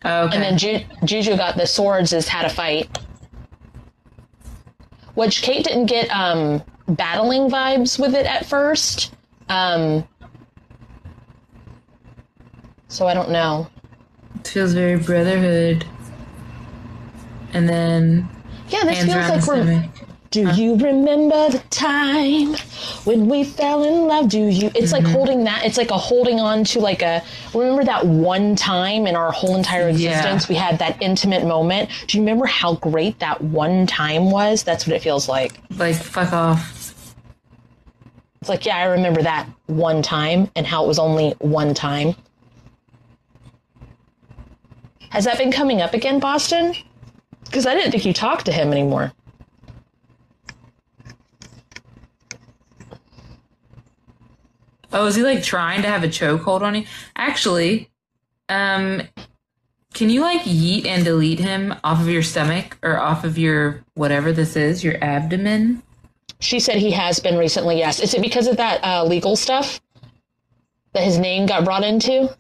Okay. 0.04 0.36
And 0.36 0.42
then 0.42 0.58
Ju- 0.58 0.84
Juju 1.04 1.36
got 1.36 1.56
the 1.56 1.66
swords 1.66 2.12
is 2.12 2.28
had 2.28 2.44
a 2.44 2.50
fight. 2.50 2.88
Which 5.14 5.40
Kate 5.40 5.64
didn't 5.64 5.86
get 5.86 6.08
um, 6.10 6.62
battling 6.88 7.48
vibes 7.48 7.98
with 7.98 8.14
it 8.14 8.26
at 8.26 8.44
first. 8.44 9.14
Um, 9.48 10.06
so 12.88 13.06
I 13.06 13.14
don't 13.14 13.30
know. 13.30 13.68
Feels 14.56 14.72
very 14.72 14.96
brotherhood. 14.96 15.84
And 17.52 17.68
then 17.68 18.26
Yeah, 18.70 18.84
this 18.84 19.04
feels 19.04 19.28
like 19.28 19.46
we're. 19.46 19.62
stomach. 19.62 19.90
Do 20.30 20.48
you 20.54 20.76
remember 20.76 21.50
the 21.50 21.62
time 21.68 22.54
when 23.04 23.28
we 23.28 23.44
fell 23.44 23.84
in 23.84 24.06
love? 24.06 24.30
Do 24.30 24.46
you? 24.46 24.70
It's 24.74 24.92
like 24.92 25.04
mm-hmm. 25.04 25.12
holding 25.12 25.44
that. 25.44 25.66
It's 25.66 25.76
like 25.76 25.90
a 25.90 25.98
holding 25.98 26.40
on 26.40 26.64
to 26.64 26.80
like 26.80 27.02
a. 27.02 27.22
Remember 27.52 27.84
that 27.84 28.06
one 28.06 28.56
time 28.56 29.06
in 29.06 29.14
our 29.14 29.30
whole 29.30 29.56
entire 29.56 29.90
Yeah. 29.90 30.08
existence 30.08 30.48
we 30.48 30.54
had 30.54 30.78
that 30.78 31.02
intimate 31.02 31.44
moment? 31.44 31.90
Do 32.06 32.16
you 32.16 32.22
remember 32.22 32.46
how 32.46 32.76
great 32.76 33.18
that 33.18 33.42
one 33.42 33.86
time 33.86 34.30
was? 34.30 34.64
That's 34.64 34.86
what 34.86 34.96
it 34.96 35.02
feels 35.02 35.28
like. 35.28 35.60
Like 35.76 35.96
fuck 35.96 36.32
off. 36.32 37.14
It's 38.40 38.48
like, 38.48 38.64
yeah, 38.64 38.78
I 38.78 38.84
remember 38.84 39.20
that 39.20 39.46
one 39.66 40.00
time 40.00 40.50
and 40.56 40.66
how 40.66 40.82
it 40.84 40.88
was 40.88 40.98
only 40.98 41.32
one 41.40 41.74
time. 41.74 42.16
Has 45.16 45.24
that 45.24 45.38
been 45.38 45.50
coming 45.50 45.80
up 45.80 45.94
again, 45.94 46.20
Boston? 46.20 46.74
Because 47.46 47.64
I 47.64 47.74
didn't 47.74 47.90
think 47.90 48.04
you 48.04 48.12
talked 48.12 48.44
to 48.44 48.52
him 48.52 48.70
anymore. 48.70 49.14
Oh, 54.92 55.06
is 55.06 55.14
he 55.14 55.22
like 55.22 55.42
trying 55.42 55.80
to 55.80 55.88
have 55.88 56.04
a 56.04 56.08
chokehold 56.08 56.60
on 56.60 56.74
you? 56.74 56.84
Actually, 57.16 57.88
um, 58.50 59.00
can 59.94 60.10
you 60.10 60.20
like 60.20 60.42
yeet 60.42 60.84
and 60.84 61.02
delete 61.02 61.38
him 61.38 61.74
off 61.82 61.98
of 61.98 62.10
your 62.10 62.22
stomach 62.22 62.76
or 62.82 62.98
off 62.98 63.24
of 63.24 63.38
your 63.38 63.82
whatever 63.94 64.32
this 64.32 64.54
is, 64.54 64.84
your 64.84 65.02
abdomen? 65.02 65.82
She 66.40 66.60
said 66.60 66.76
he 66.76 66.90
has 66.90 67.20
been 67.20 67.38
recently, 67.38 67.78
yes. 67.78 68.00
Is 68.00 68.12
it 68.12 68.20
because 68.20 68.48
of 68.48 68.58
that 68.58 68.84
uh, 68.84 69.02
legal 69.02 69.34
stuff 69.34 69.80
that 70.92 71.04
his 71.04 71.16
name 71.16 71.46
got 71.46 71.64
brought 71.64 71.84
into? 71.84 72.36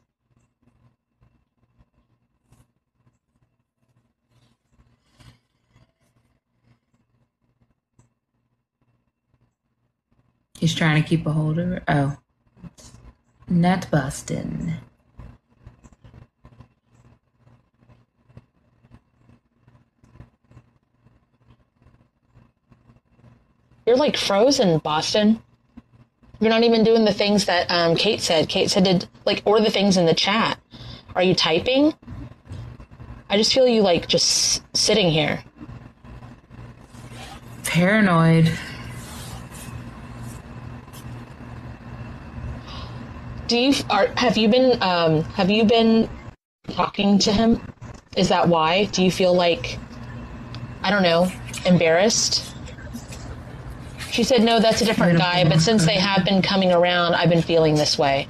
He's 10.58 10.74
trying 10.74 11.02
to 11.02 11.08
keep 11.08 11.26
a 11.26 11.32
hold 11.32 11.58
of 11.58 11.68
her. 11.68 11.82
Oh, 11.88 12.16
nut 13.48 13.86
busting. 13.90 14.74
You're 23.86 23.96
like 23.96 24.16
frozen, 24.16 24.78
Boston. 24.78 25.40
You're 26.40 26.50
not 26.50 26.64
even 26.64 26.82
doing 26.84 27.04
the 27.04 27.14
things 27.14 27.44
that 27.46 27.70
um, 27.70 27.94
Kate 27.94 28.20
said. 28.20 28.48
Kate 28.48 28.70
said, 28.70 28.84
did, 28.84 29.08
like, 29.24 29.42
or 29.44 29.60
the 29.60 29.70
things 29.70 29.96
in 29.96 30.06
the 30.06 30.14
chat. 30.14 30.58
Are 31.14 31.22
you 31.22 31.34
typing? 31.34 31.94
I 33.30 33.36
just 33.36 33.54
feel 33.54 33.66
you 33.66 33.82
like 33.82 34.08
just 34.08 34.62
sitting 34.76 35.10
here. 35.10 35.42
Paranoid. 37.64 38.52
Do 43.46 43.56
you 43.56 43.74
are 43.90 44.08
have 44.16 44.36
you 44.36 44.48
been 44.48 44.82
um 44.82 45.22
have 45.22 45.50
you 45.50 45.64
been 45.64 46.08
talking 46.70 47.18
to 47.20 47.32
him? 47.32 47.60
Is 48.16 48.28
that 48.30 48.48
why? 48.48 48.86
Do 48.86 49.04
you 49.04 49.10
feel 49.10 49.34
like 49.34 49.78
I 50.82 50.90
don't 50.90 51.02
know, 51.02 51.30
embarrassed? 51.64 52.54
She 54.10 54.24
said 54.24 54.42
no, 54.42 54.58
that's 54.58 54.82
a 54.82 54.84
different 54.84 55.18
guy, 55.18 55.44
but 55.48 55.60
since 55.60 55.86
they 55.86 55.94
have 55.94 56.24
been 56.24 56.42
coming 56.42 56.72
around, 56.72 57.14
I've 57.14 57.28
been 57.28 57.42
feeling 57.42 57.76
this 57.76 57.96
way. 57.96 58.26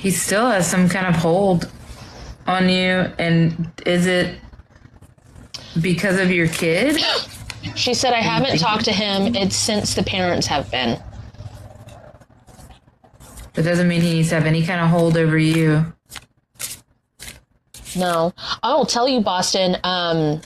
He 0.00 0.10
still 0.10 0.50
has 0.50 0.68
some 0.68 0.88
kind 0.88 1.06
of 1.06 1.14
hold 1.14 1.70
on 2.48 2.68
you, 2.68 3.12
and 3.18 3.70
is 3.84 4.06
it 4.06 4.40
because 5.80 6.18
of 6.18 6.32
your 6.32 6.48
kid? 6.48 7.00
She 7.74 7.94
said 7.94 8.12
I 8.12 8.20
haven't 8.20 8.58
talked 8.58 8.84
to 8.86 8.92
him. 8.92 9.34
It's 9.34 9.56
since 9.56 9.94
the 9.94 10.02
parents 10.02 10.46
have 10.46 10.70
been. 10.70 11.00
That 13.54 13.62
doesn't 13.62 13.88
mean 13.88 14.02
he 14.02 14.14
needs 14.14 14.28
to 14.28 14.34
have 14.34 14.46
any 14.46 14.64
kind 14.64 14.80
of 14.80 14.88
hold 14.88 15.16
over 15.16 15.38
you. 15.38 15.92
No, 17.96 18.34
I 18.62 18.74
will 18.74 18.84
tell 18.84 19.08
you, 19.08 19.20
Boston. 19.20 19.78
Um, 19.82 20.42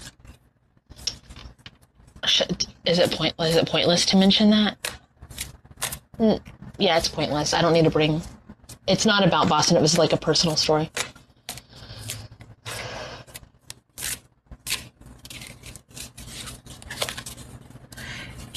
sh- 2.25 2.43
is 2.87 3.01
it 3.01 3.11
pointless? 3.11 3.51
Is 3.51 3.57
it 3.57 3.69
pointless 3.69 4.07
to 4.07 4.17
mention 4.17 4.51
that? 4.51 4.77
Mm, 6.19 6.41
yeah, 6.79 6.97
it's 6.97 7.09
pointless. 7.09 7.53
I 7.53 7.63
don't 7.63 7.73
need 7.73 7.85
to 7.85 7.91
bring. 7.91 8.23
It's 8.87 9.05
not 9.05 9.27
about 9.27 9.49
Boston. 9.49 9.77
It 9.77 9.81
was 9.81 9.99
like 9.99 10.13
a 10.13 10.17
personal 10.17 10.55
story. 10.55 10.91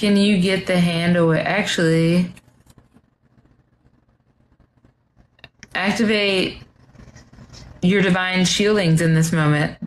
Can 0.04 0.18
you 0.18 0.38
get 0.38 0.68
the 0.68 0.78
handle? 0.78 1.34
Actually, 1.34 2.30
activate 5.74 6.58
your 7.82 8.01
divine 8.01 8.39
shieldings 8.39 8.99
in 8.99 9.14
this 9.14 9.32
moment. 9.32 9.78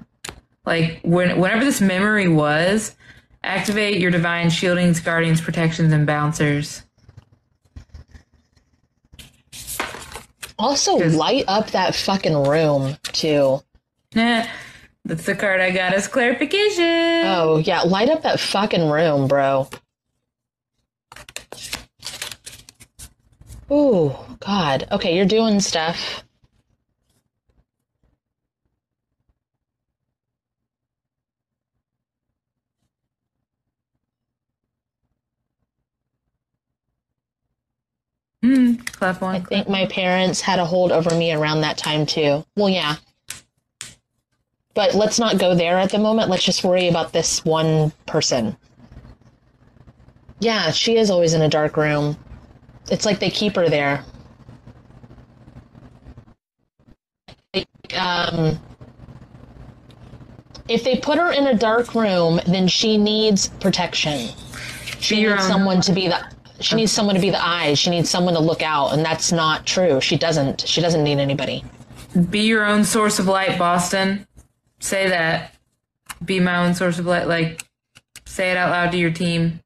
Like 0.64 1.00
when, 1.02 1.38
whenever 1.38 1.66
this 1.66 1.82
memory 1.82 2.28
was, 2.28 2.96
activate 3.44 3.98
your 3.98 4.10
divine 4.10 4.46
shieldings, 4.46 5.04
guardians, 5.04 5.42
protections, 5.42 5.92
and 5.92 6.06
bouncers. 6.06 6.82
Also, 10.58 10.96
light 10.96 11.44
up 11.46 11.72
that 11.72 11.94
fucking 11.94 12.42
room 12.44 12.96
too. 13.02 13.60
That's 14.12 15.26
the 15.26 15.34
card 15.34 15.60
I 15.60 15.72
got 15.72 15.92
as 15.92 16.08
clarification. 16.08 17.26
Oh 17.26 17.62
yeah, 17.62 17.82
light 17.82 18.08
up 18.08 18.22
that 18.22 18.40
fucking 18.40 18.88
room, 18.88 19.28
bro. 19.28 19.68
Ooh, 23.70 24.14
God. 24.40 24.86
Okay, 24.92 25.16
you're 25.16 25.26
doing 25.26 25.60
stuff. 25.60 26.24
Hmm, 38.42 38.74
clap 38.74 39.22
I 39.32 39.40
one. 39.40 39.42
think 39.42 39.68
my 39.68 39.86
parents 39.86 40.40
had 40.40 40.60
a 40.60 40.64
hold 40.64 40.92
over 40.92 41.14
me 41.16 41.32
around 41.32 41.62
that 41.62 41.78
time 41.78 42.06
too. 42.06 42.44
Well, 42.56 42.68
yeah. 42.68 42.96
But 44.74 44.94
let's 44.94 45.18
not 45.18 45.38
go 45.38 45.54
there 45.54 45.78
at 45.78 45.90
the 45.90 45.98
moment. 45.98 46.30
Let's 46.30 46.44
just 46.44 46.62
worry 46.62 46.88
about 46.88 47.12
this 47.12 47.44
one 47.44 47.92
person. 48.06 48.56
Yeah, 50.40 50.70
she 50.70 50.96
is 50.96 51.10
always 51.10 51.34
in 51.34 51.42
a 51.42 51.48
dark 51.48 51.76
room. 51.76 52.16
It's 52.90 53.04
like 53.06 53.18
they 53.18 53.30
keep 53.30 53.56
her 53.56 53.68
there. 53.68 54.04
Like, 57.54 57.68
Um, 57.96 58.60
if 60.68 60.84
they 60.84 60.96
put 60.98 61.18
her 61.18 61.32
in 61.32 61.46
a 61.46 61.54
dark 61.54 61.94
room, 61.94 62.40
then 62.46 62.68
she 62.68 62.98
needs 62.98 63.48
protection. 63.48 64.28
She 65.00 65.22
needs 65.22 65.46
someone 65.46 65.80
to 65.82 65.92
be 65.92 66.08
the 66.08 66.24
She 66.60 66.74
needs 66.74 66.90
someone 66.92 67.14
to 67.14 67.20
be 67.20 67.30
the 67.30 67.44
eyes. 67.44 67.78
She 67.78 67.90
needs 67.90 68.08
someone 68.08 68.34
to 68.34 68.40
look 68.40 68.62
out, 68.62 68.92
and 68.94 69.04
that's 69.04 69.30
not 69.30 69.66
true. 69.66 70.00
She 70.00 70.16
doesn't. 70.16 70.62
She 70.66 70.80
doesn't 70.80 71.04
need 71.04 71.18
anybody. 71.18 71.64
Be 72.30 72.40
your 72.40 72.64
own 72.64 72.84
source 72.84 73.18
of 73.18 73.26
light, 73.26 73.58
Boston. 73.58 74.26
Say 74.80 75.08
that. 75.08 75.54
Be 76.24 76.40
my 76.40 76.56
own 76.66 76.74
source 76.74 76.98
of 76.98 77.06
light. 77.06 77.28
Like, 77.28 77.62
say 78.24 78.50
it 78.50 78.56
out 78.56 78.70
loud 78.70 78.92
to 78.92 78.98
your 78.98 79.10
team. 79.10 79.60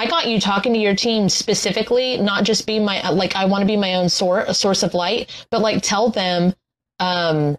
I 0.00 0.06
got 0.06 0.28
you 0.28 0.40
talking 0.40 0.72
to 0.72 0.78
your 0.78 0.94
team 0.94 1.28
specifically, 1.28 2.16
not 2.16 2.44
just 2.44 2.66
be 2.66 2.80
my 2.80 3.06
like 3.10 3.36
I 3.36 3.44
want 3.44 3.60
to 3.60 3.66
be 3.66 3.76
my 3.76 3.96
own 3.96 4.08
sort 4.08 4.48
a 4.48 4.54
source 4.54 4.82
of 4.82 4.94
light, 4.94 5.46
but 5.50 5.60
like 5.60 5.82
tell 5.82 6.08
them 6.08 6.54
um 7.00 7.58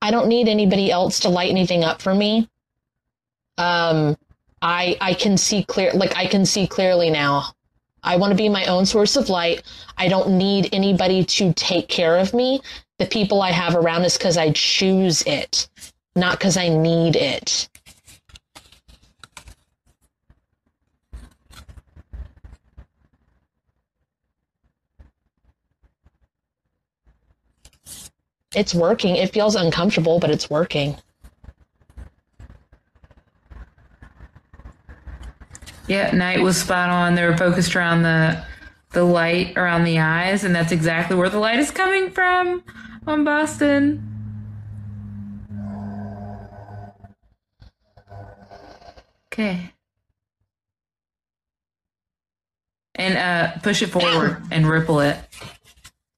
I 0.00 0.12
don't 0.12 0.28
need 0.28 0.46
anybody 0.46 0.92
else 0.92 1.18
to 1.20 1.30
light 1.30 1.50
anything 1.50 1.82
up 1.82 2.00
for 2.00 2.14
me. 2.14 2.48
Um 3.58 4.16
I 4.62 4.96
I 5.00 5.14
can 5.14 5.36
see 5.36 5.64
clear 5.64 5.92
like 5.94 6.16
I 6.16 6.26
can 6.26 6.46
see 6.46 6.68
clearly 6.68 7.10
now. 7.10 7.52
I 8.04 8.18
want 8.18 8.30
to 8.30 8.36
be 8.36 8.48
my 8.48 8.66
own 8.66 8.86
source 8.86 9.16
of 9.16 9.28
light. 9.28 9.64
I 9.98 10.06
don't 10.06 10.38
need 10.38 10.68
anybody 10.72 11.24
to 11.24 11.52
take 11.54 11.88
care 11.88 12.18
of 12.18 12.32
me. 12.32 12.60
The 13.00 13.06
people 13.06 13.42
I 13.42 13.50
have 13.50 13.74
around 13.74 14.04
is 14.04 14.16
cuz 14.16 14.36
I 14.36 14.52
choose 14.52 15.22
it, 15.22 15.68
not 16.14 16.38
cuz 16.38 16.56
I 16.56 16.68
need 16.68 17.16
it. 17.16 17.68
It's 28.54 28.74
working. 28.74 29.16
It 29.16 29.32
feels 29.32 29.56
uncomfortable, 29.56 30.18
but 30.18 30.30
it's 30.30 30.48
working. 30.48 30.96
Yeah, 35.86 36.12
night 36.12 36.40
was 36.40 36.56
spot 36.56 36.88
on. 36.88 37.14
They 37.14 37.24
were 37.26 37.36
focused 37.36 37.76
around 37.76 38.02
the 38.02 38.42
the 38.92 39.04
light 39.04 39.58
around 39.58 39.84
the 39.84 39.98
eyes, 39.98 40.44
and 40.44 40.54
that's 40.54 40.72
exactly 40.72 41.16
where 41.16 41.28
the 41.28 41.38
light 41.38 41.58
is 41.58 41.70
coming 41.70 42.10
from 42.10 42.62
on 43.06 43.24
Boston. 43.24 44.10
Okay. 49.32 49.72
And 52.94 53.18
uh 53.18 53.58
push 53.60 53.82
it 53.82 53.88
forward 53.88 54.42
and 54.50 54.66
ripple 54.66 55.00
it. 55.00 55.18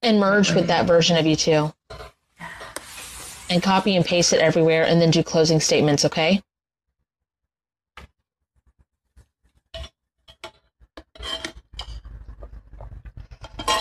And 0.03 0.19
merge 0.19 0.53
with 0.53 0.67
that 0.67 0.85
version 0.85 1.17
of 1.17 1.25
you 1.25 1.35
too. 1.35 1.73
And 3.49 3.63
copy 3.63 3.95
and 3.95 4.05
paste 4.05 4.33
it 4.33 4.39
everywhere 4.39 4.85
and 4.85 4.99
then 4.99 5.11
do 5.11 5.23
closing 5.23 5.59
statements, 5.59 6.03
okay? 6.05 6.41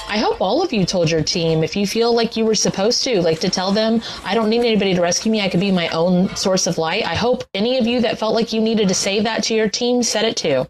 I 0.09 0.19
hope 0.19 0.41
all 0.41 0.63
of 0.63 0.73
you 0.73 0.87
told 0.87 1.11
your 1.11 1.23
team 1.23 1.63
if 1.63 1.77
you 1.77 1.87
feel 1.87 2.15
like 2.15 2.37
you 2.37 2.47
were 2.47 2.55
supposed 2.55 3.03
to, 3.05 3.21
like 3.21 3.41
to 3.41 3.51
tell 3.51 3.73
them, 3.73 4.01
I 4.25 4.35
don't 4.35 4.49
need 4.49 4.61
anybody 4.61 4.95
to 4.95 5.03
rescue 5.03 5.33
me. 5.33 5.41
I 5.41 5.49
could 5.49 5.61
be 5.61 5.73
my 5.73 5.89
own 5.89 6.35
source 6.37 6.67
of 6.67 6.79
light. 6.79 7.05
I 7.05 7.15
hope 7.15 7.45
any 7.53 7.77
of 7.77 7.87
you 7.87 8.01
that 8.01 8.19
felt 8.19 8.35
like 8.35 8.53
you 8.53 8.61
needed 8.61 8.89
to 8.89 8.95
say 8.95 9.21
that 9.21 9.43
to 9.45 9.55
your 9.55 9.69
team 9.69 10.03
said 10.03 10.25
it 10.25 10.37
too. 10.37 10.67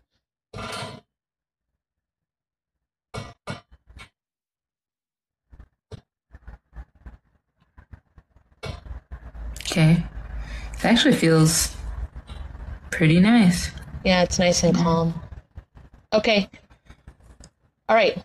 Okay. 9.76 10.02
It 10.72 10.84
actually 10.86 11.14
feels 11.14 11.76
pretty 12.90 13.20
nice. 13.20 13.70
Yeah, 14.06 14.22
it's 14.22 14.38
nice 14.38 14.62
and 14.62 14.74
calm. 14.74 15.12
Okay. 16.14 16.48
All 17.86 17.94
right. 17.94 18.16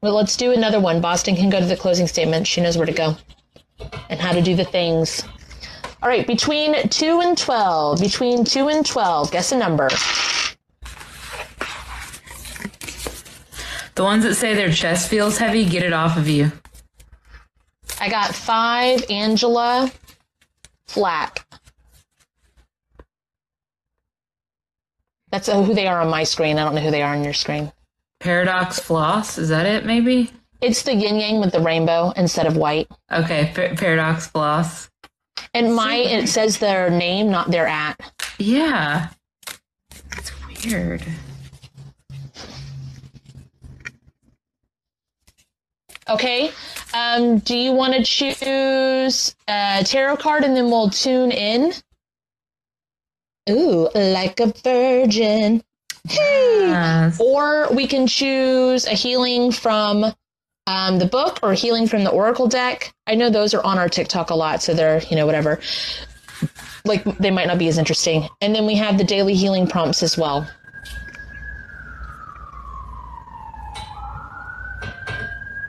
Well, 0.00 0.14
let's 0.14 0.36
do 0.36 0.50
another 0.50 0.80
one. 0.80 1.00
Boston 1.00 1.36
can 1.36 1.48
go 1.48 1.60
to 1.60 1.64
the 1.64 1.76
closing 1.76 2.08
statement. 2.08 2.48
She 2.48 2.60
knows 2.60 2.76
where 2.76 2.86
to 2.86 2.92
go 2.92 3.16
and 4.10 4.18
how 4.18 4.32
to 4.32 4.42
do 4.42 4.56
the 4.56 4.64
things. 4.64 5.22
All 6.02 6.08
right, 6.08 6.26
between 6.26 6.88
2 6.88 7.20
and 7.20 7.38
12. 7.38 8.00
Between 8.00 8.44
2 8.44 8.68
and 8.68 8.84
12. 8.84 9.30
Guess 9.30 9.52
a 9.52 9.56
number. 9.56 9.88
The 13.94 14.02
ones 14.02 14.24
that 14.24 14.34
say 14.34 14.54
their 14.54 14.72
chest 14.72 15.08
feels 15.08 15.38
heavy, 15.38 15.64
get 15.64 15.84
it 15.84 15.92
off 15.92 16.16
of 16.16 16.28
you. 16.28 16.50
I 18.00 18.08
got 18.08 18.34
5, 18.34 19.04
Angela 19.08 19.92
Flack. 20.86 21.46
That's 25.30 25.48
uh, 25.48 25.62
who 25.62 25.74
they 25.74 25.88
are 25.88 26.00
on 26.00 26.08
my 26.08 26.24
screen. 26.24 26.58
I 26.58 26.64
don't 26.64 26.74
know 26.74 26.80
who 26.80 26.90
they 26.90 27.02
are 27.02 27.14
on 27.14 27.24
your 27.24 27.32
screen. 27.32 27.72
Paradox 28.20 28.78
floss, 28.78 29.36
is 29.36 29.48
that 29.48 29.66
it 29.66 29.84
maybe? 29.84 30.30
It's 30.60 30.82
the 30.82 30.94
yin 30.94 31.16
yang 31.16 31.40
with 31.40 31.52
the 31.52 31.60
rainbow 31.60 32.12
instead 32.16 32.46
of 32.46 32.56
white. 32.56 32.88
Okay, 33.10 33.52
par- 33.54 33.74
paradox 33.74 34.28
floss. 34.28 34.88
And 35.52 35.74
my 35.74 35.96
it 35.96 36.28
says 36.28 36.58
their 36.58 36.88
name, 36.88 37.30
not 37.30 37.50
their 37.50 37.66
at. 37.66 37.98
Yeah. 38.38 39.08
It's 40.16 40.32
weird. 40.64 41.04
Okay. 46.08 46.50
Um, 46.92 47.38
do 47.38 47.56
you 47.56 47.72
want 47.72 47.94
to 47.94 48.02
choose 48.02 49.34
a 49.48 49.82
tarot 49.84 50.16
card 50.18 50.44
and 50.44 50.56
then 50.56 50.66
we'll 50.66 50.90
tune 50.90 51.30
in? 51.30 51.72
Ooh, 53.50 53.88
like 53.94 54.40
a 54.40 54.52
virgin. 54.62 55.62
Hey. 56.06 56.68
Yes. 56.68 57.20
Or 57.20 57.72
we 57.72 57.86
can 57.86 58.06
choose 58.06 58.86
a 58.86 58.92
healing 58.94 59.52
from 59.52 60.12
um, 60.66 60.98
the 60.98 61.06
book 61.06 61.40
or 61.42 61.54
healing 61.54 61.86
from 61.86 62.04
the 62.04 62.10
Oracle 62.10 62.46
deck. 62.46 62.92
I 63.06 63.14
know 63.14 63.30
those 63.30 63.54
are 63.54 63.62
on 63.64 63.78
our 63.78 63.88
TikTok 63.88 64.30
a 64.30 64.34
lot, 64.34 64.62
so 64.62 64.74
they're, 64.74 65.02
you 65.10 65.16
know, 65.16 65.26
whatever. 65.26 65.60
Like, 66.84 67.04
they 67.18 67.30
might 67.30 67.46
not 67.46 67.58
be 67.58 67.68
as 67.68 67.78
interesting. 67.78 68.28
And 68.42 68.54
then 68.54 68.66
we 68.66 68.74
have 68.74 68.98
the 68.98 69.04
daily 69.04 69.34
healing 69.34 69.66
prompts 69.66 70.02
as 70.02 70.18
well. 70.18 70.46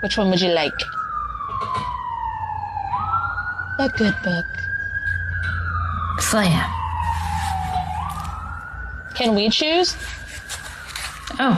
Which 0.05 0.17
one 0.19 0.29
would 0.29 0.39
you 0.39 0.51
like? 0.51 0.79
A 3.79 3.89
good 3.89 4.13
book. 4.23 4.45
Slam. 6.19 6.71
Can 9.15 9.33
we 9.33 9.49
choose? 9.49 9.97
Oh, 11.39 11.57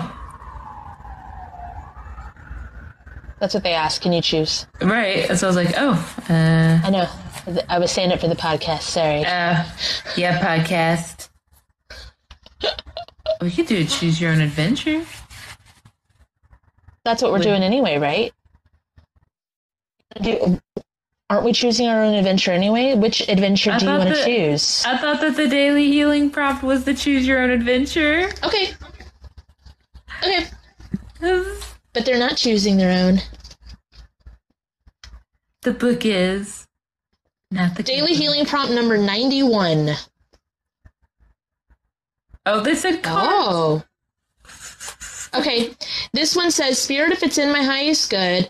That's 3.41 3.53
what 3.53 3.63
they 3.63 3.73
asked. 3.73 4.01
Can 4.01 4.13
you 4.13 4.21
choose? 4.21 4.65
right. 4.81 5.25
So 5.37 5.47
I 5.47 5.49
was 5.49 5.57
like, 5.57 5.73
oh, 5.75 6.17
uh, 6.29 6.79
I 6.85 6.89
know. 6.89 7.05
I 7.67 7.79
was 7.79 7.91
saying 7.91 8.11
it 8.11 8.21
for 8.21 8.29
the 8.29 8.35
podcast. 8.35 8.83
Sorry. 8.83 9.25
uh, 9.25 9.65
yeah, 10.15 10.39
podcast. 10.39 11.27
We 13.41 13.51
could 13.51 13.65
do 13.65 13.81
a 13.81 13.83
choose 13.83 14.21
your 14.21 14.31
own 14.31 14.39
adventure. 14.39 15.05
That's 17.03 17.21
what 17.21 17.33
we're 17.33 17.39
doing 17.39 17.61
anyway, 17.61 17.97
right? 17.97 18.33
Do, 20.21 20.59
aren't 21.29 21.45
we 21.45 21.53
choosing 21.53 21.87
our 21.87 22.03
own 22.03 22.13
adventure 22.13 22.51
anyway? 22.51 22.95
Which 22.95 23.27
adventure 23.27 23.71
I 23.71 23.79
do 23.79 23.85
you 23.85 23.91
want 23.91 24.09
to 24.09 24.25
choose? 24.25 24.83
I 24.85 24.97
thought 24.97 25.21
that 25.21 25.35
the 25.35 25.47
daily 25.47 25.87
healing 25.87 26.29
prompt 26.29 26.63
was 26.63 26.83
the 26.85 26.93
choose 26.93 27.27
your 27.27 27.39
own 27.39 27.51
adventure. 27.51 28.29
Okay. 28.43 28.73
Okay. 30.23 30.45
But 31.93 32.05
they're 32.05 32.19
not 32.19 32.37
choosing 32.37 32.77
their 32.77 32.91
own. 32.91 33.21
The 35.63 35.73
book 35.73 36.05
is 36.05 36.67
not 37.49 37.75
the 37.75 37.81
Daily 37.81 38.13
healing 38.13 38.45
prompt 38.45 38.71
number 38.71 38.97
91. 38.97 39.93
Oh, 42.45 42.73
said 42.75 43.01
cards. 43.01 43.27
Oh. 43.31 43.83
Okay. 45.33 45.71
This 46.13 46.35
one 46.35 46.51
says, 46.51 46.79
Spirit, 46.79 47.11
if 47.11 47.23
it's 47.23 47.37
in 47.37 47.51
my 47.51 47.63
highest 47.63 48.11
good. 48.11 48.49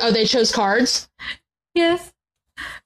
Oh, 0.00 0.10
they 0.10 0.24
chose 0.24 0.52
cards? 0.52 1.08
Yes, 1.74 2.12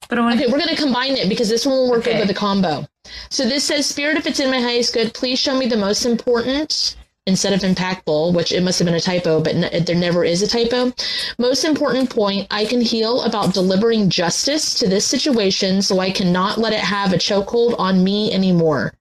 but 0.09 0.17
I 0.17 0.21
want 0.21 0.39
Okay, 0.39 0.51
we're 0.51 0.59
going 0.59 0.75
to 0.75 0.81
combine 0.81 1.13
it 1.17 1.27
because 1.29 1.49
this 1.49 1.65
one 1.65 1.75
will 1.75 1.89
work 1.89 2.03
good 2.03 2.11
Okay. 2.11 2.19
with 2.19 2.27
the 2.27 2.33
combo. 2.33 2.87
So 3.29 3.43
this 3.47 3.63
says, 3.63 3.85
Spirit, 3.85 4.17
if 4.17 4.25
it's 4.27 4.39
in 4.39 4.49
my 4.49 4.59
highest 4.61 4.93
good, 4.93 5.13
please 5.13 5.39
show 5.39 5.57
me 5.57 5.67
the 5.67 5.77
most 5.77 6.05
important 6.05 6.95
instead 7.27 7.53
of 7.53 7.61
impactful, 7.61 8.33
which 8.35 8.51
it 8.51 8.61
must 8.61 8.77
have 8.77 8.85
been 8.85 8.93
a 8.95 8.99
typo, 8.99 9.41
but 9.41 9.55
n- 9.55 9.83
there 9.83 9.95
never 9.95 10.23
is 10.23 10.43
a 10.43 10.47
typo. 10.47 10.93
Most 11.39 11.63
important 11.63 12.09
point 12.09 12.47
I 12.51 12.65
can 12.65 12.81
heal 12.81 13.21
about 13.23 13.53
delivering 13.53 14.09
justice 14.11 14.75
to 14.75 14.87
this 14.87 15.05
situation 15.05 15.81
so 15.81 15.99
I 15.99 16.11
cannot 16.11 16.59
let 16.59 16.71
it 16.73 16.79
have 16.79 17.13
a 17.13 17.17
chokehold 17.17 17.75
on 17.79 18.03
me 18.03 18.31
anymore. 18.31 18.93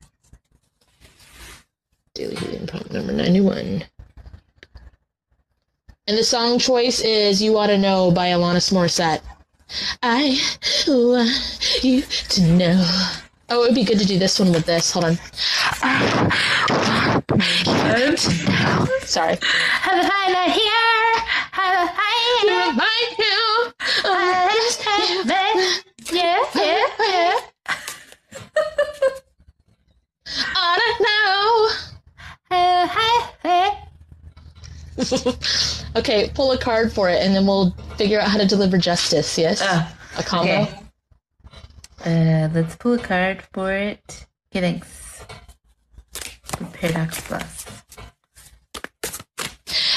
Daily 2.15 2.37
healing 2.37 2.67
prompt 2.67 2.93
number 2.93 3.13
91. 3.13 3.85
And 6.07 6.19
the 6.19 6.25
song 6.25 6.59
choice 6.59 7.01
is 7.01 7.41
You 7.43 7.57
Oughta 7.57 7.79
Know 7.79 8.11
by 8.11 8.29
Alanis 8.29 8.71
Morissette. 8.71 9.23
I 10.03 10.39
want 10.87 11.83
you 11.83 12.03
to 12.03 12.43
know 12.43 12.85
Oh, 13.49 13.63
it 13.63 13.69
would 13.69 13.75
be 13.75 13.85
good 13.85 13.99
to 13.99 14.05
do 14.07 14.19
this 14.19 14.39
one 14.39 14.53
with 14.53 14.67
this. 14.67 14.91
Hold 14.93 15.05
on. 15.07 15.17
Sorry. 19.07 19.39
Have 19.41 19.99
a 19.99 20.07
highlight 20.07 20.53
here. 20.53 21.25
Have 21.53 21.89
a 21.89 21.93
highlight. 21.95 22.75
Yeah, 26.13 26.39
yeah, 26.55 26.87
yeah. 27.01 27.39
I 30.57 30.79
Have 32.51 32.85
a 32.85 32.93
highlight. 32.93 33.35
don't 33.41 33.81
know. 33.81 33.93
okay, 35.97 36.30
pull 36.34 36.53
a 36.53 36.59
card 36.59 36.92
for 36.92 37.09
it, 37.09 37.22
and 37.22 37.34
then 37.34 37.47
we'll 37.47 37.70
figure 37.97 38.20
out 38.20 38.28
how 38.28 38.38
to 38.38 38.47
deliver 38.47 38.78
justice. 38.78 39.36
Yes, 39.38 39.61
Oh, 39.62 39.92
a 40.18 40.22
combo. 40.22 40.62
okay. 40.62 40.80
Uh, 42.05 42.49
let's 42.53 42.76
pull 42.76 42.95
a 42.95 42.99
card 42.99 43.42
for 43.53 43.72
it. 43.72 44.26
Okay, 44.53 44.61
thanks. 44.61 45.24
Paradox 46.74 47.20
Plus. 47.22 47.66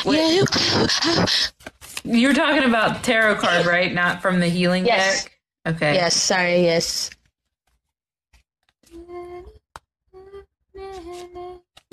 You. 0.05 0.45
You're 2.03 2.33
talking 2.33 2.63
about 2.63 3.03
tarot 3.03 3.35
card, 3.35 3.65
right? 3.65 3.93
Not 3.93 4.21
from 4.21 4.39
the 4.39 4.47
healing 4.47 4.85
Yes. 4.85 5.23
deck? 5.25 5.39
Okay. 5.75 5.93
Yes. 5.95 6.15
Sorry. 6.15 6.63
Yes. 6.63 7.09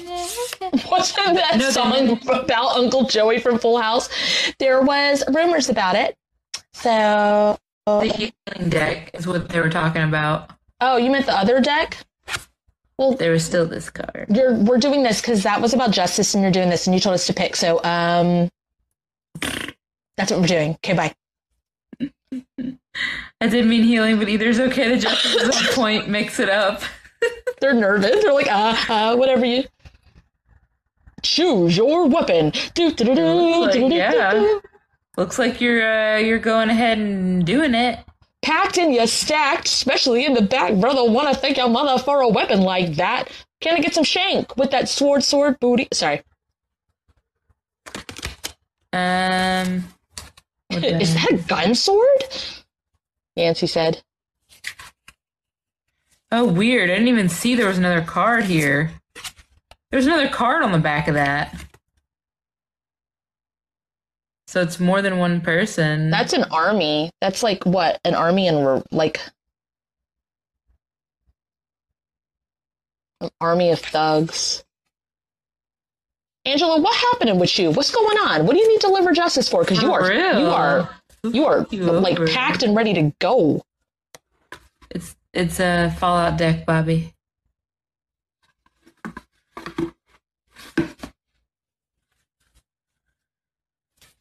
Wasn't 0.90 1.34
that 1.36 1.57
No, 1.59 1.70
song 1.70 2.18
about 2.28 2.76
Uncle 2.76 3.05
Joey 3.05 3.38
from 3.40 3.59
Full 3.59 3.78
House? 3.80 4.09
There 4.59 4.82
was 4.82 5.22
rumors 5.32 5.68
about 5.68 5.94
it. 5.96 6.16
So, 6.74 7.57
The 7.86 8.07
healing 8.57 8.70
deck 8.70 9.11
is 9.14 9.26
what 9.26 9.48
they 9.48 9.61
were 9.61 9.70
talking 9.70 10.02
about. 10.02 10.50
oh, 10.80 10.96
you 10.96 11.11
meant 11.11 11.26
the 11.26 11.36
other 11.38 11.61
deck? 11.61 11.98
Well, 12.98 13.14
there 13.14 13.32
was 13.32 13.44
still 13.44 13.66
this 13.66 13.90
card. 13.90 14.26
You're 14.28 14.55
we're 14.55 14.78
doing 14.78 15.02
this 15.02 15.20
because 15.20 15.42
that 15.42 15.61
was 15.61 15.74
about 15.74 15.90
justice, 15.90 16.34
and 16.34 16.42
you're 16.42 16.52
doing 16.52 16.70
this, 16.70 16.86
and 16.86 16.94
you 16.94 17.00
told 17.00 17.14
us 17.14 17.26
to 17.26 17.34
pick. 17.34 17.57
So, 17.57 17.82
um, 17.82 18.48
that's 20.16 20.30
what 20.30 20.40
we're 20.40 20.46
doing. 20.46 20.74
Okay, 20.74 20.92
bye. 20.94 21.14
I 23.40 23.48
didn't 23.48 23.68
mean 23.68 23.82
healing, 23.82 24.18
but 24.18 24.28
either's 24.28 24.61
okay. 24.61 24.90
The 24.94 24.98
justice 25.00 25.34
is 25.34 25.57
on 25.57 25.64
point. 25.74 26.09
Mix 26.09 26.38
it 26.38 26.48
up. 26.48 26.82
They're 27.61 27.74
nervous. 27.74 28.22
They're 28.22 28.32
like, 28.32 28.50
uh, 28.50 28.76
uh, 28.88 29.16
whatever 29.16 29.44
you. 29.44 29.64
Choose 31.25 31.77
your 31.77 32.07
weapon. 32.07 32.51
Do, 32.75 32.93
do, 32.93 33.05
do, 33.05 33.14
do, 33.14 33.22
Looks 33.22 33.77
like- 33.77 33.93
yeah. 33.93 34.59
Looks 35.16 35.39
like 35.39 35.61
you're 35.61 35.83
uh, 35.83 36.18
you're 36.18 36.39
going 36.39 36.70
ahead 36.70 36.99
and 36.99 37.45
doing 37.47 37.75
it. 37.75 37.99
Packed 38.43 38.77
and 38.79 38.93
you 38.93 39.07
stacked, 39.07 39.66
especially 39.68 40.27
in 40.27 40.35
the 40.35 40.43
back, 40.43 40.75
brother. 40.75 41.11
Want 41.11 41.29
to 41.33 41.35
thank 41.35 41.57
your 41.57 41.68
mother 41.70 42.03
for 42.03 42.20
a 42.20 42.29
weapon 42.29 42.61
like 42.61 42.97
that? 42.97 43.29
Can 43.61 43.75
I 43.77 43.81
get 43.81 43.95
some 43.95 44.05
shank 44.05 44.55
with 44.57 44.70
that 44.72 44.89
sword, 44.89 45.25
sword, 45.25 45.59
booty? 45.61 45.89
Sorry, 45.93 46.22
Um, 48.93 49.85
is 50.70 51.14
that 51.14 51.31
a 51.33 51.37
gun 51.47 51.75
sword? 51.75 52.25
Yancy 53.37 53.66
said. 53.66 54.03
oh 56.31 56.45
weird! 56.45 56.91
I 56.91 56.95
didn't 56.95 57.09
even 57.09 57.29
see 57.29 57.55
there 57.55 57.68
was 57.68 57.79
another 57.79 58.03
card 58.03 58.45
here. 58.45 58.91
There's 59.95 60.07
another 60.07 60.28
card 60.28 60.64
on 60.64 60.72
the 60.72 60.78
back 60.78 61.07
of 61.07 61.14
that. 61.14 61.55
So 64.49 64.61
it's 64.61 64.80
more 64.80 65.01
than 65.01 65.18
one 65.18 65.40
person. 65.40 66.11
That's 66.11 66.32
an 66.32 66.42
army. 66.51 67.11
That's 67.20 67.45
like 67.45 67.64
what 67.64 68.01
an 68.05 68.16
army 68.16 68.49
and 68.49 68.57
we're 68.64 68.82
like 68.90 69.20
an 73.20 73.30
army 73.40 73.70
of 73.70 73.78
thugs. 73.78 74.64
Angela, 76.45 76.80
what 76.80 76.97
happened 76.97 77.38
with 77.38 77.57
you? 77.57 77.70
What's 77.70 77.92
going 77.92 78.18
on? 78.18 78.47
What 78.47 78.55
do 78.55 78.59
you 78.59 78.68
need 78.68 78.80
to 78.80 78.88
deliver 78.88 79.12
justice 79.12 79.49
for? 79.49 79.62
Because 79.62 79.80
you 79.80 79.92
are 79.92 80.09
real. 80.09 80.40
you 80.40 80.47
are 80.47 80.90
you 81.22 81.47
are 81.47 81.66
You 81.70 81.84
like 81.84 82.18
over. 82.18 82.26
packed 82.26 82.64
and 82.64 82.74
ready 82.74 82.95
to 82.95 83.12
go. 83.20 83.62
It's 84.90 85.14
it's 85.32 85.61
a 85.61 85.95
Fallout 86.01 86.36
deck, 86.36 86.66
Bobby. 86.66 87.14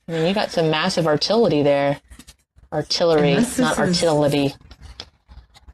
I 0.07 0.11
mean, 0.11 0.27
you 0.27 0.33
got 0.33 0.51
some 0.51 0.69
massive 0.69 1.07
artillery 1.07 1.63
there. 1.63 1.99
Artillery, 2.71 3.35
not 3.57 3.77
artillery. 3.79 4.53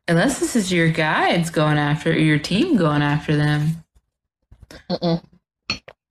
Unless 0.07 0.39
this 0.39 0.55
is 0.55 0.71
your 0.71 0.89
guides 0.89 1.49
going 1.49 1.77
after 1.77 2.17
your 2.17 2.39
team 2.39 2.75
going 2.77 3.01
after 3.01 3.35
them. 3.35 3.83
Mm-mm. 4.89 5.23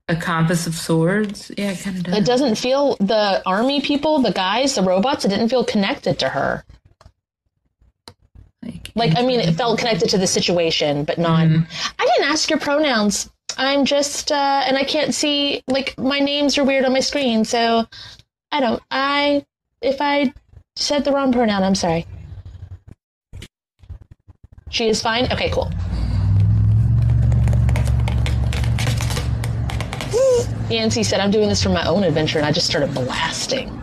A 0.09 0.17
compass 0.17 0.67
of 0.67 0.75
swords. 0.75 1.51
Yeah, 1.59 1.73
it 1.73 1.81
kind 1.81 1.97
of 1.99 2.05
does. 2.05 2.17
It 2.17 2.25
doesn't 2.25 2.55
feel 2.55 2.97
the 3.01 3.43
army 3.45 3.81
people, 3.83 4.21
the 4.21 4.33
guys, 4.33 4.75
the 4.75 4.83
robots. 4.83 5.25
It 5.25 5.29
didn't 5.29 5.51
feel 5.51 5.65
connected 5.65 6.19
to 6.21 6.29
her. 6.31 6.65
Like, 8.63 8.91
Like, 8.95 9.17
I 9.19 9.23
mean, 9.23 9.41
it 9.41 9.53
felt 9.55 9.79
connected 9.79 10.09
to 10.11 10.19
the 10.19 10.27
situation, 10.27 11.05
but 11.05 11.19
not. 11.19 11.47
Mhm. 11.47 11.67
I 11.99 12.07
didn't 12.07 12.31
ask 12.31 12.49
your 12.51 12.59
pronouns. 12.59 13.29
I'm 13.57 13.85
just, 13.85 14.31
uh, 14.31 14.63
and 14.67 14.77
I 14.77 14.85
can't 14.85 15.15
see, 15.15 15.63
like, 15.67 15.99
my 15.99 16.21
names 16.21 16.59
are 16.59 16.65
weird 16.65 16.85
on 16.85 16.93
my 16.93 17.01
screen, 17.01 17.45
so 17.45 17.87
I 18.53 18.61
don't. 18.61 18.83
I, 18.91 19.45
if 19.81 20.01
I 20.01 20.33
said 20.77 21.05
the 21.05 21.13
wrong 21.13 21.33
pronoun, 21.33 21.63
I'm 21.63 21.75
sorry. 21.75 22.07
She 24.71 24.89
is 24.89 25.03
fine? 25.03 25.33
Okay, 25.33 25.51
cool. 25.51 25.71
Yancy 30.71 31.03
said, 31.03 31.21
I'm 31.21 31.31
doing 31.31 31.49
this 31.49 31.63
for 31.63 31.71
my 31.71 31.87
own 31.87 32.05
adventure, 32.05 32.39
and 32.39 32.47
I 32.47 32.53
just 32.53 32.67
started 32.67 32.93
blasting. 32.93 33.75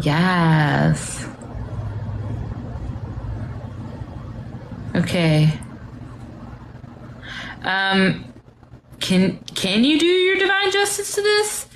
Yes. 0.00 1.26
Okay. 4.94 5.52
Um 7.62 8.31
can 9.02 9.38
can 9.54 9.84
you 9.84 9.98
do 9.98 10.06
your 10.06 10.38
divine 10.38 10.70
justice 10.70 11.14
to 11.16 11.22
this? 11.22 11.66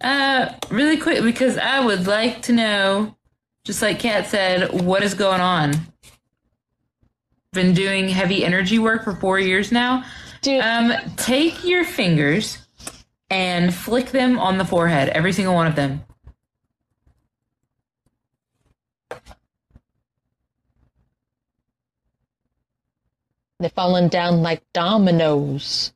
Uh 0.00 0.54
really 0.70 0.96
quick 0.96 1.22
because 1.22 1.58
I 1.58 1.84
would 1.84 2.06
like 2.06 2.42
to 2.42 2.52
know 2.52 3.14
just 3.64 3.82
like 3.82 3.98
Kat 3.98 4.26
said 4.26 4.82
what 4.82 5.02
is 5.02 5.14
going 5.14 5.40
on. 5.40 5.74
Been 7.52 7.74
doing 7.74 8.08
heavy 8.08 8.44
energy 8.44 8.78
work 8.78 9.04
for 9.04 9.14
4 9.14 9.40
years 9.40 9.72
now. 9.72 10.04
Dude, 10.40 10.62
Um 10.62 10.92
take 11.16 11.64
your 11.64 11.84
fingers 11.84 12.58
and 13.28 13.74
flick 13.74 14.12
them 14.12 14.38
on 14.38 14.56
the 14.56 14.64
forehead, 14.64 15.08
every 15.10 15.32
single 15.32 15.54
one 15.54 15.66
of 15.66 15.74
them. 15.74 16.04
they're 23.58 23.70
falling 23.70 24.08
down 24.08 24.42
like 24.42 24.62
dominoes. 24.72 25.92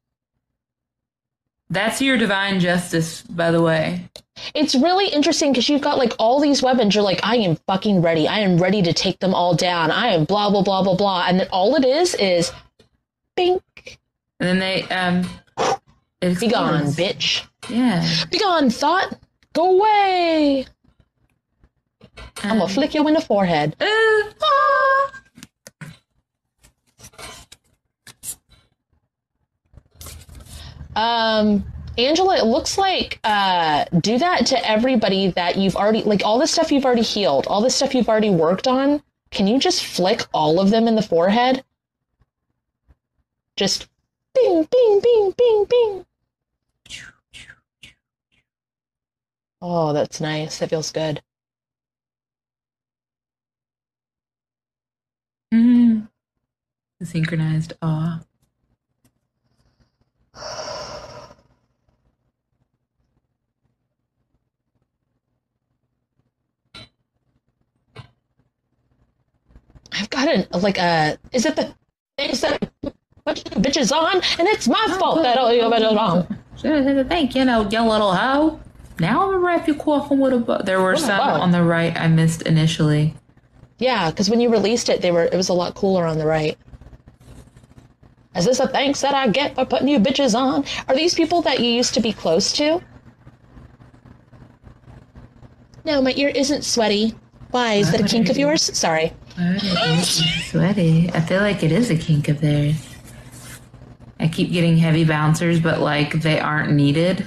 That's 1.70 2.02
your 2.02 2.16
divine 2.16 2.58
justice, 2.58 3.22
by 3.22 3.52
the 3.52 3.62
way. 3.62 4.08
It's 4.54 4.74
really 4.74 5.08
interesting 5.08 5.52
because 5.52 5.68
you've 5.68 5.82
got 5.82 5.98
like 5.98 6.14
all 6.18 6.40
these 6.40 6.62
weapons. 6.62 6.94
You're 6.94 7.04
like, 7.04 7.20
I 7.22 7.36
am 7.36 7.56
fucking 7.68 8.02
ready. 8.02 8.26
I 8.26 8.40
am 8.40 8.58
ready 8.58 8.82
to 8.82 8.92
take 8.92 9.18
them 9.20 9.34
all 9.34 9.54
down. 9.54 9.90
I 9.90 10.08
am 10.08 10.24
blah 10.24 10.50
blah 10.50 10.62
blah 10.62 10.82
blah 10.82 10.96
blah. 10.96 11.26
And 11.28 11.38
then 11.38 11.48
all 11.52 11.76
it 11.76 11.84
is 11.84 12.14
is, 12.16 12.50
bink, 13.36 13.62
And 14.40 14.48
then 14.48 14.58
they 14.58 14.82
um 14.84 15.22
be 16.20 16.48
gone, 16.48 16.86
bitch. 16.92 17.44
Yeah. 17.68 18.04
Be 18.30 18.38
gone, 18.38 18.70
thought. 18.70 19.16
Go 19.52 19.78
away. 19.78 20.66
I'm 22.42 22.50
gonna 22.58 22.64
Um, 22.64 22.70
flick 22.70 22.94
you 22.94 23.06
in 23.06 23.14
the 23.14 23.20
forehead. 23.20 23.76
uh, 23.80 23.86
Ah. 24.42 25.12
Um, 30.96 31.64
Angela, 31.98 32.38
it 32.38 32.44
looks 32.44 32.78
like 32.78 33.20
uh, 33.24 33.84
do 34.00 34.18
that 34.18 34.46
to 34.46 34.68
everybody 34.68 35.28
that 35.32 35.56
you've 35.56 35.76
already 35.76 36.02
like 36.02 36.22
all 36.24 36.38
the 36.38 36.46
stuff 36.46 36.72
you've 36.72 36.84
already 36.84 37.02
healed, 37.02 37.46
all 37.46 37.60
the 37.60 37.70
stuff 37.70 37.94
you've 37.94 38.08
already 38.08 38.30
worked 38.30 38.66
on. 38.68 39.02
Can 39.30 39.46
you 39.46 39.58
just 39.58 39.84
flick 39.84 40.26
all 40.32 40.60
of 40.60 40.70
them 40.70 40.88
in 40.88 40.96
the 40.96 41.02
forehead? 41.02 41.64
Just 43.56 43.88
bing, 44.34 44.66
bing, 44.70 45.00
bing, 45.02 45.34
bing, 45.36 45.64
bing. 45.68 46.06
Oh, 49.62 49.92
that's 49.92 50.20
nice. 50.20 50.58
That 50.58 50.70
feels 50.70 50.90
good. 50.92 51.22
mhm. 55.52 56.08
The 56.98 57.06
synchronized 57.06 57.74
awe. 57.82 58.20
I've 69.92 70.10
got 70.10 70.28
an 70.28 70.46
like 70.60 70.78
a 70.78 71.18
is 71.32 71.46
it 71.46 71.56
the 71.56 71.74
things 72.16 72.40
that 72.40 72.58
put 73.26 73.38
you 73.38 73.60
bitches 73.60 73.92
on, 73.92 74.16
and 74.38 74.48
it's 74.48 74.68
my 74.68 74.86
oh, 74.88 74.98
fault 74.98 75.22
that 75.22 75.36
all 75.36 75.52
you 75.52 75.62
it 75.72 75.94
wrong. 75.94 76.26
Thank 76.56 77.34
you 77.34 77.44
know, 77.44 77.68
you 77.68 77.80
little 77.80 78.14
hoe. 78.14 78.60
Now 78.98 79.22
I'm 79.22 79.32
gonna 79.32 79.38
wrap 79.38 79.66
you 79.66 79.74
coughing 79.74 80.18
with 80.18 80.32
a 80.34 80.38
bu- 80.38 80.62
There 80.64 80.80
were 80.80 80.96
some 80.96 81.20
on 81.20 81.50
the 81.50 81.62
right 81.62 81.96
I 81.96 82.08
missed 82.08 82.42
initially. 82.42 83.14
Yeah, 83.78 84.10
because 84.10 84.28
when 84.28 84.40
you 84.40 84.50
released 84.50 84.88
it, 84.88 85.00
they 85.00 85.10
were 85.10 85.24
it 85.24 85.34
was 85.34 85.48
a 85.48 85.54
lot 85.54 85.74
cooler 85.74 86.04
on 86.04 86.18
the 86.18 86.26
right. 86.26 86.56
Is 88.36 88.44
this 88.44 88.60
a 88.60 88.68
thanks 88.68 89.00
that 89.00 89.14
I 89.14 89.28
get 89.28 89.56
for 89.56 89.64
putting 89.64 89.88
you 89.88 89.98
bitches 89.98 90.34
on? 90.34 90.64
Are 90.88 90.94
these 90.94 91.14
people 91.14 91.42
that 91.42 91.60
you 91.60 91.66
used 91.66 91.94
to 91.94 92.00
be 92.00 92.12
close 92.12 92.52
to? 92.54 92.80
No, 95.84 96.00
my 96.00 96.12
ear 96.16 96.28
isn't 96.28 96.62
sweaty. 96.64 97.14
Why? 97.50 97.74
Is 97.74 97.90
that 97.90 98.00
a 98.00 98.04
kink 98.04 98.28
of 98.28 98.38
yours? 98.38 98.62
Sorry. 98.78 99.12
Sweaty. 100.04 101.10
I 101.12 101.20
feel 101.20 101.40
like 101.40 101.64
it 101.64 101.72
is 101.72 101.90
a 101.90 101.96
kink 101.96 102.28
of 102.28 102.40
theirs. 102.40 102.94
I 104.20 104.28
keep 104.28 104.52
getting 104.52 104.76
heavy 104.76 105.04
bouncers, 105.04 105.58
but 105.58 105.80
like 105.80 106.22
they 106.22 106.38
aren't 106.38 106.72
needed. 106.72 107.26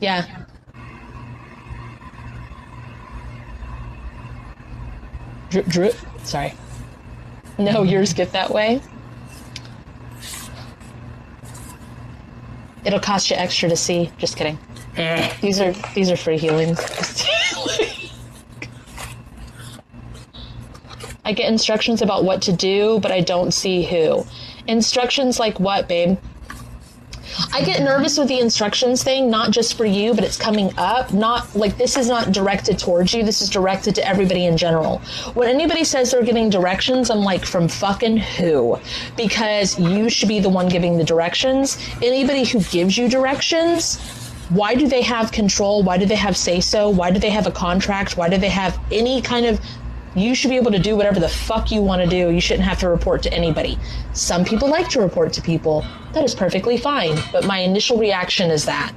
Yeah. 0.00 0.44
Drip, 5.48 5.66
drip. 5.66 5.96
Sorry. 6.24 6.52
No, 7.58 7.82
yours 7.82 8.12
get 8.12 8.32
that 8.32 8.50
way. 8.50 8.82
It'll 12.88 12.98
cost 12.98 13.30
you 13.30 13.36
extra 13.36 13.68
to 13.68 13.76
see. 13.76 14.10
Just 14.16 14.38
kidding. 14.38 14.58
Eh. 14.96 15.30
These 15.42 15.60
are 15.60 15.72
these 15.94 16.10
are 16.10 16.16
free 16.16 16.38
healings. 16.38 16.80
I 21.22 21.34
get 21.34 21.50
instructions 21.50 22.00
about 22.00 22.24
what 22.24 22.40
to 22.42 22.52
do, 22.52 22.98
but 23.00 23.12
I 23.12 23.20
don't 23.20 23.52
see 23.52 23.82
who. 23.82 24.24
Instructions 24.66 25.38
like 25.38 25.60
what, 25.60 25.86
babe? 25.86 26.16
I 27.52 27.62
get 27.62 27.82
nervous 27.82 28.18
with 28.18 28.28
the 28.28 28.40
instructions 28.40 29.02
thing, 29.02 29.30
not 29.30 29.50
just 29.50 29.76
for 29.76 29.84
you, 29.84 30.14
but 30.14 30.24
it's 30.24 30.36
coming 30.36 30.72
up. 30.76 31.12
Not 31.12 31.54
like 31.54 31.76
this 31.76 31.96
is 31.96 32.08
not 32.08 32.32
directed 32.32 32.78
towards 32.78 33.14
you. 33.14 33.22
This 33.22 33.40
is 33.40 33.48
directed 33.48 33.94
to 33.96 34.06
everybody 34.06 34.46
in 34.46 34.56
general. 34.56 34.98
When 35.34 35.48
anybody 35.48 35.84
says 35.84 36.10
they're 36.10 36.22
giving 36.22 36.50
directions, 36.50 37.10
I'm 37.10 37.20
like, 37.20 37.44
from 37.44 37.68
fucking 37.68 38.16
who? 38.16 38.78
Because 39.16 39.78
you 39.78 40.10
should 40.10 40.28
be 40.28 40.40
the 40.40 40.48
one 40.48 40.68
giving 40.68 40.98
the 40.98 41.04
directions. 41.04 41.78
Anybody 42.02 42.44
who 42.44 42.60
gives 42.64 42.98
you 42.98 43.08
directions, 43.08 43.98
why 44.48 44.74
do 44.74 44.88
they 44.88 45.02
have 45.02 45.30
control? 45.30 45.82
Why 45.82 45.98
do 45.98 46.06
they 46.06 46.14
have 46.14 46.36
say 46.36 46.60
so? 46.60 46.88
Why 46.88 47.10
do 47.10 47.18
they 47.18 47.30
have 47.30 47.46
a 47.46 47.50
contract? 47.50 48.16
Why 48.16 48.28
do 48.28 48.38
they 48.38 48.48
have 48.48 48.78
any 48.90 49.20
kind 49.20 49.44
of 49.44 49.60
you 50.14 50.34
should 50.34 50.50
be 50.50 50.56
able 50.56 50.70
to 50.72 50.78
do 50.78 50.96
whatever 50.96 51.20
the 51.20 51.28
fuck 51.28 51.70
you 51.70 51.82
want 51.82 52.02
to 52.02 52.08
do. 52.08 52.30
You 52.30 52.40
shouldn't 52.40 52.66
have 52.66 52.78
to 52.80 52.88
report 52.88 53.22
to 53.24 53.32
anybody. 53.32 53.78
Some 54.12 54.44
people 54.44 54.68
like 54.68 54.88
to 54.90 55.00
report 55.00 55.32
to 55.34 55.42
people. 55.42 55.84
That 56.12 56.24
is 56.24 56.34
perfectly 56.34 56.76
fine. 56.76 57.18
But 57.32 57.44
my 57.44 57.58
initial 57.58 57.98
reaction 57.98 58.50
is 58.50 58.64
that. 58.64 58.92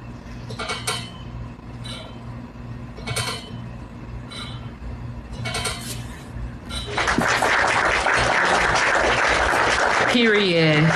Period. 10.12 10.90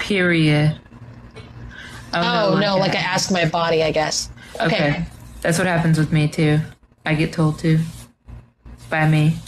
Period. 0.00 0.78
Oh, 2.14 2.58
no, 2.60 2.74
oh, 2.74 2.78
like 2.78 2.94
I 2.94 2.98
I 2.98 3.00
ask 3.00 3.30
my 3.30 3.44
body, 3.44 3.82
I 3.82 3.90
guess. 3.90 4.30
Okay. 4.60 4.66
okay. 4.66 5.06
That's 5.40 5.58
what 5.58 5.66
happens 5.66 5.98
with 5.98 6.12
me 6.12 6.28
too. 6.28 6.60
I 7.04 7.14
get 7.14 7.32
told 7.32 7.58
to. 7.60 7.78
By 8.90 9.08
me. 9.08 9.36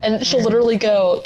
And 0.00 0.26
she'll 0.26 0.42
literally 0.42 0.76
go, 0.76 1.22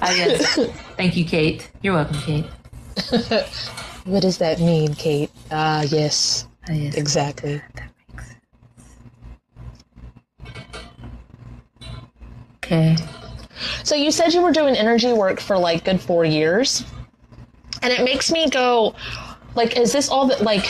I 0.00 0.14
guess. 0.16 0.56
Thank 0.96 1.16
you, 1.16 1.24
Kate. 1.24 1.70
You're 1.82 1.94
welcome, 1.94 2.18
Kate. 2.20 2.46
What 4.06 4.22
does 4.22 4.38
that 4.38 4.60
mean, 4.60 4.94
Kate? 4.94 5.32
Ah, 5.50 5.82
yes, 5.82 6.46
Ah, 6.68 6.72
yes. 6.72 6.94
exactly. 6.94 7.60
That 7.74 7.90
makes 8.08 8.28
sense. 8.28 8.40
Okay. 12.58 12.96
So 13.82 13.96
you 13.96 14.12
said 14.12 14.32
you 14.32 14.42
were 14.42 14.52
doing 14.52 14.76
energy 14.76 15.12
work 15.12 15.40
for 15.40 15.58
like 15.58 15.84
good 15.84 16.00
four 16.00 16.24
years. 16.24 16.84
And 17.86 17.92
it 17.92 18.02
makes 18.02 18.32
me 18.32 18.50
go, 18.50 18.96
like, 19.54 19.76
is 19.76 19.92
this 19.92 20.08
all 20.08 20.26
that, 20.26 20.42
like, 20.42 20.66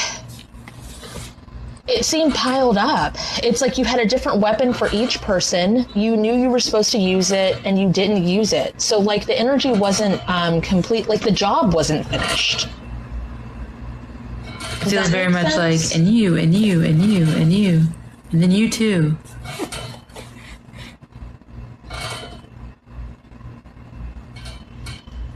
it 1.89 2.05
seemed 2.05 2.35
piled 2.35 2.77
up. 2.77 3.17
It's 3.43 3.63
like 3.63 3.79
you 3.79 3.87
had 3.87 4.01
a 4.01 4.05
different 4.05 4.39
weapon 4.43 4.75
for 4.75 4.91
each 4.93 5.23
person. 5.23 5.87
You 5.95 6.15
knew 6.19 6.35
you 6.35 6.51
were 6.51 6.61
supposed 6.61 6.93
to 6.93 6.99
use 6.99 7.31
it 7.31 7.59
and 7.65 7.79
you 7.79 7.91
didn't 7.91 8.27
use 8.27 8.53
it. 8.53 8.79
So, 8.83 8.99
like, 8.99 9.25
the 9.25 9.35
energy 9.35 9.73
wasn't 9.73 10.21
um, 10.29 10.61
complete, 10.61 11.09
like, 11.09 11.23
the 11.23 11.31
job 11.31 11.73
wasn't 11.73 12.07
finished. 12.07 12.69
It 14.83 14.91
feels 14.91 15.09
very 15.09 15.33
make 15.33 15.45
much 15.45 15.55
sense? 15.55 15.93
like, 15.93 15.99
and 15.99 16.07
you, 16.07 16.37
and 16.37 16.55
you, 16.55 16.85
and 16.85 17.03
you, 17.03 17.25
and 17.25 17.51
you, 17.51 17.83
and 18.31 18.43
then 18.43 18.51
you 18.51 18.69
too. 18.69 19.17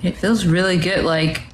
It 0.03 0.19
feels 0.19 0.45
really 0.45 0.77
good. 0.77 1.07
Like, 1.07 1.45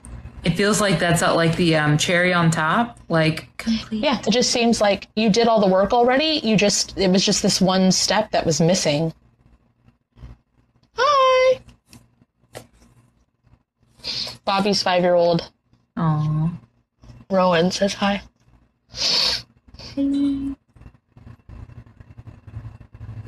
it 0.46 0.56
feels 0.56 0.80
like 0.80 1.00
that's 1.00 1.22
uh, 1.22 1.34
like 1.34 1.56
the 1.56 1.74
um, 1.74 1.98
cherry 1.98 2.32
on 2.32 2.52
top. 2.52 3.00
Like, 3.08 3.48
complete. 3.56 4.04
Yeah, 4.04 4.20
it 4.24 4.30
just 4.30 4.52
seems 4.52 4.80
like 4.80 5.08
you 5.16 5.28
did 5.28 5.48
all 5.48 5.60
the 5.60 5.66
work 5.66 5.92
already. 5.92 6.40
You 6.44 6.56
just, 6.56 6.96
it 6.96 7.10
was 7.10 7.26
just 7.26 7.42
this 7.42 7.60
one 7.60 7.90
step 7.90 8.30
that 8.30 8.46
was 8.46 8.60
missing. 8.60 9.12
Hi! 10.94 11.60
Bobby's 14.44 14.84
five 14.84 15.02
year 15.02 15.14
old 15.14 15.50
Aw. 15.96 16.52
Rowan 17.28 17.72
says 17.72 17.94
hi. 17.94 18.22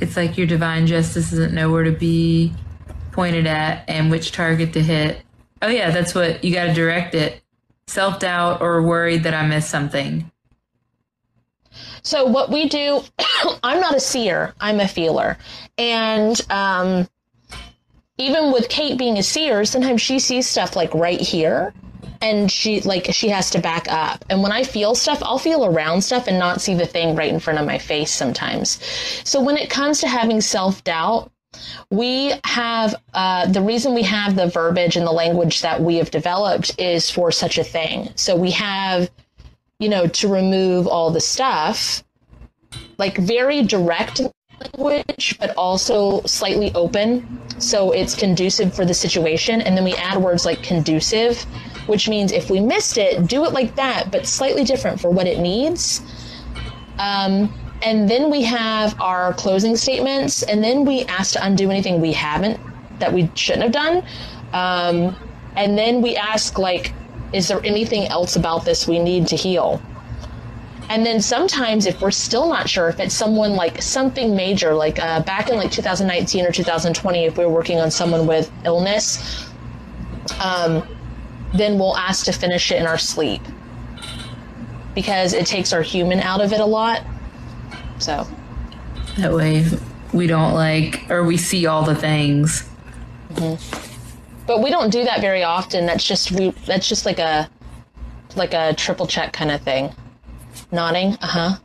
It's 0.00 0.16
like 0.16 0.38
your 0.38 0.46
divine 0.46 0.86
justice 0.86 1.30
doesn't 1.30 1.52
know 1.52 1.72
where 1.72 1.82
to 1.82 1.90
be 1.90 2.52
pointed 3.10 3.48
at 3.48 3.82
and 3.88 4.08
which 4.08 4.30
target 4.30 4.72
to 4.74 4.80
hit. 4.80 5.22
Oh, 5.60 5.68
yeah, 5.68 5.90
that's 5.90 6.14
what 6.14 6.44
you 6.44 6.54
got 6.54 6.66
to 6.66 6.72
direct 6.72 7.14
it. 7.14 7.42
Self 7.86 8.20
doubt 8.20 8.60
or 8.60 8.82
worried 8.82 9.24
that 9.24 9.34
I 9.34 9.46
missed 9.46 9.70
something. 9.70 10.30
So 12.02 12.24
what 12.24 12.50
we 12.50 12.68
do, 12.68 13.02
I'm 13.62 13.80
not 13.80 13.94
a 13.94 14.00
seer, 14.00 14.54
I'm 14.60 14.80
a 14.80 14.88
feeler. 14.88 15.38
And 15.76 16.40
um, 16.50 17.08
even 18.18 18.52
with 18.52 18.68
Kate 18.68 18.98
being 18.98 19.18
a 19.18 19.22
seer, 19.22 19.64
sometimes 19.64 20.00
she 20.02 20.18
sees 20.18 20.46
stuff 20.46 20.76
like 20.76 20.92
right 20.94 21.20
here 21.20 21.72
and 22.20 22.50
she 22.50 22.80
like 22.80 23.06
she 23.12 23.28
has 23.28 23.50
to 23.50 23.60
back 23.60 23.86
up. 23.90 24.24
And 24.28 24.42
when 24.42 24.52
I 24.52 24.64
feel 24.64 24.94
stuff, 24.94 25.22
I'll 25.22 25.38
feel 25.38 25.64
around 25.64 26.02
stuff 26.02 26.26
and 26.26 26.38
not 26.38 26.60
see 26.60 26.74
the 26.74 26.86
thing 26.86 27.14
right 27.14 27.32
in 27.32 27.40
front 27.40 27.58
of 27.58 27.66
my 27.66 27.78
face 27.78 28.12
sometimes. 28.12 28.82
So 29.24 29.40
when 29.40 29.56
it 29.56 29.70
comes 29.70 30.00
to 30.00 30.08
having 30.08 30.40
self-doubt, 30.40 31.30
we 31.90 32.34
have 32.44 32.94
uh, 33.14 33.46
the 33.46 33.62
reason 33.62 33.94
we 33.94 34.02
have 34.02 34.36
the 34.36 34.48
verbiage 34.48 34.96
and 34.96 35.06
the 35.06 35.12
language 35.12 35.62
that 35.62 35.80
we 35.80 35.96
have 35.96 36.10
developed 36.10 36.78
is 36.78 37.10
for 37.10 37.32
such 37.32 37.58
a 37.58 37.64
thing. 37.64 38.10
So 38.16 38.36
we 38.36 38.50
have 38.52 39.10
you 39.78 39.88
know, 39.88 40.06
to 40.08 40.28
remove 40.28 40.86
all 40.86 41.10
the 41.10 41.20
stuff, 41.20 42.02
like 42.98 43.16
very 43.16 43.62
direct 43.62 44.20
language, 44.60 45.36
but 45.38 45.54
also 45.56 46.20
slightly 46.22 46.72
open. 46.74 47.40
So 47.60 47.92
it's 47.92 48.14
conducive 48.14 48.74
for 48.74 48.84
the 48.84 48.94
situation. 48.94 49.60
And 49.60 49.76
then 49.76 49.84
we 49.84 49.94
add 49.94 50.18
words 50.18 50.44
like 50.44 50.62
conducive, 50.62 51.40
which 51.86 52.08
means 52.08 52.32
if 52.32 52.50
we 52.50 52.60
missed 52.60 52.98
it, 52.98 53.28
do 53.28 53.44
it 53.44 53.52
like 53.52 53.76
that, 53.76 54.10
but 54.10 54.26
slightly 54.26 54.64
different 54.64 55.00
for 55.00 55.10
what 55.10 55.28
it 55.28 55.38
needs. 55.38 56.02
Um, 56.98 57.54
and 57.82 58.08
then 58.08 58.30
we 58.30 58.42
have 58.42 59.00
our 59.00 59.32
closing 59.34 59.76
statements, 59.76 60.42
and 60.42 60.62
then 60.62 60.84
we 60.84 61.04
ask 61.04 61.32
to 61.34 61.44
undo 61.44 61.70
anything 61.70 62.00
we 62.00 62.12
haven't 62.12 62.58
that 62.98 63.12
we 63.12 63.30
shouldn't 63.34 63.62
have 63.62 63.72
done. 63.72 64.04
Um, 64.52 65.16
and 65.56 65.76
then 65.76 66.02
we 66.02 66.16
ask, 66.16 66.58
like, 66.58 66.92
is 67.32 67.48
there 67.48 67.64
anything 67.64 68.06
else 68.06 68.36
about 68.36 68.64
this 68.64 68.88
we 68.88 68.98
need 68.98 69.26
to 69.28 69.36
heal? 69.36 69.82
And 70.88 71.04
then 71.04 71.20
sometimes, 71.20 71.86
if 71.86 72.00
we're 72.00 72.10
still 72.10 72.48
not 72.48 72.68
sure, 72.68 72.88
if 72.88 72.98
it's 72.98 73.14
someone 73.14 73.54
like 73.54 73.82
something 73.82 74.34
major, 74.34 74.74
like 74.74 74.98
uh, 74.98 75.22
back 75.22 75.50
in 75.50 75.56
like 75.56 75.70
2019 75.70 76.46
or 76.46 76.52
2020, 76.52 77.24
if 77.26 77.36
we 77.36 77.44
were 77.44 77.52
working 77.52 77.78
on 77.78 77.90
someone 77.90 78.26
with 78.26 78.50
illness, 78.64 79.46
um, 80.40 80.86
then 81.54 81.78
we'll 81.78 81.96
ask 81.96 82.24
to 82.24 82.32
finish 82.32 82.72
it 82.72 82.80
in 82.80 82.86
our 82.86 82.98
sleep 82.98 83.42
because 84.94 85.34
it 85.34 85.46
takes 85.46 85.72
our 85.72 85.82
human 85.82 86.20
out 86.20 86.40
of 86.40 86.52
it 86.52 86.60
a 86.60 86.64
lot. 86.64 87.02
So, 87.98 88.26
That 89.18 89.32
way 89.32 89.64
we 90.12 90.26
don't 90.26 90.54
like, 90.54 91.10
or 91.10 91.24
we 91.24 91.36
see 91.36 91.66
all 91.66 91.82
the 91.84 91.94
things. 91.94 92.68
but 94.46 94.62
we 94.62 94.70
don't 94.70 94.90
do 94.90 95.04
that 95.04 95.20
very 95.20 95.42
often. 95.42 95.86
That's 95.86 96.04
just 96.04 96.32
we. 96.32 96.50
That's 96.66 96.88
just 96.88 97.04
like 97.06 97.18
a 97.18 97.48
like 98.36 98.54
a 98.54 98.74
triple 98.74 99.06
check 99.06 99.32
kind 99.32 99.50
of 99.50 99.60
thing. 99.62 99.92
Nodding. 100.70 101.14
Uh 101.20 101.26
huh. 101.26 101.56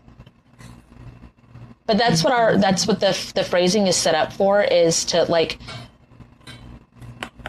But 1.86 1.98
that's 1.98 2.24
what 2.24 2.34
our 2.34 2.58
that's 2.58 2.88
what 2.88 3.00
the 3.00 3.18
the 3.36 3.44
phrasing 3.44 3.88
is 3.88 3.96
set 3.96 4.16
up 4.16 4.32
for 4.34 4.64
is 4.64 5.06
to 5.06 5.24
like 5.26 5.60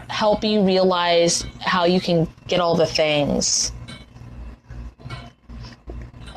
help 0.09 0.43
you 0.43 0.61
realize 0.63 1.45
how 1.59 1.85
you 1.85 1.99
can 1.99 2.27
get 2.47 2.59
all 2.59 2.75
the 2.75 2.85
things. 2.85 3.71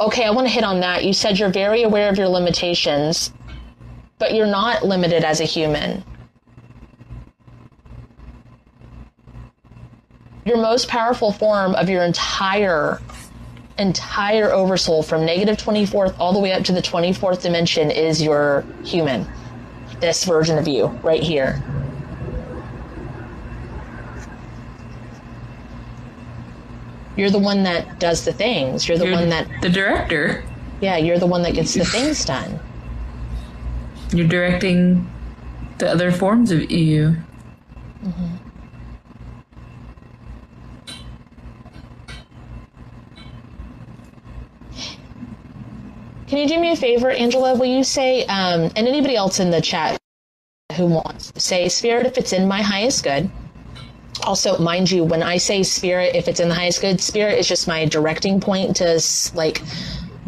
Okay, 0.01 0.25
I 0.25 0.31
want 0.31 0.47
to 0.47 0.53
hit 0.53 0.63
on 0.63 0.79
that. 0.81 1.05
You 1.05 1.13
said 1.13 1.39
you're 1.39 1.49
very 1.49 1.83
aware 1.83 2.09
of 2.09 2.17
your 2.17 2.29
limitations, 2.29 3.33
but 4.19 4.33
you're 4.33 4.47
not 4.47 4.85
limited 4.85 5.25
as 5.25 5.41
a 5.41 5.45
human. 5.45 6.05
Your 10.45 10.57
most 10.57 10.87
powerful 10.89 11.33
form 11.33 11.75
of 11.75 11.89
your 11.91 12.05
entire 12.05 13.01
entire 13.79 14.51
oversoul 14.51 15.03
from 15.03 15.25
negative 15.25 15.57
24th 15.57 16.15
all 16.19 16.33
the 16.33 16.39
way 16.39 16.53
up 16.53 16.65
to 16.65 16.73
the 16.73 16.83
24th 16.83 17.43
dimension 17.43 17.91
is 17.91 18.21
your 18.21 18.65
human. 18.85 19.27
This 20.01 20.25
version 20.25 20.59
of 20.59 20.67
you 20.67 20.87
right 21.03 21.23
here. 21.23 21.63
You're 27.19 27.31
the 27.31 27.39
one 27.41 27.65
that 27.65 27.99
does 27.99 28.25
the 28.25 28.33
things. 28.33 28.89
You're 28.89 28.97
the 28.97 29.07
You're 29.07 29.15
one 29.15 29.29
that, 29.31 29.49
the 29.61 29.69
director. 29.69 30.45
yeah, 30.81 30.97
you're 30.99 31.19
the 31.19 31.27
one 31.27 31.43
that 31.43 31.53
gets 31.53 31.75
the 31.75 31.85
things 31.97 32.25
done. 32.25 32.61
You're 34.13 34.29
directing 34.29 35.11
the 35.79 35.91
other 35.91 36.13
forms 36.13 36.53
of 36.53 36.71
you. 36.71 37.17
Can 46.29 46.39
you 46.39 46.47
do 46.47 46.61
me 46.61 46.71
a 46.71 46.77
favor, 46.77 47.11
Angela? 47.11 47.55
Will 47.57 47.67
you 47.67 47.83
say, 47.83 48.25
um, 48.27 48.71
and 48.77 48.87
anybody 48.87 49.17
else 49.17 49.41
in 49.41 49.51
the 49.51 49.61
chat 49.61 49.99
who 50.77 50.87
wants, 50.87 51.33
say, 51.37 51.69
Spirit, 51.69 52.07
if 52.07 52.17
it's 52.17 52.33
in 52.33 52.47
my 52.47 52.63
highest 52.63 53.03
good. 53.03 53.29
Also, 54.25 54.59
mind 54.59 54.91
you, 54.91 55.05
when 55.05 55.23
I 55.23 55.37
say 55.37 55.63
Spirit, 55.63 56.15
if 56.15 56.29
it's 56.29 56.41
in 56.41 56.49
the 56.49 56.55
highest 56.55 56.81
good, 56.81 57.01
Spirit 57.01 57.39
is 57.39 57.49
just 57.49 57.69
my 57.69 57.85
directing 57.85 58.41
point 58.41 58.77
to 58.77 59.01
like 59.35 59.63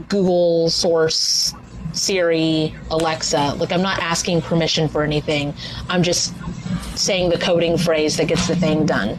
Google, 0.09 0.71
Source, 0.71 1.55
Siri, 1.93 2.75
Alexa. 2.91 3.55
Like, 3.59 3.73
I'm 3.73 3.83
not 3.83 3.99
asking 3.99 4.43
permission 4.43 4.89
for 4.89 5.03
anything. 5.03 5.55
I'm 5.89 6.03
just 6.03 6.35
saying 6.97 7.31
the 7.31 7.39
coding 7.39 7.77
phrase 7.77 8.17
that 8.17 8.27
gets 8.27 8.47
the 8.47 8.57
thing 8.57 8.87
done. 8.87 9.19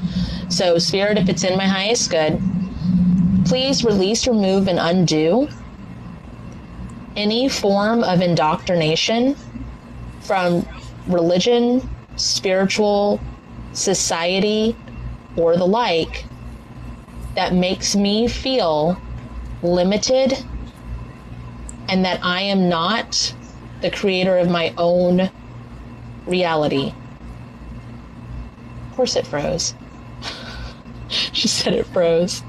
So, 0.49 0.77
Spirit, 0.77 1.17
if 1.17 1.29
it's 1.29 1.43
in 1.43 1.57
my 1.57 1.65
highest 1.65 2.09
good, 2.09 2.41
please 3.45 3.83
release, 3.83 4.27
remove, 4.27 4.67
and 4.67 4.79
undo 4.79 5.47
any 7.15 7.49
form 7.49 8.03
of 8.03 8.21
indoctrination 8.21 9.35
from 10.21 10.65
religion, 11.07 11.87
spiritual, 12.15 13.19
society, 13.73 14.75
or 15.37 15.55
the 15.55 15.65
like 15.65 16.25
that 17.35 17.53
makes 17.53 17.95
me 17.95 18.27
feel 18.27 18.99
limited 19.63 20.43
and 21.87 22.05
that 22.05 22.23
I 22.23 22.41
am 22.41 22.69
not 22.69 23.33
the 23.81 23.91
creator 23.91 24.37
of 24.37 24.49
my 24.49 24.73
own 24.77 25.29
reality. 26.25 26.93
Of 28.89 28.95
course, 28.95 29.15
it 29.15 29.25
froze. 29.25 29.73
she 31.07 31.47
said 31.47 31.73
it 31.73 31.85
froze. 31.87 32.43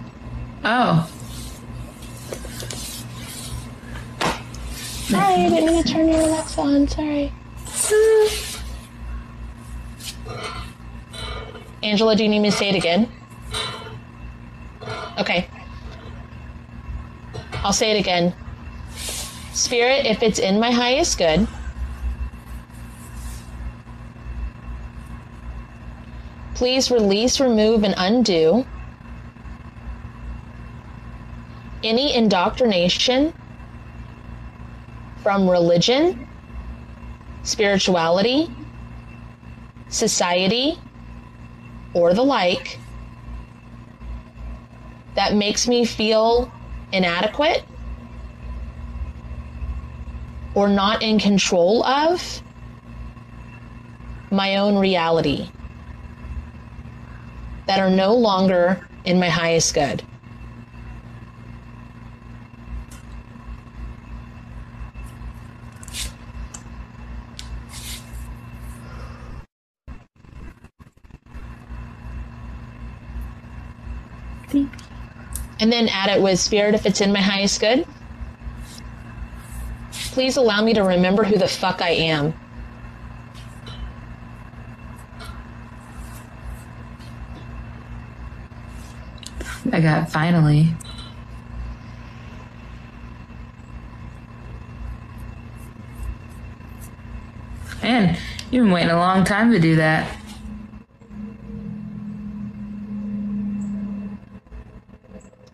Oh. 0.65 1.11
Sorry, 4.21 5.35
I 5.35 5.49
didn't 5.49 5.67
mean 5.67 5.83
to 5.83 5.89
turn 5.89 6.09
your 6.09 6.21
Alexa 6.21 6.61
on. 6.61 6.89
Sorry. 6.89 7.33
Mm. 7.67 8.52
Angela, 11.83 12.15
do 12.15 12.23
you 12.23 12.29
need 12.29 12.41
me 12.41 12.51
to 12.51 12.57
say 12.57 12.69
it 12.69 12.77
again? 12.77 13.09
Okay. 15.19 15.49
I'll 17.65 17.73
say 17.73 17.91
it 17.91 18.01
again. 18.01 18.35
Spirit, 19.53 20.07
if 20.07 20.23
it's 20.23 20.39
in 20.39 20.59
my 20.59 20.71
highest 20.71 21.19
good, 21.19 21.47
please 26.55 26.91
release, 26.91 27.41
remove, 27.41 27.85
and 27.85 27.95
undo 27.99 28.65
any 31.83 32.15
indoctrination 32.15 33.33
from 35.23 35.49
religion, 35.49 36.29
spirituality, 37.43 38.49
society, 39.89 40.79
or 41.95 42.15
the 42.15 42.23
like 42.23 42.79
that 45.15 45.35
makes 45.35 45.69
me 45.69 45.85
feel 45.85 46.51
inadequate 46.93 47.65
or 50.55 50.69
not 50.69 51.03
in 51.03 51.19
control 51.19 51.85
of 51.85 52.43
my 54.31 54.57
own 54.57 54.77
reality 54.77 55.49
that 57.67 57.79
are 57.79 57.91
no 57.91 58.15
longer 58.15 58.87
in 59.05 59.19
my 59.19 59.29
highest 59.29 59.75
good. 59.75 60.03
And 75.63 75.73
then 75.73 75.89
add 75.91 76.11
it 76.11 76.21
with 76.21 76.41
spirit 76.41 76.75
if 76.75 76.87
it's 76.87 77.01
in 77.01 77.13
my 77.13 77.21
highest 77.21 77.61
good. 77.61 77.87
Please 80.11 80.37
allow 80.37 80.61
me 80.61 80.75
to 80.75 80.83
remember 80.83 81.23
who 81.23 81.39
the 81.39 81.47
fuck 81.47 81.81
I 81.81 81.91
am. 81.91 82.35
I 89.71 89.81
got 89.81 90.11
finally. 90.11 90.75
Man, 97.85 98.19
you've 98.51 98.65
been 98.65 98.73
waiting 98.73 98.91
a 98.91 98.97
long 98.97 99.23
time 99.23 99.53
to 99.53 99.61
do 99.61 99.77
that. 99.77 100.22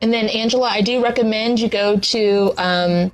And 0.08 0.14
then, 0.14 0.28
Angela, 0.30 0.68
I 0.70 0.80
do 0.80 1.04
recommend 1.04 1.60
you 1.60 1.68
go 1.68 1.98
to 1.98 2.54
um, 2.56 3.12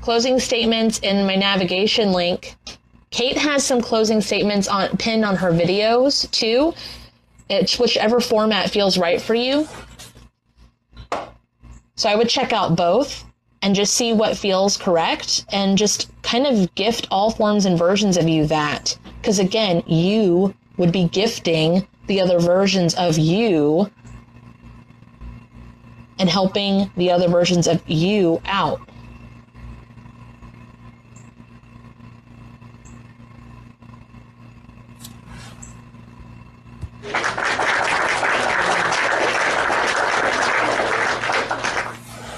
closing 0.00 0.40
statements 0.40 1.00
in 1.00 1.26
my 1.26 1.36
navigation 1.36 2.12
link. 2.12 2.56
Kate 3.10 3.36
has 3.36 3.62
some 3.62 3.82
closing 3.82 4.22
statements 4.22 4.68
on 4.68 4.96
pinned 4.96 5.26
on 5.26 5.36
her 5.36 5.52
videos 5.52 6.30
too. 6.30 6.72
It's 7.50 7.78
whichever 7.78 8.20
format 8.20 8.70
feels 8.70 8.96
right 8.96 9.20
for 9.20 9.34
you. 9.34 9.68
So 11.96 12.08
I 12.08 12.14
would 12.14 12.30
check 12.30 12.54
out 12.54 12.74
both 12.74 13.26
and 13.60 13.74
just 13.74 13.92
see 13.92 14.14
what 14.14 14.34
feels 14.34 14.78
correct 14.78 15.44
and 15.52 15.76
just 15.76 16.10
kind 16.22 16.46
of 16.46 16.74
gift 16.74 17.06
all 17.10 17.30
forms 17.30 17.66
and 17.66 17.76
versions 17.76 18.16
of 18.16 18.26
you 18.30 18.46
that. 18.46 18.96
Because 19.20 19.38
again, 19.38 19.82
you 19.86 20.54
would 20.80 20.90
be 20.92 21.04
gifting 21.04 21.86
the 22.06 22.22
other 22.22 22.40
versions 22.40 22.94
of 22.94 23.18
you 23.18 23.90
and 26.18 26.28
helping 26.28 26.90
the 26.96 27.10
other 27.10 27.28
versions 27.28 27.68
of 27.68 27.86
you 27.86 28.40
out. 28.46 28.80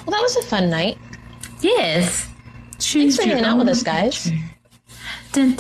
Well, 0.05 0.11
that 0.11 0.21
was 0.21 0.37
a 0.37 0.43
fun 0.43 0.69
night. 0.69 0.99
Yes. 1.61 2.29
Thanks 2.81 3.17
for 3.17 3.23
hanging 3.23 3.45
out 3.45 3.59
with 3.59 3.69
us, 3.69 3.85
guys. 3.85 4.25
Dun, 4.25 4.52
Is 5.35 5.57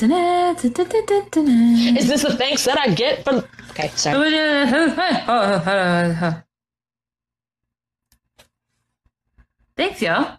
this 2.08 2.22
the 2.22 2.34
thanks 2.36 2.64
that 2.66 2.78
I 2.78 2.88
get 2.94 3.24
from? 3.24 3.42
Okay, 3.70 3.88
sorry. 3.94 4.30
Thanks, 9.76 10.02
y'all. 10.02 10.38